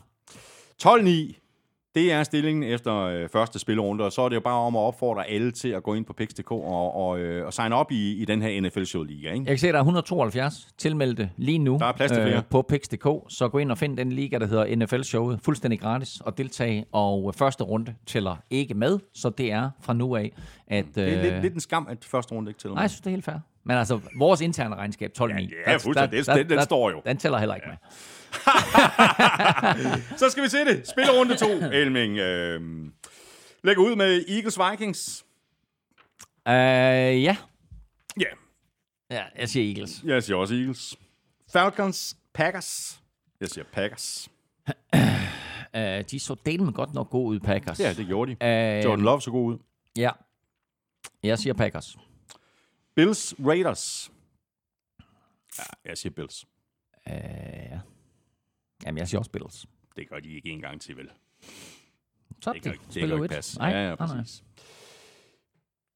[0.82, 1.45] 12-9.
[1.97, 4.81] Det er stillingen efter øh, første spillerunde, og så er det jo bare om at
[4.81, 8.12] opfordre alle til at gå ind på Pix.dk og, og, øh, og signe op i,
[8.12, 9.28] i den her NFL Show Liga.
[9.32, 9.39] Ikke?
[9.39, 12.23] jeg kan se, at der er 172 tilmeldte lige nu øh, Der er plads til
[12.23, 12.43] flere.
[12.51, 16.39] på Pix.dk, så gå ind og find den liga, der hedder NFL-showet, fuldstændig gratis og
[16.39, 16.85] deltage.
[16.93, 20.32] Og øh, første runde tæller ikke med, så det er fra nu af,
[20.68, 20.85] at...
[20.94, 23.01] Det er øh, lidt, lidt en skam, at første runde ikke tæller Nej, jeg synes,
[23.01, 23.36] det er helt fair.
[23.64, 25.39] Men altså, vores interne regnskab, 12 Ja,
[25.73, 26.27] ja, fuldstændig.
[26.27, 27.02] Den- den står jo.
[27.06, 27.77] Den tæller heller ikke med.
[30.20, 30.89] Så skal vi se det.
[30.89, 32.19] Spillerunde 2, Elming.
[32.19, 32.61] Øh,
[33.65, 35.24] lægger ud med Eagles Vikings.
[36.48, 36.53] Øh,
[37.23, 37.36] ja.
[38.20, 38.27] Ja,
[39.11, 40.03] ja, jeg siger Eagles.
[40.05, 40.97] jeg siger også Eagles.
[41.53, 43.01] Falcons, Packers.
[43.40, 44.28] Jeg siger Packers.
[45.77, 47.81] Øh, de så delen godt nok god ud, Packers.
[47.81, 48.47] Ja, det gjorde de.
[48.47, 49.59] Øh, Jordan Love så god ud.
[49.97, 50.11] Ja.
[51.23, 51.97] Jeg siger Packers.
[52.94, 54.11] Bills, Raiders.
[55.59, 56.44] Ja, jeg siger Bills.
[57.09, 57.78] Øh, ja.
[58.87, 59.67] Jamen, jeg siger også Bills.
[59.97, 61.09] Det gør de ikke en gang til, vel?
[62.43, 63.59] Så Det det, det spiller kan ikke passe.
[63.59, 64.17] Nej, ja, ja, nej, nej.
[64.17, 64.45] præcis.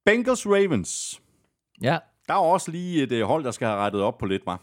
[0.06, 1.22] Bengals, Ravens.
[1.82, 1.98] Ja.
[2.28, 4.60] Der er også lige et øh, hold, der skal have rettet op på lidt, var.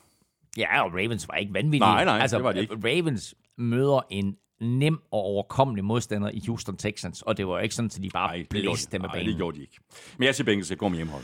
[0.57, 1.79] ja, og Ravens var ikke vanvittige.
[1.79, 2.73] Nej, nej, altså, det var de ikke.
[2.75, 7.91] Ravens møder en nem og overkommelig modstander i Houston Texans, og det var ikke sådan,
[7.95, 9.27] at de bare Nej, det blæste de, med nej, banen.
[9.29, 9.79] det gjorde de ikke.
[10.17, 11.23] Men jeg siger Bengals, jeg går med hjemmehold.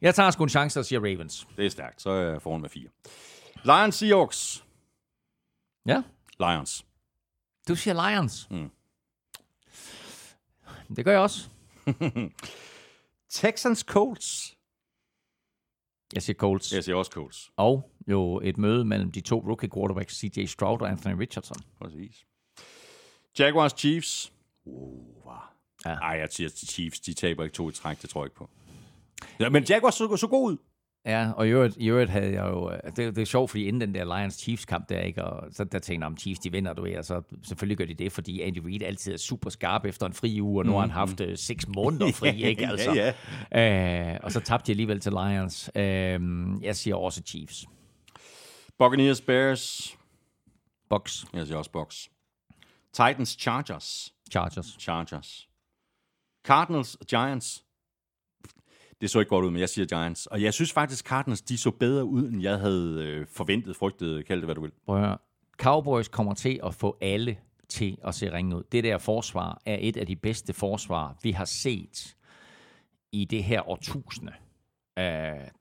[0.00, 1.48] Jeg tager sgu en chance og siger Ravens.
[1.56, 2.02] Det er stærkt.
[2.02, 2.88] Så er jeg foran med fire.
[3.64, 4.64] Lions, Seahawks.
[5.86, 6.02] Ja.
[6.38, 6.86] Lions.
[7.68, 8.50] Du siger Lions.
[8.50, 8.70] Mm.
[10.96, 11.48] Det gør jeg også.
[13.30, 14.56] Texans, Colts.
[16.14, 16.72] Jeg siger Colts.
[16.72, 17.50] Jeg siger også Colts.
[17.56, 21.56] Og jo et møde mellem de to rookie quarterbacks, CJ Stroud og Anthony Richardson.
[21.80, 22.26] Præcis.
[23.38, 24.32] Jaguars, Chiefs.
[24.64, 25.34] Uh, wow.
[25.84, 25.90] Ja.
[25.90, 27.00] Ej, jeg siger Chiefs.
[27.00, 28.50] De taber ikke to i træk, det tror jeg ikke på.
[29.40, 30.56] Ja, men Jaguars så, så god ud.
[31.06, 32.70] Ja, og i øvrigt, i øvrigt havde jeg jo...
[32.70, 35.78] øh, Det, det er sjovt, fordi inden den der Lions-Chiefs-kamp der, ikke, og så der
[35.78, 38.40] tænkte jeg, om Chiefs de vinder, du ved, og så selvfølgelig gør de det, fordi
[38.40, 41.20] Andy Reid altid er super skarp efter en fri uge, og nu har han haft
[41.20, 42.66] øh, seks måneder fri, ikke?
[42.66, 42.92] Altså.
[42.94, 43.12] ja,
[43.52, 44.12] ja.
[44.12, 45.70] Øh, og så tabte de alligevel til Lions.
[45.74, 46.20] Øh,
[46.62, 47.64] jeg siger også Chiefs.
[48.78, 49.96] Buccaneers, Bears.
[50.90, 52.08] Bucks, Jeg siger også Bucks.
[52.92, 54.14] Titans, Chargers.
[54.30, 54.76] Chargers.
[54.80, 55.48] Chargers.
[56.46, 57.64] Cardinals, Giants.
[59.00, 60.26] Det så ikke godt ud, men jeg siger Giants.
[60.26, 64.26] Og jeg synes faktisk, Cardinals de så bedre ud, end jeg havde øh, forventet, frygtet,
[64.26, 64.72] kald det hvad du vil.
[64.86, 65.18] Prøv at høre.
[65.58, 67.36] Cowboys kommer til at få alle
[67.68, 68.62] til at se ringe ud.
[68.72, 72.16] Det der forsvar er et af de bedste forsvar, vi har set
[73.12, 74.32] i det her årtusinde.
[75.00, 75.04] Uh,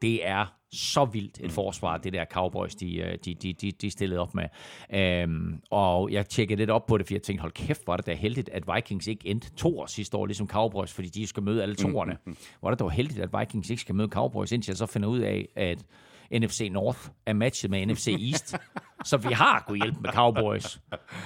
[0.02, 3.92] det er så vildt et forsvar, det der Cowboys, de, øh, de, de, de, de
[3.92, 5.24] stillede op med.
[5.24, 8.06] Um, og jeg tjekkede lidt op på det, for jeg tænkte, hold kæft, var det
[8.06, 11.44] da heldigt, at Vikings ikke endte to år sidste år, ligesom Cowboys, fordi de skal
[11.44, 12.18] møde alle toerne.
[12.62, 15.20] Var det dog heldigt, at Vikings ikke skal møde Cowboys, indtil jeg så finder ud
[15.20, 15.86] af, at
[16.32, 18.58] NFC North er matchet med NFC East.
[19.10, 20.82] så vi har kunnet hjælpe med Cowboys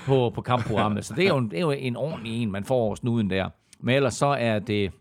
[0.06, 1.06] på, på kampprogrammet.
[1.06, 3.30] Så det er, jo en, det er jo en ordentlig en, man får over snuden
[3.30, 3.50] der.
[3.80, 4.92] Men ellers så er det,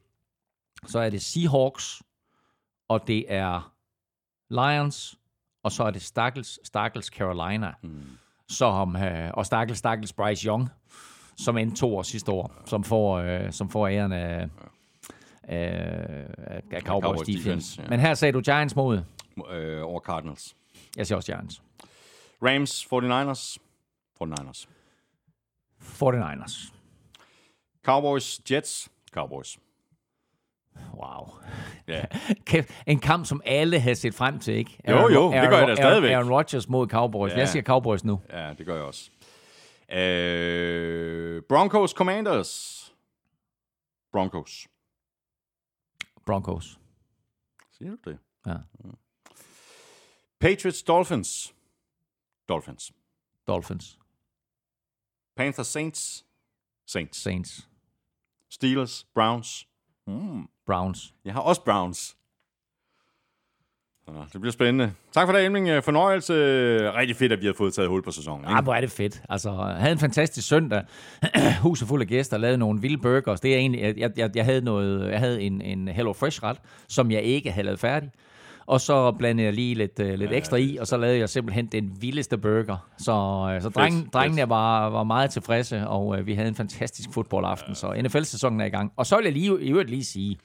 [0.87, 2.03] så er det Seahawks,
[2.89, 3.73] og det er
[4.51, 5.19] Lions,
[5.63, 8.03] og så er det Stakkels, Stakkels Carolina, mm.
[8.49, 10.69] som, øh, og Stakkels, Stakkels Bryce Young,
[11.37, 14.49] som endte to år sidste år, som får, øh, som får æren af,
[15.43, 16.27] af,
[16.71, 17.49] af Cowboys, Cowboys defense.
[17.49, 17.89] defense, ja.
[17.89, 19.03] Men her sagde du Giants mod.
[19.51, 20.57] Øh, over Cardinals.
[20.97, 21.63] Jeg siger også Giants.
[22.43, 23.59] Rams, 49ers.
[24.23, 24.67] 49ers.
[25.81, 26.73] 49ers.
[27.85, 28.89] Cowboys, Jets.
[29.13, 29.59] Cowboys.
[30.95, 31.29] Wow.
[31.89, 32.05] Ja.
[32.47, 34.79] Kæft, en kamp, som alle havde set frem til, ikke?
[34.89, 36.11] Jo, jo, det gør jeg da Aaron, stadigvæk.
[36.13, 37.33] Aaron Rodgers mod Cowboys.
[37.33, 37.39] Ja.
[37.39, 38.21] Jeg siger Cowboys nu.
[38.31, 39.11] ja, det gør jeg også.
[39.93, 42.75] Øh, Broncos Commanders.
[44.13, 44.69] Broncos.
[46.27, 46.79] Broncos.
[47.79, 48.19] Siger du det?
[48.47, 48.57] Ja.
[50.41, 51.55] Patriots Dolphins.
[52.49, 52.93] Dolphins.
[53.47, 53.99] Dolphins.
[55.37, 56.25] Panthers Saints.
[56.87, 57.19] Saints.
[57.19, 57.69] Saints.
[58.51, 59.68] Steelers Browns.
[60.09, 60.49] Mm.
[60.67, 61.15] Browns.
[61.25, 62.17] Jeg har også Browns.
[64.07, 64.93] Så det bliver spændende.
[65.13, 65.85] Tak for det, Elming.
[65.85, 66.35] Fornøjelse.
[66.93, 68.45] Rigtig fedt, at vi har fået taget hul på sæsonen.
[68.45, 68.53] Ikke?
[68.53, 69.23] Ah, hvor er det fedt.
[69.29, 70.83] Altså, jeg havde en fantastisk søndag.
[71.63, 73.41] Huset fuld af gæster, lavede nogle vilde burgers.
[73.41, 76.59] Det er egentlig, jeg, jeg, jeg havde, noget, jeg havde en, en Hello Fresh ret,
[76.89, 78.11] som jeg ikke havde lavet færdig.
[78.69, 81.67] Og så blandede jeg lige lidt, uh, lidt ekstra i, og så lavede jeg simpelthen
[81.67, 82.89] den vildeste burger.
[82.99, 83.13] Så,
[83.57, 84.15] uh, så dreng, fedt.
[84.15, 87.75] drengene var, var meget tilfredse, og uh, vi havde en fantastisk fodboldaften.
[87.75, 88.93] Så NFL-sæsonen er i gang.
[88.97, 90.37] Og så vil jeg lige, i øvrigt lige sige,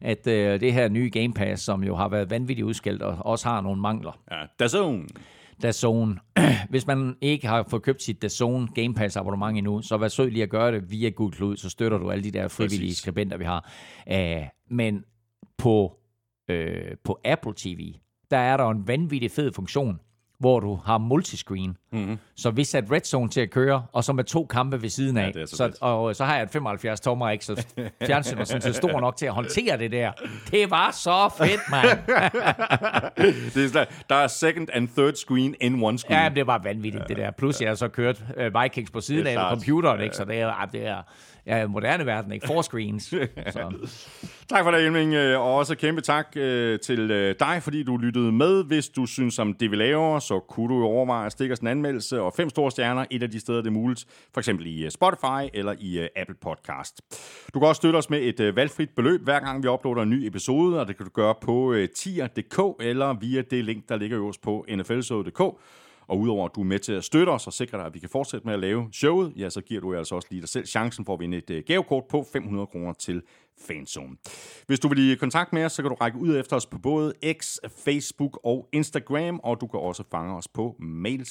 [0.00, 3.48] at uh, det her nye Game Pass, som jo har været vanvittigt udskilt, og også
[3.48, 5.06] har nogle mangler, Ja, DAZN.
[5.62, 6.18] DAZN.
[6.70, 10.30] Hvis man ikke har fået købt sit DAZN Game Pass abonnement endnu, så vær sød
[10.30, 12.98] lige at gøre det via Google Klud, så støtter du alle de der frivillige Præcis.
[12.98, 13.70] skribenter, vi har.
[14.10, 15.02] Uh, men
[15.58, 15.92] på,
[16.48, 17.94] øh, på Apple TV,
[18.30, 20.00] der er der en vanvittig fed funktion,
[20.38, 21.76] hvor du har multiscreen.
[21.92, 22.18] Mm-hmm.
[22.36, 25.16] Så vi satte Red Zone til at køre, og så med to kampe ved siden
[25.16, 25.32] af.
[25.36, 27.44] er så så, og så har jeg et 75 tommer, ikke?
[27.44, 27.66] Så
[28.06, 30.12] fjernsynet er sådan set stor nok til at håndtere det der.
[30.50, 31.98] Det var så fedt, mand.
[33.54, 36.22] Det er sådan, der er second and third screen in one screen.
[36.22, 37.30] Ja, det var vanvittigt, det der.
[37.30, 39.50] Plus, jeg har så kørt uh, Vikings på siden af klart.
[39.52, 40.16] computeren, ikke?
[40.16, 41.02] Så det er, ah, det er
[41.46, 42.46] ja, moderne verden, ikke?
[42.46, 43.04] Four screens.
[43.50, 43.88] Så.
[44.48, 47.96] Tak for det, Elming, øh, og også kæmpe tak øh, til øh, dig, fordi du
[47.96, 48.64] lyttede med.
[48.64, 51.66] Hvis du synes om det, vi laver, så kunne du overveje at stikke os en
[51.66, 54.04] anmeldelse og fem store stjerner et af de steder, det er muligt.
[54.34, 57.00] For eksempel i Spotify eller i Apple Podcast.
[57.54, 60.26] Du kan også støtte os med et valgfrit beløb, hver gang vi uploader en ny
[60.26, 64.42] episode, og det kan du gøre på tier.dk eller via det link, der ligger øverst
[64.42, 65.40] på nflshow.dk.
[66.08, 67.98] Og udover at du er med til at støtte os og sikre dig, at vi
[67.98, 70.66] kan fortsætte med at lave showet, ja, så giver du altså også lige dig selv
[70.66, 73.22] chancen for at vinde et øh, gavekort på 500 kroner til
[73.60, 74.16] Fanzone.
[74.66, 76.78] Hvis du vil i kontakt med os, så kan du række ud efter os på
[76.78, 81.26] både X, Facebook og Instagram, og du kan også fange os på mail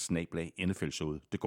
[0.68, 1.46] nflshowet.dk.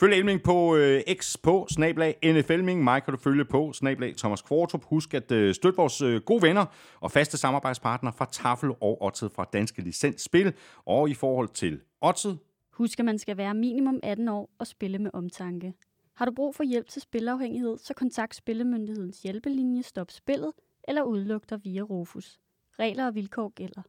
[0.00, 2.84] Følg Elming på øh, X på snablag NFLming.
[2.84, 4.84] Mig kan du følge på snablag Thomas Kvartrup.
[4.84, 6.64] Husk at øh, støtte vores øh, gode venner
[7.00, 10.52] og faste samarbejdspartnere fra Tafel og Otted fra Danske Licens Spil.
[10.86, 12.36] Og i forhold til Otted,
[12.74, 15.74] Husk, at man skal være minimum 18 år og spille med omtanke.
[16.16, 20.52] Har du brug for hjælp til spilafhængighed, så kontakt Spillemyndighedens hjælpelinje Stop Spillet
[20.88, 22.38] eller udluk dig via Rufus.
[22.78, 23.82] Regler og vilkår gælder.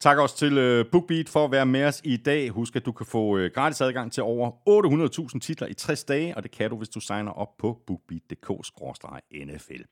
[0.00, 2.50] Tak også til øh, BookBeat for at være med os i dag.
[2.50, 4.50] Husk, at du kan få øh, gratis adgang til over
[5.32, 9.82] 800.000 titler i 60 dage, og det kan du, hvis du signer op på bookbeat.dk-nfl.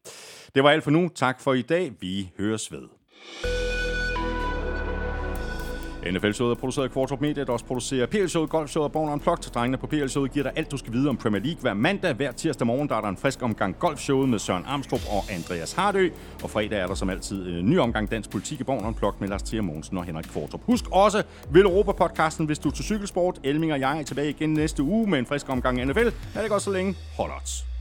[0.55, 1.09] Det var alt for nu.
[1.09, 1.93] Tak for i dag.
[2.01, 2.89] Vi høres ved.
[6.13, 9.53] NFL-showet er produceret af Kvartrup Media, der også producerer PL-showet, Golf-showet og Born Unplugged.
[9.55, 12.15] Drengene på PL-showet giver dig alt, du skal vide om Premier League hver mandag.
[12.15, 15.73] Hver tirsdag morgen der er der en frisk omgang Golf-showet med Søren Armstrong og Andreas
[15.73, 16.09] Hardø.
[16.43, 19.29] Og fredag er der som altid en ny omgang dansk politik i Born Unplugged med
[19.29, 20.61] Lars Thier Mogensen og Henrik Kvartrup.
[20.67, 23.39] Husk også Vil Europa-podcasten, hvis du er til cykelsport.
[23.45, 26.09] Elming og jeg er tilbage igen næste uge med en frisk omgang NFL.
[26.35, 26.95] Er det godt så længe?
[27.17, 27.76] Hold odds.